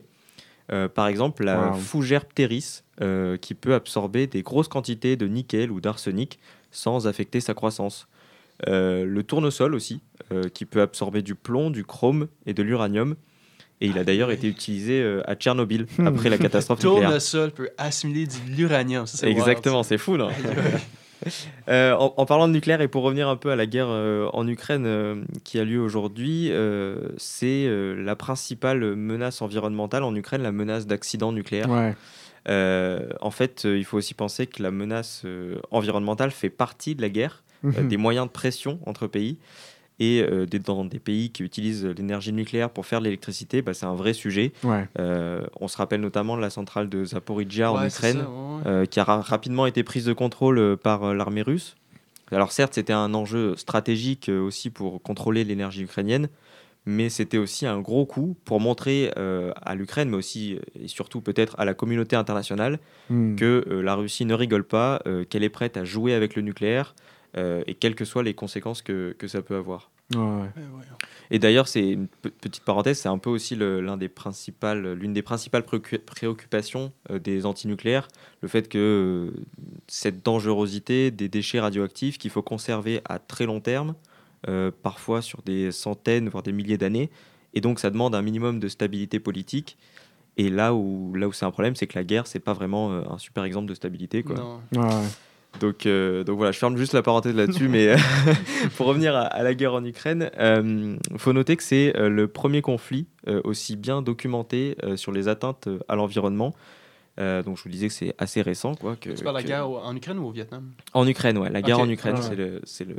Par 0.94 1.08
exemple, 1.08 1.44
la 1.44 1.70
Wow. 1.70 1.74
fougère 1.78 2.24
pteris, 2.26 2.82
euh, 3.00 3.36
qui 3.38 3.54
peut 3.54 3.74
absorber 3.74 4.26
des 4.26 4.42
grosses 4.42 4.68
quantités 4.68 5.16
de 5.16 5.26
nickel 5.26 5.70
ou 5.70 5.80
d'arsenic 5.80 6.38
sans 6.70 7.06
affecter 7.06 7.40
sa 7.40 7.54
croissance. 7.54 8.06
Euh, 8.68 9.04
le 9.06 9.22
tournesol 9.22 9.74
aussi, 9.74 10.00
euh, 10.32 10.48
qui 10.52 10.64
peut 10.66 10.82
absorber 10.82 11.22
du 11.22 11.34
plomb, 11.34 11.70
du 11.70 11.84
chrome 11.84 12.28
et 12.46 12.52
de 12.54 12.62
l'uranium. 12.62 13.16
Et 13.80 13.86
il 13.86 13.96
a 13.96 14.04
d'ailleurs 14.04 14.30
été 14.30 14.46
utilisé 14.46 15.00
euh, 15.00 15.22
à 15.26 15.34
Tchernobyl 15.34 15.86
Hmm. 15.96 16.06
après 16.06 16.28
la 16.28 16.36
catastrophe 16.36 16.78
nucléaire. 16.84 17.08
Tournesol 17.08 17.50
peut 17.52 17.70
assimiler 17.78 18.26
de 18.26 18.32
l'uranium. 18.54 19.06
c'est 19.06 19.30
Exactement, 19.30 19.82
c'est 19.82 19.96
fou, 19.98 20.14
aïe. 20.22 20.34
Euh, 21.68 21.92
en, 21.92 22.14
en 22.16 22.24
parlant 22.24 22.48
de 22.48 22.52
nucléaire 22.54 22.80
et 22.80 22.88
pour 22.88 23.02
revenir 23.02 23.28
un 23.28 23.36
peu 23.36 23.50
à 23.50 23.56
la 23.56 23.66
guerre 23.66 23.88
euh, 23.90 24.30
en 24.32 24.48
Ukraine 24.48 25.26
qui 25.44 25.58
a 25.58 25.64
lieu 25.64 25.78
aujourd'hui, 25.78 26.50
c'est 27.18 27.68
la 27.68 28.16
principale 28.16 28.96
menace 28.96 29.42
environnementale 29.42 30.02
en 30.02 30.14
Ukraine, 30.14 30.40
la 30.42 30.50
menace 30.50 30.86
d'accident 30.86 31.30
nucléaire. 31.30 31.68
Ouais. 31.68 31.94
En 33.20 33.30
fait, 33.30 33.64
il 33.64 33.84
faut 33.84 33.98
aussi 33.98 34.14
penser 34.14 34.46
que 34.46 34.62
la 34.62 34.70
menace 34.70 35.26
environnementale 35.70 36.30
fait 36.30 36.48
partie 36.48 36.94
de 36.94 37.02
la 37.02 37.10
guerre, 37.10 37.42
euh, 37.64 37.82
Mhm. 37.82 37.88
des 37.88 37.96
moyens 37.96 38.26
de 38.26 38.32
pression 38.32 38.78
entre 38.86 39.06
pays. 39.06 39.36
Et 40.02 40.22
euh, 40.22 40.46
des- 40.46 40.58
dans 40.58 40.86
des 40.86 40.98
pays 40.98 41.28
qui 41.30 41.42
utilisent 41.42 41.84
l'énergie 41.84 42.32
nucléaire 42.32 42.70
pour 42.70 42.86
faire 42.86 43.00
de 43.00 43.04
l'électricité, 43.04 43.60
bah, 43.60 43.74
c'est 43.74 43.84
un 43.84 43.94
vrai 43.94 44.14
sujet. 44.14 44.52
Ouais. 44.64 44.88
Euh, 44.98 45.42
on 45.60 45.68
se 45.68 45.76
rappelle 45.76 46.00
notamment 46.00 46.36
de 46.38 46.40
la 46.40 46.48
centrale 46.48 46.88
de 46.88 47.04
Zaporizhia 47.04 47.70
en 47.70 47.78
Ouais, 47.80 47.88
Ukraine 47.88 48.20
ça, 48.20 48.30
ouais, 48.30 48.56
ouais. 48.56 48.62
euh, 48.66 48.84
qui 48.86 48.98
a 48.98 49.04
ra- 49.04 49.20
rapidement 49.20 49.66
été 49.66 49.82
prise 49.82 50.06
de 50.06 50.14
contrôle 50.14 50.78
par 50.78 51.04
euh, 51.04 51.14
l'armée 51.14 51.42
russe. 51.42 51.76
Alors 52.32 52.50
certes, 52.52 52.72
c'était 52.74 52.94
un 52.94 53.12
enjeu 53.12 53.56
stratégique 53.56 54.30
euh, 54.30 54.40
aussi 54.40 54.70
pour 54.70 55.02
contrôler 55.02 55.44
l'énergie 55.44 55.82
ukrainienne, 55.82 56.28
mais 56.86 57.10
c'était 57.10 57.36
aussi 57.36 57.66
un 57.66 57.78
gros 57.80 58.06
coup 58.06 58.36
pour 58.46 58.58
montrer 58.58 59.12
euh, 59.18 59.52
à 59.60 59.74
l'Ukraine, 59.74 60.08
mais 60.08 60.16
aussi 60.16 60.58
et 60.82 60.88
surtout 60.88 61.20
peut-être 61.20 61.54
à 61.58 61.66
la 61.66 61.74
communauté 61.74 62.16
internationale, 62.16 62.78
Hmm. 63.10 63.34
que 63.36 63.64
euh, 63.68 63.82
la 63.82 63.96
Russie 63.96 64.24
ne 64.24 64.32
rigole 64.34 64.64
pas, 64.64 65.02
euh, 65.06 65.24
qu'elle 65.24 65.42
est 65.44 65.50
prête 65.50 65.76
à 65.76 65.84
jouer 65.84 66.14
avec 66.14 66.36
le 66.36 66.42
nucléaire, 66.42 66.94
euh, 67.36 67.62
et 67.66 67.74
quelles 67.74 67.94
que 67.94 68.04
soient 68.04 68.22
les 68.22 68.34
conséquences 68.34 68.82
que, 68.82 69.14
que 69.18 69.28
ça 69.28 69.42
peut 69.42 69.56
avoir. 69.56 69.90
Ouais, 70.14 70.18
ouais. 70.18 70.26
Ouais, 70.56 70.62
ouais. 70.62 70.84
Et 71.30 71.38
d'ailleurs, 71.38 71.68
c'est 71.68 71.88
une 71.88 72.08
pe- 72.08 72.30
petite 72.30 72.64
parenthèse, 72.64 72.98
c'est 72.98 73.08
un 73.08 73.18
peu 73.18 73.30
aussi 73.30 73.54
le- 73.54 73.80
l'un 73.80 73.96
des 73.96 74.08
principales, 74.08 74.94
l'une 74.94 75.12
des 75.12 75.22
principales 75.22 75.62
préocu- 75.62 76.00
préoccupations 76.00 76.92
euh, 77.10 77.20
des 77.20 77.46
antinucléaires, 77.46 78.08
le 78.40 78.48
fait 78.48 78.68
que 78.68 78.78
euh, 78.78 79.40
cette 79.86 80.24
dangerosité 80.24 81.12
des 81.12 81.28
déchets 81.28 81.60
radioactifs 81.60 82.18
qu'il 82.18 82.30
faut 82.30 82.42
conserver 82.42 83.00
à 83.04 83.20
très 83.20 83.46
long 83.46 83.60
terme, 83.60 83.94
euh, 84.48 84.72
parfois 84.82 85.22
sur 85.22 85.42
des 85.42 85.70
centaines 85.70 86.28
voire 86.28 86.42
des 86.42 86.52
milliers 86.52 86.78
d'années, 86.78 87.10
et 87.54 87.60
donc 87.60 87.78
ça 87.78 87.90
demande 87.90 88.14
un 88.16 88.22
minimum 88.22 88.58
de 88.58 88.66
stabilité 88.68 89.20
politique. 89.20 89.78
Et 90.36 90.48
là 90.50 90.74
où 90.74 91.14
là 91.14 91.28
où 91.28 91.32
c'est 91.32 91.44
un 91.44 91.50
problème, 91.50 91.76
c'est 91.76 91.86
que 91.86 91.98
la 91.98 92.04
guerre, 92.04 92.26
c'est 92.26 92.40
pas 92.40 92.52
vraiment 92.54 92.92
euh, 92.92 93.02
un 93.10 93.18
super 93.18 93.44
exemple 93.44 93.68
de 93.68 93.74
stabilité, 93.74 94.22
quoi. 94.24 94.36
Non. 94.36 94.60
Ouais, 94.72 94.78
ouais. 94.80 95.06
Donc, 95.58 95.84
euh, 95.84 96.22
donc 96.24 96.36
voilà, 96.36 96.52
je 96.52 96.58
ferme 96.58 96.76
juste 96.76 96.94
la 96.94 97.02
parenthèse 97.02 97.34
là-dessus, 97.34 97.68
mais 97.68 97.88
euh, 97.88 97.96
pour 98.76 98.86
revenir 98.86 99.14
à, 99.16 99.22
à 99.22 99.42
la 99.42 99.54
guerre 99.54 99.74
en 99.74 99.84
Ukraine, 99.84 100.30
il 100.38 101.18
faut 101.18 101.32
noter 101.32 101.56
que 101.56 101.62
c'est 101.62 101.94
euh, 101.96 102.08
le 102.08 102.28
premier 102.28 102.62
conflit 102.62 103.06
euh, 103.28 103.40
aussi 103.44 103.76
bien 103.76 104.00
documenté 104.00 104.76
euh, 104.84 104.96
sur 104.96 105.12
les 105.12 105.28
atteintes 105.28 105.66
euh, 105.66 105.78
à 105.88 105.96
l'environnement. 105.96 106.54
Euh, 107.18 107.42
donc 107.42 107.58
je 107.58 107.64
vous 107.64 107.68
disais 107.68 107.88
que 107.88 107.94
c'est 107.94 108.14
assez 108.18 108.40
récent. 108.40 108.74
Quoi, 108.76 108.96
que, 108.96 109.10
Tu 109.10 109.24
parles 109.24 109.36
de 109.36 109.42
la 109.42 109.46
guerre 109.46 109.68
en 109.68 109.94
Ukraine 109.94 110.18
ou 110.18 110.26
au 110.28 110.30
Vietnam? 110.30 110.70
En 110.94 111.06
Ukraine, 111.06 111.36
ouais. 111.36 111.50
La 111.50 111.60
guerre 111.60 111.80
en 111.80 111.88
Ukraine, 111.88 112.14
Ah 112.16 112.20
ouais. 112.20 112.26
c'est 112.28 112.36
le, 112.36 112.60
c'est 112.64 112.84
le, 112.88 112.96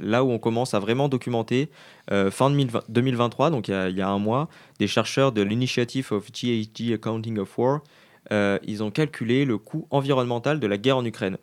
là 0.00 0.24
où 0.24 0.30
on 0.30 0.38
commence 0.38 0.74
à 0.74 0.80
vraiment 0.80 1.08
documenter. 1.08 1.68
Euh, 2.10 2.30
fin 2.30 2.50
2020 2.50 2.84
2023, 2.88 3.50
donc 3.50 3.68
il 3.68 3.72
y, 3.72 3.74
a, 3.74 3.88
il 3.88 3.96
y 3.96 4.02
a 4.02 4.08
un 4.08 4.18
mois, 4.18 4.48
des 4.80 4.86
chercheurs 4.88 5.30
de 5.30 5.42
l'Initiative 5.42 6.08
of 6.12 6.32
GHG 6.32 6.94
Accounting 6.94 7.38
of 7.38 7.56
War, 7.58 7.80
euh, 8.32 8.58
ils 8.64 8.82
ont 8.82 8.90
calculé 8.90 9.44
le 9.44 9.58
coût 9.58 9.86
environnemental 9.90 10.58
de 10.58 10.66
la 10.66 10.78
guerre 10.78 10.96
en 10.96 11.04
Ukraine. 11.04 11.36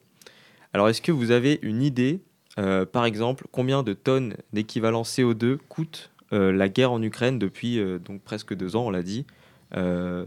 Alors 0.74 0.90
est-ce 0.90 1.02
que 1.02 1.12
vous 1.12 1.32
avez 1.32 1.60
une 1.62 1.82
idée, 1.84 2.22
euh, 2.58 2.86
par 2.86 3.06
exemple, 3.06 3.46
combien 3.52 3.84
de 3.84 3.94
tonnes 3.94 4.36
d'équivalent 4.54 5.04
CO2 5.04 5.58
coûte 5.70 6.12
euh, 6.34 6.52
la 6.52 6.68
guerre 6.70 6.92
en 6.92 7.02
Ukraine 7.02 7.38
depuis 7.40 7.80
euh, 7.80 8.00
donc 8.00 8.22
presque 8.24 8.54
deux 8.56 8.76
ans, 8.76 8.86
on 8.88 8.90
l'a 8.92 9.04
dit 9.04 9.26
Euh, 9.76 10.26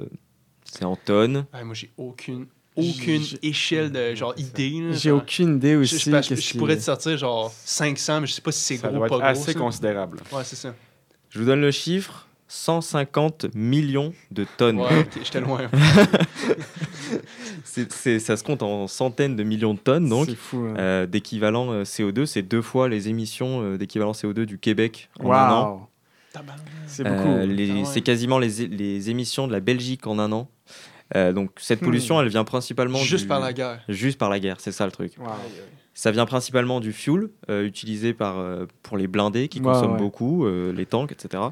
C'est 0.64 0.84
en 0.84 0.96
tonnes? 0.96 1.46
Ah, 1.52 1.64
Moi, 1.64 1.74
j'ai 1.74 1.90
aucune, 1.96 2.46
aucune 2.76 3.22
échelle 3.42 3.90
de 3.90 4.14
genre 4.14 4.34
idée. 4.36 4.92
J'ai 4.92 5.10
aucune 5.10 5.56
idée 5.56 5.72
Je, 5.74 5.78
aussi. 5.78 6.10
je, 6.10 6.22
je- 6.22 6.34
je 6.34 6.50
qui- 6.52 6.58
pourrais 6.58 6.76
te 6.76 6.82
sortir 6.82 7.16
genre 7.16 7.52
500, 7.64 8.20
mais 8.20 8.26
je 8.26 8.32
sais 8.34 8.40
pas 8.42 8.52
si 8.52 8.60
c'est 8.60 8.76
gros 8.76 8.96
ou 8.96 8.98
pas 9.00 9.06
être 9.06 9.18
gros. 9.18 9.22
assez 9.22 9.52
ça. 9.52 9.58
considérable. 9.58 10.18
Ouais, 10.32 10.44
c'est 10.44 10.56
ça. 10.56 10.74
Je 11.30 11.38
vous 11.40 11.44
donne 11.46 11.60
le 11.60 11.70
chiffre 11.70 12.25
150 12.48 13.46
millions 13.54 14.12
de 14.30 14.46
tonnes. 14.56 14.78
Ouais, 14.80 15.06
j'étais 15.22 15.40
loin. 15.40 15.60
C'est- 17.64 17.92
c'est- 17.92 18.18
ça 18.18 18.36
se 18.36 18.44
compte 18.44 18.62
en 18.62 18.86
centaines 18.86 19.36
de 19.36 19.42
millions 19.42 19.74
de 19.74 19.78
tonnes, 19.78 20.08
donc. 20.08 20.26
C'est 20.28 20.34
fou. 20.36 20.58
hein. 20.68 20.74
euh, 20.78 21.06
d'équivalent 21.06 21.70
euh, 21.72 21.82
CO2, 21.84 22.24
c'est 22.26 22.42
deux 22.42 22.62
fois 22.62 22.88
les 22.88 23.08
émissions 23.08 23.62
euh, 23.62 23.76
d'équivalent 23.78 24.12
CO2 24.12 24.44
du 24.46 24.58
Québec 24.58 25.08
en 25.20 25.30
un 25.32 25.50
an. 25.50 25.90
C'est 26.86 27.06
Euh, 27.06 27.16
beaucoup. 27.16 27.52
les- 27.52 27.70
Ah 27.70 27.74
ouais. 27.74 27.84
C'est 27.84 28.00
quasiment 28.02 28.38
les, 28.38 29.10
émissions 29.10 29.46
de 29.46 29.52
la 29.52 29.60
Belgique 29.60 30.06
en 30.06 30.18
un 30.18 30.32
an. 30.32 30.48
Euh, 31.14 31.32
donc 31.32 31.50
cette 31.56 31.82
Hmm. 31.82 31.86
pollution, 31.86 32.20
elle 32.20 32.28
vient 32.28 32.44
principalement 32.44 32.98
Juste 32.98 33.24
du- 33.24 33.28
par 33.28 33.40
la 33.40 33.52
guerre. 33.52 33.82
Juste 33.88 34.18
par 34.18 34.28
la 34.30 34.40
guerre, 34.40 34.56
c'est 34.60 34.72
ça 34.72 34.84
le 34.86 34.92
truc. 34.92 35.12
Wow. 35.18 35.26
Ça 35.94 36.10
vient 36.10 36.26
principalement 36.26 36.80
du 36.80 36.92
fuel 36.92 37.28
euh, 37.48 37.64
utilisé 37.64 38.12
par, 38.12 38.38
euh, 38.38 38.66
pour 38.82 38.96
les 38.96 39.06
blindés 39.06 39.48
qui 39.48 39.60
consomment 39.60 39.92
ouais. 39.92 39.98
beaucoup, 39.98 40.44
euh, 40.46 40.72
les 40.72 40.84
tanks, 40.86 41.12
etc. 41.12 41.42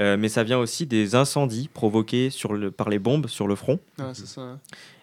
Euh, 0.00 0.16
mais 0.16 0.28
ça 0.28 0.42
vient 0.44 0.58
aussi 0.58 0.86
des 0.86 1.14
incendies 1.14 1.68
provoqués 1.72 2.30
sur 2.30 2.52
le, 2.54 2.70
par 2.70 2.88
les 2.88 2.98
bombes 2.98 3.26
sur 3.28 3.46
le 3.46 3.54
front. 3.54 3.78
C'est 4.14 4.26
ça. 4.26 4.40
hein. 4.40 4.60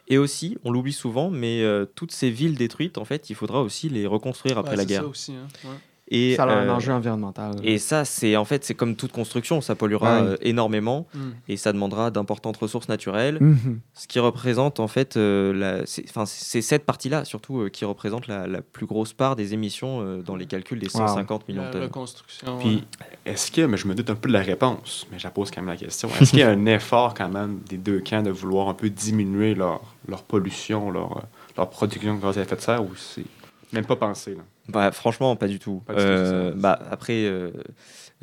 Et 0.08 0.18
aussi, 0.18 0.58
on 0.64 0.72
l'oublie 0.72 0.94
souvent, 0.94 1.30
mais 1.30 1.62
euh, 1.62 1.86
toutes 1.96 2.12
ces 2.14 2.30
villes 2.32 2.56
détruites, 2.56 2.98
en 2.98 3.06
fait, 3.06 3.30
il 3.30 3.36
faudra 3.36 3.62
aussi 3.62 3.90
les 3.90 4.08
reconstruire 4.08 4.58
après 4.58 4.72
Ouais, 4.72 4.78
la 4.78 4.84
c'est 4.84 4.88
guerre. 4.90 5.02
ça 5.04 5.08
aussi. 5.08 5.34
hein. 5.34 5.48
Ouais. 5.66 5.76
Et, 6.10 6.36
ça 6.36 6.44
a 6.44 6.48
un 6.48 6.68
euh, 6.70 6.72
enjeu 6.74 6.94
environnemental. 6.94 7.56
Et 7.64 7.78
ça, 7.80 8.06
c'est 8.06 8.38
en 8.38 8.46
fait, 8.46 8.64
c'est 8.64 8.74
comme 8.76 8.96
toute 8.96 9.12
construction, 9.12 9.60
ça 9.60 9.76
polluera 9.76 10.22
Ouais. 10.22 10.28
euh, 10.30 10.38
énormément 10.42 11.06
Mm. 11.14 11.20
et 11.50 11.58
ça 11.58 11.74
demandera 11.74 12.12
d'importantes 12.12 12.56
ressources 12.58 12.88
naturelles, 12.88 13.38
Mhm. 13.42 13.80
ce 13.94 14.08
qui 14.08 14.20
représente 14.20 14.80
en 14.80 14.88
fait, 14.88 15.18
euh, 15.18 15.54
la- 15.54 15.86
c'est 15.86 16.06
enfin, 16.08 16.26
c'est 16.26 16.62
cette 16.62 16.86
partie-là 16.86 17.26
surtout 17.26 17.60
euh, 17.62 17.70
qui 17.70 17.84
représente 17.84 18.28
la, 18.28 18.48
la 18.48 18.62
plus 18.62 18.86
grosse 18.86 19.12
part 19.12 19.36
des 19.36 19.54
émissions 19.54 20.00
euh, 20.02 20.22
dans 20.22 20.36
les 20.38 20.46
calculs 20.46 20.80
des 20.80 20.88
150 20.90 21.48
millions 21.50 21.62
de 21.64 21.68
La 21.68 21.72
tonnes. 21.74 21.82
reconstruction. 21.84 22.58
Puis, 22.60 22.86
est-ce 23.26 23.52
que, 23.52 23.62
mais 23.66 23.76
je 23.76 23.88
me 23.88 23.94
doute 23.94 24.10
un 24.10 24.16
peu 24.16 24.30
de 24.30 24.34
la 24.34 24.42
réponse, 24.42 25.08
mais 25.12 25.20
je 25.20 25.26
la 25.26 25.32
pose 25.32 25.52
quand 25.52 25.62
même 25.62 25.70
la 25.70 25.76
question, 25.78 26.08
est-ce 26.22 26.30
qu'il 26.30 26.40
y 26.40 26.44
a 26.44 26.50
un 26.50 26.66
effort 26.68 27.14
quand 27.16 27.28
même 27.30 27.60
des 27.68 27.78
deux 27.78 28.00
camps 28.00 28.24
de 28.24 28.32
vouloir 28.32 28.70
un 28.70 28.74
peu 28.74 28.90
diminuer 28.90 29.56
leur, 29.56 29.82
leur 30.08 30.24
pollution, 30.24 30.90
leur, 30.90 31.24
leur 31.58 31.70
production 31.70 32.16
de 32.16 32.22
gaz 32.22 32.38
à 32.38 32.42
effet 32.44 32.56
de 32.56 32.62
serre, 32.62 32.84
ou 32.84 32.92
c'est 32.96 33.26
même 33.74 33.86
pas 33.86 33.96
pensé? 33.96 34.36
Là? 34.36 34.44
Bah, 34.70 34.92
franchement, 34.92 35.36
pas 35.36 35.48
du 35.48 35.60
tout. 35.60 35.82
Pas 35.86 35.94
du 35.94 36.00
tout, 36.00 36.06
Euh, 36.06 36.54
bah, 36.56 36.80
après, 36.92 37.26
euh, 37.26 37.52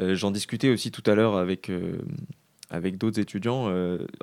euh, 0.01 0.15
j'en 0.15 0.31
discutais 0.31 0.71
aussi 0.71 0.91
tout 0.91 1.03
à 1.11 1.15
l'heure 1.15 1.37
avec, 1.37 1.71
avec 2.71 2.99
d'autres 2.99 3.21
étudiants. 3.21 3.69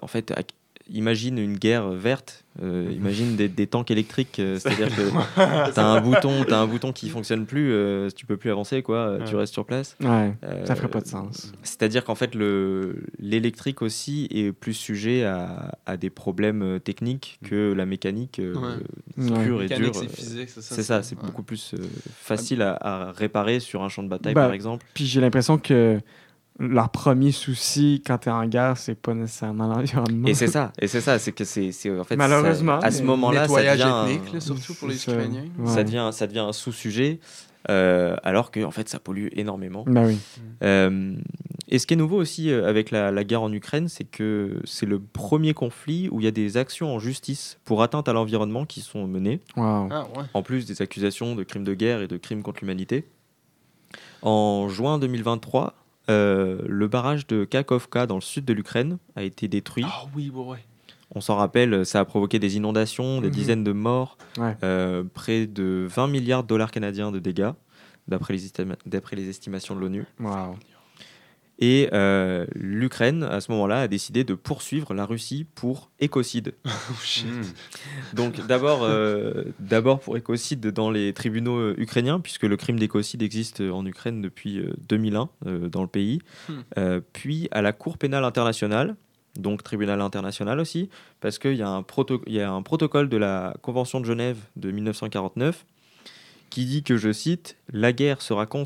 en 0.02 0.08
fait, 0.08 0.32
ac- 0.32 0.50
imagine 0.90 1.38
une 1.38 1.58
guerre 1.58 1.90
verte, 1.90 2.44
euh, 2.62 2.92
imagine 2.96 3.36
des, 3.36 3.48
des 3.48 3.68
tanks 3.68 3.92
électriques, 3.92 4.40
euh, 4.40 4.60
c'est-à-dire 4.60 4.90
que 4.96 5.72
tu 5.74 5.80
as 5.80 5.86
un 5.86 6.02
bouton, 6.02 6.44
as 6.50 6.58
un 6.58 6.68
bouton 6.68 6.92
qui 6.92 7.10
fonctionne 7.10 7.46
plus, 7.46 7.72
euh, 7.72 8.10
tu 8.16 8.26
peux 8.26 8.38
plus 8.38 8.52
avancer, 8.52 8.82
quoi, 8.82 8.98
euh, 8.98 9.26
tu 9.26 9.36
restes 9.36 9.54
sur 9.54 9.66
place. 9.66 9.96
Ouais, 10.02 10.34
Euh, 10.44 10.66
ça 10.66 10.76
ferait 10.76 10.90
pas 10.90 11.02
de 11.02 11.08
sens. 11.08 11.52
C'est-à-dire 11.64 12.04
qu'en 12.04 12.16
fait, 12.16 12.36
le- 12.36 13.04
l'électrique 13.20 13.82
aussi 13.82 14.28
est 14.32 14.52
plus 14.52 14.74
sujet 14.74 15.24
à, 15.24 15.78
à 15.86 15.98
des 15.98 16.10
problèmes 16.10 16.80
techniques 16.84 17.40
que 17.44 17.74
la 17.74 17.86
mécanique 17.86 18.40
euh, 18.40 18.54
Ouais. 18.56 19.30
Ouais. 19.32 19.44
pure 19.44 19.60
et 19.62 19.66
Mécanique, 19.68 19.94
dure. 19.94 20.04
c'est 20.14 20.48
ça. 20.48 20.62
C'est 20.62 20.84
ça, 20.84 21.04
c'est 21.04 21.16
ouais. 21.18 21.22
beaucoup 21.26 21.44
plus 21.44 21.74
euh, 21.74 21.78
facile 22.16 22.62
à, 22.62 22.78
à 22.80 23.12
réparer 23.12 23.60
sur 23.60 23.84
un 23.84 23.90
champ 23.90 24.04
de 24.04 24.08
bataille, 24.10 24.34
Bah, 24.34 24.44
par 24.46 24.54
exemple. 24.54 24.86
Puis 24.94 25.06
j'ai 25.06 25.22
l'impression 25.22 25.58
que 25.58 26.00
leur 26.62 26.90
premier 26.90 27.32
souci 27.32 28.02
quand 28.06 28.20
t'es 28.20 28.30
en 28.30 28.46
guerre, 28.46 28.78
c'est 28.78 28.96
pas 28.96 29.14
nécessairement 29.14 29.68
l'environnement. 29.68 30.28
Et 30.28 30.34
c'est 30.34 30.48
ça, 30.48 30.72
et 30.80 30.88
c'est 30.88 31.02
ça, 31.02 31.20
c'est 31.20 31.32
que 31.32 31.44
c'est 31.44 31.72
en 32.00 32.04
fait 32.04 32.16
Malheureusement, 32.16 32.80
ça- 32.80 32.88
à 32.88 32.92
ce 32.92 33.04
moment-là, 33.04 33.48
ça 33.48 33.62
devient, 33.62 34.14
ethnique, 34.14 34.34
là, 34.34 34.40
surtout 34.40 34.74
pour 34.76 34.88
les. 34.88 34.96
Ukrainiens. 35.02 35.46
Ouais. 35.60 35.68
ça 35.72 35.84
devient 35.84 36.10
ça 36.14 36.28
devient 36.28 36.40
un 36.40 36.54
sous-sujet, 36.54 37.20
euh, 37.70 38.16
alors 38.24 38.52
que 38.52 38.64
en 38.64 38.72
fait 38.72 38.88
ça 38.90 39.00
pollue 39.00 39.28
énormément. 39.34 39.84
Ben 39.88 40.06
oui. 40.06 40.18
Euh, 40.64 41.16
et 41.74 41.80
ce 41.80 41.88
qui 41.88 41.94
est 41.94 41.98
nouveau 41.98 42.18
aussi 42.18 42.52
euh, 42.52 42.68
avec 42.68 42.92
la, 42.92 43.12
la 43.12 43.24
guerre 43.24 43.44
en 43.44 43.52
Ukraine, 43.54 43.88
c'est 43.88 44.04
que 44.04 44.60
c'est 44.66 44.86
le 44.86 45.00
premier 45.00 45.54
conflit 45.54 46.10
où 46.12 46.20
il 46.20 46.26
y 46.26 46.28
a 46.28 46.32
des 46.32 46.58
actions 46.58 46.94
en 46.94 47.00
justice 47.00 47.60
pour 47.64 47.82
atteinte 47.82 48.10
à 48.10 48.14
l'environnement 48.14 48.66
qui 48.66 48.82
sont 48.82 49.08
menées. 49.08 49.40
Wow. 49.56 49.88
Ah 49.90 50.08
ouais. 50.18 50.24
en 50.34 50.44
plus 50.44 50.66
des 50.66 50.82
accusations 50.82 51.34
de 51.34 51.44
crimes 51.44 51.64
de 51.64 51.74
guerre 51.74 52.02
et 52.02 52.08
de 52.08 52.18
crimes 52.18 52.44
contre 52.44 52.60
l'humanité. 52.62 53.06
En 54.22 54.68
juin 54.70 55.00
2023, 55.00 55.74
euh, 56.10 56.62
le 56.68 56.88
barrage 56.88 57.28
de 57.28 57.44
Kakovka 57.46 58.08
dans 58.08 58.16
le 58.16 58.22
sud 58.22 58.46
de 58.46 58.54
l'Ukraine 58.54 58.98
a 59.16 59.24
été 59.24 59.48
détruit. 59.48 59.86
Ah 59.88 60.04
oui, 60.16 60.32
ouais, 60.34 60.44
ouais. 60.46 60.66
On 61.14 61.20
s'en 61.22 61.36
rappelle, 61.36 61.86
ça 61.86 62.00
a 62.00 62.06
provoqué 62.06 62.40
des 62.40 62.56
inondations, 62.56 63.20
des 63.22 63.28
Mhm. 63.28 63.34
dizaines 63.34 63.64
de 63.64 63.72
morts, 63.74 64.18
Ouais. 64.38 64.56
euh, 64.64 65.04
près 65.14 65.46
de 65.46 65.86
20 65.90 66.08
milliards 66.08 66.44
de 66.44 66.48
dollars 66.48 66.72
canadiens 66.72 67.12
de 67.12 67.20
dégâts, 67.20 67.52
d'après 68.08 68.34
les, 68.34 69.30
estimations 69.30 69.76
de 69.76 69.80
l'ONU. 69.82 70.06
Wow. 70.20 70.56
Et 71.62 71.90
euh, 71.94 72.46
l'Ukraine, 72.56 73.24
à 73.24 73.40
ce 73.40 73.52
moment-là, 73.52 73.82
a 73.82 73.88
décidé 73.88 74.24
de 74.24 74.34
poursuivre 74.34 74.94
la 74.94 75.06
Russie 75.06 75.46
pour 75.56 75.92
écocide. 76.00 76.54
Oh 76.90 76.96
shit. 77.04 77.28
Donc 78.14 78.46
d'abord, 78.48 78.84
euh, 78.84 79.44
d'abord 79.60 80.00
pour 80.00 80.18
écocide 80.18 80.68
dans 80.68 80.90
les 80.90 81.14
tribunaux 81.14 81.58
euh, 81.58 81.76
ukrainiens, 81.78 82.20
puisque 82.20 82.44
le 82.44 82.58
crime 82.58 82.80
d'écocide 82.80 83.22
existe 83.22 83.62
en 83.62 83.86
Ukraine 83.86 84.22
depuis 84.22 84.60
euh, 84.60 84.74
2001 84.90 85.30
euh, 85.46 85.70
dans 85.70 85.84
le 85.84 85.88
pays, 85.88 86.20
Hmm. 86.50 86.62
Euh, 86.78 87.02
puis 87.14 87.48
à 87.52 87.62
la 87.62 87.74
Cour 87.74 87.98
pénale 87.98 88.24
internationale, 88.24 88.96
donc 89.38 89.64
tribunal 89.64 90.02
international 90.02 90.60
aussi, 90.60 90.90
parce 91.20 91.40
qu'il 91.40 91.56
y, 91.56 91.62
a 91.62 91.70
un 91.70 91.86
y 92.28 92.40
a 92.40 92.52
un 92.52 92.62
protocole 92.62 93.10
de 93.10 93.18
la 93.18 93.56
Convention 93.62 94.00
de 94.00 94.06
Genève 94.06 94.38
de 94.56 94.72
1949 94.72 95.66
qui 96.50 96.66
dit 96.66 96.84
que, 96.84 96.98
je 96.98 97.14
cite, 97.14 97.58
la 97.72 97.94
guerre 97.94 98.22
sera 98.22 98.46
cons... 98.46 98.66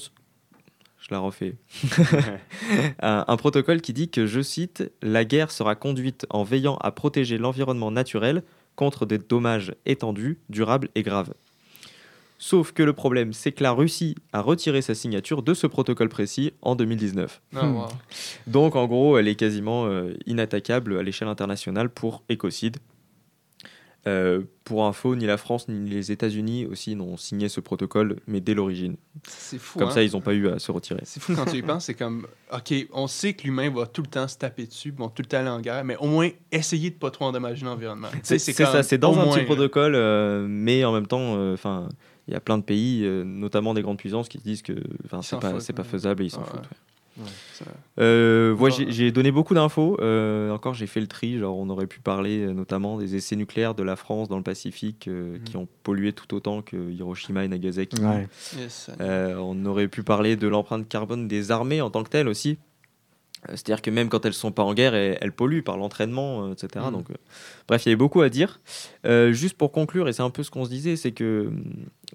Je 1.08 1.14
la 1.14 1.20
refais. 1.20 1.56
un, 3.02 3.26
un 3.28 3.38
protocole 3.38 3.82
qui 3.82 3.94
dit 3.94 4.10
que, 4.10 4.26
je 4.26 4.42
cite, 4.42 4.92
la 5.04 5.24
guerre 5.24 5.52
sera 5.52 5.76
conduite 5.76 6.26
en 6.32 6.44
veillant 6.44 6.78
à 6.78 6.92
protéger 6.92 7.38
l'environnement 7.38 7.92
naturel 7.92 8.42
contre 8.76 9.06
des 9.06 9.20
dommages 9.20 9.74
étendus, 9.86 10.40
durables 10.50 10.90
et 10.96 11.04
graves. 11.04 11.34
Sauf 12.38 12.74
que 12.74 12.84
le 12.84 12.94
problème, 12.94 13.34
c'est 13.34 13.52
que 13.52 13.64
la 13.64 13.72
Russie 13.72 14.16
a 14.34 14.42
retiré 14.42 14.82
sa 14.82 14.94
signature 14.94 15.42
de 15.42 15.54
ce 15.54 15.68
protocole 15.68 16.10
précis 16.10 16.54
en 16.62 16.76
2019. 16.76 17.42
Ah, 17.56 17.68
wow. 17.68 17.86
Donc 18.48 18.76
en 18.76 18.88
gros, 18.88 19.18
elle 19.18 19.28
est 19.28 19.36
quasiment 19.36 19.86
euh, 19.86 20.14
inattaquable 20.26 20.98
à 20.98 21.04
l'échelle 21.04 21.30
internationale 21.30 21.90
pour 21.90 22.24
écocide. 22.28 22.78
Euh, 24.08 24.44
pour 24.66 24.86
info, 24.86 25.16
ni 25.16 25.26
la 25.26 25.38
France 25.38 25.68
ni 25.68 25.90
les 25.90 26.12
États-Unis 26.12 26.68
aussi 26.68 26.96
n'ont 26.96 27.18
signé 27.18 27.50
ce 27.50 27.60
protocole, 27.60 28.18
mais 28.28 28.40
dès 28.40 28.54
l'origine. 28.54 28.98
C'est 29.28 29.58
fou. 29.58 29.80
Comme 29.80 29.88
hein. 29.88 29.92
ça, 29.92 30.04
ils 30.04 30.12
n'ont 30.12 30.22
pas 30.22 30.34
eu 30.34 30.48
à 30.48 30.60
se 30.60 30.72
retirer. 30.72 31.02
C'est 31.06 31.20
fou 31.20 31.34
quand 31.36 31.46
tu 31.46 31.58
y 31.58 31.62
penses, 31.64 31.86
c'est 31.86 31.96
comme, 31.96 32.28
OK, 32.54 32.72
on 32.94 33.08
sait 33.08 33.34
que 33.34 33.44
l'humain 33.46 33.72
va 33.72 33.88
tout 33.88 34.02
le 34.04 34.08
temps 34.08 34.28
se 34.28 34.38
taper 34.38 34.68
dessus, 34.68 34.92
vont 34.96 35.10
tout 35.10 35.24
le 35.24 35.28
temps 35.28 35.38
aller 35.40 35.50
en 35.50 35.60
guerre, 35.60 35.84
mais 35.84 35.98
au 35.98 36.06
moins 36.06 36.30
essayer 36.52 36.92
de 36.92 36.96
pas 36.96 37.10
trop 37.10 37.26
endommager 37.26 37.66
l'environnement. 37.66 38.10
C'est 38.22 38.38
ça, 38.38 38.84
c'est 38.84 39.00
dans 39.00 39.14
un 39.14 39.26
moins, 39.26 39.34
petit 39.34 39.40
là. 39.40 39.46
protocole, 39.46 39.96
euh, 39.96 40.46
mais 40.48 40.86
en 40.86 40.94
même 40.94 41.08
temps, 41.08 41.36
euh, 41.38 41.54
enfin, 41.56 41.90
il 42.28 42.34
y 42.34 42.38
a 42.38 42.40
plein 42.40 42.60
de 42.60 42.64
pays, 42.64 43.02
euh, 43.06 43.24
notamment 43.24 43.74
des 43.74 43.82
grandes 43.82 43.98
puissances, 43.98 44.30
qui 44.30 44.38
disent 44.38 44.62
que, 44.62 44.74
c'est 45.22 45.40
pas, 45.40 45.54
pas 45.76 45.84
faisable 45.84 46.22
et 46.22 46.28
ils 46.28 46.30
s'en 46.32 46.42
Ouais, 46.42 46.48
foutent. 46.48 46.60
ouais. 46.60 46.78
Ouais. 47.18 47.24
Ça- 47.54 47.66
Euh, 48.00 48.54
ouais, 48.56 48.72
j'ai- 48.90 49.12
donné 49.12 49.32
beaucoup 49.32 49.54
d'infos. 49.54 49.98
Euh, 50.02 50.52
encore, 50.52 50.74
j'ai 50.74 50.88
fait 50.88 51.00
le 51.00 51.08
tri. 51.08 51.38
Genre, 51.38 51.58
on 51.58 51.70
aurait 51.70 51.88
pu 51.88 52.00
parler 52.02 52.40
euh, 52.46 52.54
notamment 52.54 52.98
des 52.98 53.16
essais 53.16 53.36
nucléaires 53.36 53.74
de 53.76 53.84
la 53.84 53.96
France 53.96 54.28
dans 54.28 54.38
le 54.38 54.44
Pacifique 54.44 55.08
euh, 55.08 55.38
qui 55.46 55.56
ont 55.58 55.68
pollué 55.84 56.12
tout 56.14 56.34
autant 56.36 56.62
que 56.62 56.76
Hiroshima 56.92 57.46
et 57.46 57.48
Nagasaki. 57.48 58.02
Ouais. 58.02 58.28
Yes, 58.58 58.74
ça- 58.88 58.94
Euh, 59.00 59.36
on 59.40 59.66
aurait 59.66 59.88
pu 59.88 60.04
parler 60.04 60.36
de 60.36 60.48
l'empreinte 60.48 60.88
carbone 60.90 61.28
des 61.28 61.52
armées 61.52 61.82
en 61.82 61.90
tant 61.90 62.04
que 62.04 62.10
telles 62.10 62.28
aussi. 62.28 62.58
C'est-à-dire 63.50 63.82
que 63.82 63.90
même 63.92 64.10
quand 64.10 64.26
elles 64.26 64.34
sont 64.34 64.52
pas 64.52 64.64
en 64.64 64.74
guerre, 64.74 64.96
elles, 64.96 65.18
elles 65.22 65.32
polluent 65.32 65.62
par 65.64 65.78
l'entraînement, 65.78 66.46
euh, 66.48 66.54
etc. 66.54 66.86
Mhm. 66.88 66.92
Donc, 66.92 67.10
euh, 67.12 67.16
bref, 67.68 67.86
il 67.86 67.90
y 67.90 67.92
avait 67.92 67.96
beaucoup 67.98 68.22
à 68.22 68.30
dire. 68.30 68.60
Euh, 69.06 69.32
juste 69.34 69.58
pour 69.58 69.72
conclure, 69.72 70.08
et 70.08 70.14
c'est 70.14 70.24
un 70.24 70.30
peu 70.30 70.44
ce 70.44 70.52
qu'on 70.52 70.66
se 70.66 70.70
disait, 70.70 70.96
c'est 70.96 71.12
que 71.12 71.52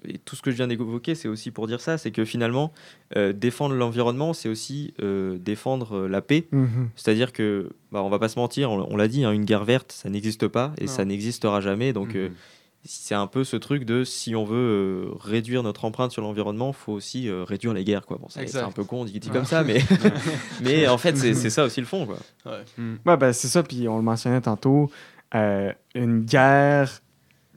et 0.05 0.17
tout 0.17 0.35
ce 0.35 0.41
que 0.41 0.49
je 0.51 0.55
viens 0.55 0.67
d'évoquer, 0.67 1.13
c'est 1.15 1.27
aussi 1.27 1.51
pour 1.51 1.67
dire 1.67 1.79
ça, 1.81 1.97
c'est 1.97 2.11
que 2.11 2.25
finalement, 2.25 2.71
euh, 3.15 3.33
défendre 3.33 3.75
l'environnement, 3.75 4.33
c'est 4.33 4.49
aussi 4.49 4.93
euh, 5.01 5.37
défendre 5.37 5.95
euh, 5.97 6.07
la 6.07 6.21
paix. 6.21 6.47
Mhm. 6.51 6.89
C'est-à-dire 6.95 7.33
que, 7.33 7.69
bah, 7.91 8.01
on 8.01 8.09
va 8.09 8.17
pas 8.17 8.29
se 8.29 8.39
mentir, 8.39 8.71
on, 8.71 8.87
on 8.91 8.95
l'a 8.97 9.07
dit, 9.07 9.23
hein, 9.25 9.31
une 9.31 9.45
guerre 9.45 9.65
verte, 9.65 9.91
ça 9.91 10.09
n'existe 10.09 10.47
pas 10.47 10.73
et 10.79 10.85
Non. 10.85 10.91
ça 10.91 11.05
n'existera 11.05 11.61
jamais. 11.61 11.93
Donc, 11.93 12.15
euh, 12.15 12.29
Mhm. 12.29 12.35
C'est 12.83 13.15
un 13.15 13.27
peu 13.27 13.43
ce 13.43 13.57
truc 13.57 13.85
de 13.85 14.03
si 14.03 14.35
on 14.35 14.43
veut 14.43 14.55
euh, 14.57 15.09
réduire 15.19 15.61
notre 15.63 15.85
empreinte 15.85 16.11
sur 16.11 16.21
l'environnement, 16.21 16.73
faut 16.73 16.93
aussi 16.93 17.29
euh, 17.29 17.43
réduire 17.43 17.73
les 17.73 17.83
guerres. 17.83 18.05
Quoi. 18.05 18.17
Bon, 18.19 18.27
c'est 18.29 18.55
un 18.57 18.71
peu 18.71 18.83
con, 18.83 19.05
dit, 19.05 19.19
dit 19.19 19.29
comme 19.29 19.45
ça, 19.45 19.63
mais, 19.63 19.81
mais 20.61 20.87
en 20.87 20.97
fait, 20.97 21.15
c'est 21.17 21.33
c'est 21.35 21.49
ça 21.51 21.63
aussi 21.65 21.79
le 21.79 21.85
fond. 21.85 22.05
Quoi. 22.07 22.17
ouais. 22.45 22.63
Ouais, 23.05 23.17
ben 23.17 23.33
c'est 23.33 23.47
ça, 23.47 23.61
puis 23.63 23.87
on 23.87 23.97
le 23.97 24.03
mentionnait 24.03 24.41
tantôt. 24.41 24.89
euh, 25.35 25.71
une 25.95 26.21
guerre, 26.25 27.01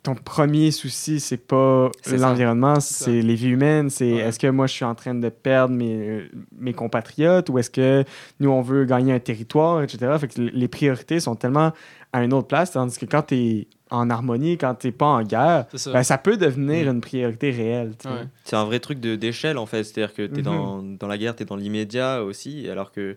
ton 0.03 0.15
premier 0.15 0.71
souci, 0.71 1.19
c'est 1.19 1.39
pas 1.39 1.91
l'environnement, 2.13 2.79
C'est 2.79 3.05
c'est 3.05 3.23
les 3.23 3.35
vies 3.35 3.49
humaines. 3.49 3.89
C'est 3.89 4.13
Ouais. 4.13 4.19
est-ce 4.21 4.39
que 4.39 4.49
moi, 4.49 4.67
je 4.67 4.75
suis 4.75 4.85
en 4.85 4.95
train 4.95 5.15
de 5.15 5.29
perdre 5.31 5.75
mes, 5.75 6.29
mes 6.59 6.75
compatriotes 6.75 7.49
ou 7.49 7.59
est-ce 7.59 7.71
que 7.71 8.05
nous, 8.39 8.51
on 8.51 8.61
veut 8.61 8.85
gagner 8.85 9.15
un 9.15 9.19
territoire, 9.19 9.83
etc. 9.83 10.13
Fait 10.21 10.29
que 10.29 10.41
les 10.43 10.69
priorités 10.69 11.21
sont 11.21 11.35
tellement 11.37 11.73
à 12.15 12.23
une 12.25 12.33
autre 12.33 12.47
place, 12.49 12.71
tandis 12.71 12.97
que 12.99 13.07
quand 13.07 13.23
tu 13.23 13.35
es 13.35 13.67
en 13.91 14.09
harmonie, 14.09 14.57
quand 14.57 14.75
tu 14.77 14.93
pas 14.93 15.07
en 15.07 15.23
guerre, 15.23 15.67
ça. 15.75 15.93
ben, 15.93 16.03
ça 16.03 16.17
peut 16.17 16.37
devenir 16.37 16.89
une 16.91 17.01
priorité 17.01 17.51
réelle. 17.51 17.93
Ouais. 18.05 18.27
C'est 18.45 18.57
un 18.57 18.65
vrai 18.65 18.79
truc 18.81 19.01
de- 19.01 19.17
d'échelle, 19.17 19.59
en 19.59 19.67
fait. 19.67 19.83
C'est-à-dire 19.85 20.15
que 20.15 20.23
tu 20.27 20.35
es 20.35 20.39
Mhm. 20.39 20.43
dans, 20.43 20.83
dans 20.83 21.07
la 21.09 21.19
guerre, 21.19 21.35
tu 21.37 21.43
es 21.43 21.47
dans 21.47 21.57
l'immédiat 21.57 22.23
aussi, 22.23 22.69
alors 22.69 22.93
que 22.93 23.17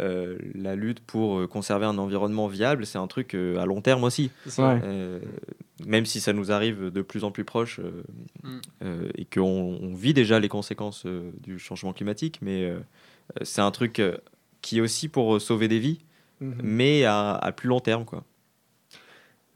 euh, 0.00 0.38
la 0.54 0.74
lutte 0.74 1.00
pour 1.00 1.38
euh, 1.38 1.46
conserver 1.46 1.84
un 1.86 1.98
environnement 1.98 2.46
viable, 2.48 2.86
c'est 2.86 2.96
un 2.98 3.06
truc 3.06 3.34
euh, 3.34 3.58
à 3.58 3.66
long 3.66 3.80
terme 3.82 4.04
aussi. 4.04 4.30
C'est 4.44 4.50
ça. 4.50 4.74
Ouais. 4.74 4.80
Euh, 4.84 5.18
même 5.86 6.06
si 6.06 6.18
ça 6.20 6.32
nous 6.32 6.50
arrive 6.50 6.90
de 6.90 7.02
plus 7.02 7.24
en 7.24 7.30
plus 7.30 7.44
proche 7.44 7.78
euh, 7.78 8.02
Mm. 8.42 8.48
euh, 8.84 9.08
et 9.18 9.24
qu'on 9.26 9.78
on 9.82 9.94
vit 9.94 10.14
déjà 10.14 10.40
les 10.40 10.48
conséquences 10.48 11.04
euh, 11.06 11.30
du 11.42 11.58
changement 11.58 11.92
climatique, 11.92 12.38
mais 12.42 12.72
c'est 13.42 13.60
un 13.60 13.70
truc 13.70 13.98
euh, 14.00 14.16
qui 14.62 14.78
est 14.78 14.80
aussi 14.80 15.08
pour 15.08 15.40
sauver 15.40 15.68
des 15.68 15.78
vies, 15.78 16.00
Mhm. 16.40 16.54
mais 16.62 17.04
à, 17.04 17.34
à 17.34 17.52
plus 17.52 17.68
long 17.68 17.80
terme. 17.80 18.04
Quoi. 18.04 18.24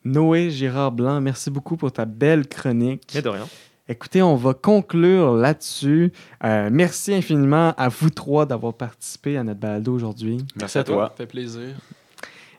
Noé 0.06 0.50
Gérard 0.50 0.92
Blanc, 0.92 1.20
merci 1.20 1.50
beaucoup 1.50 1.76
pour 1.76 1.90
ta 1.90 2.04
belle 2.04 2.46
chronique. 2.46 3.10
Mais 3.12 3.22
de 3.22 3.28
rien. 3.28 3.46
Écoutez, 3.88 4.22
on 4.22 4.36
va 4.36 4.54
conclure 4.54 5.34
là-dessus. 5.34 6.12
Euh, 6.44 6.68
merci 6.72 7.12
infiniment 7.12 7.74
à 7.76 7.88
vous 7.88 8.10
trois 8.10 8.46
d'avoir 8.46 8.74
participé 8.74 9.36
à 9.36 9.42
notre 9.42 9.58
balado 9.58 9.92
aujourd'hui. 9.92 10.38
Merci 10.60 10.78
à 10.78 10.84
toi. 10.84 11.08
Ça 11.10 11.16
fait 11.16 11.26
plaisir. 11.26 11.74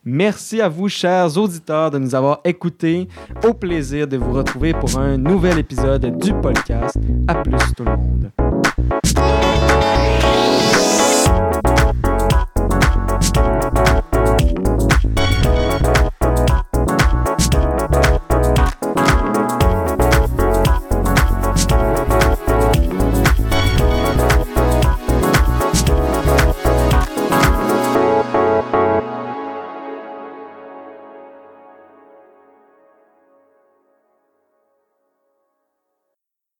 Merci 0.04 0.62
à 0.62 0.68
vous, 0.68 0.90
chers 0.90 1.38
auditeurs, 1.38 1.90
de 1.92 1.98
nous 1.98 2.16
avoir 2.16 2.42
écoutés. 2.44 3.08
Au 3.46 3.54
plaisir 3.54 4.08
de 4.08 4.18
vous 4.18 4.34
retrouver 4.34 4.74
pour 4.74 4.98
un 4.98 5.18
nouvel 5.18 5.58
épisode 5.58 6.18
du 6.18 6.34
podcast. 6.34 6.98
À 7.28 7.36
plus 7.36 7.74
tout 7.76 7.86
le 7.86 7.92
monde. 7.92 9.27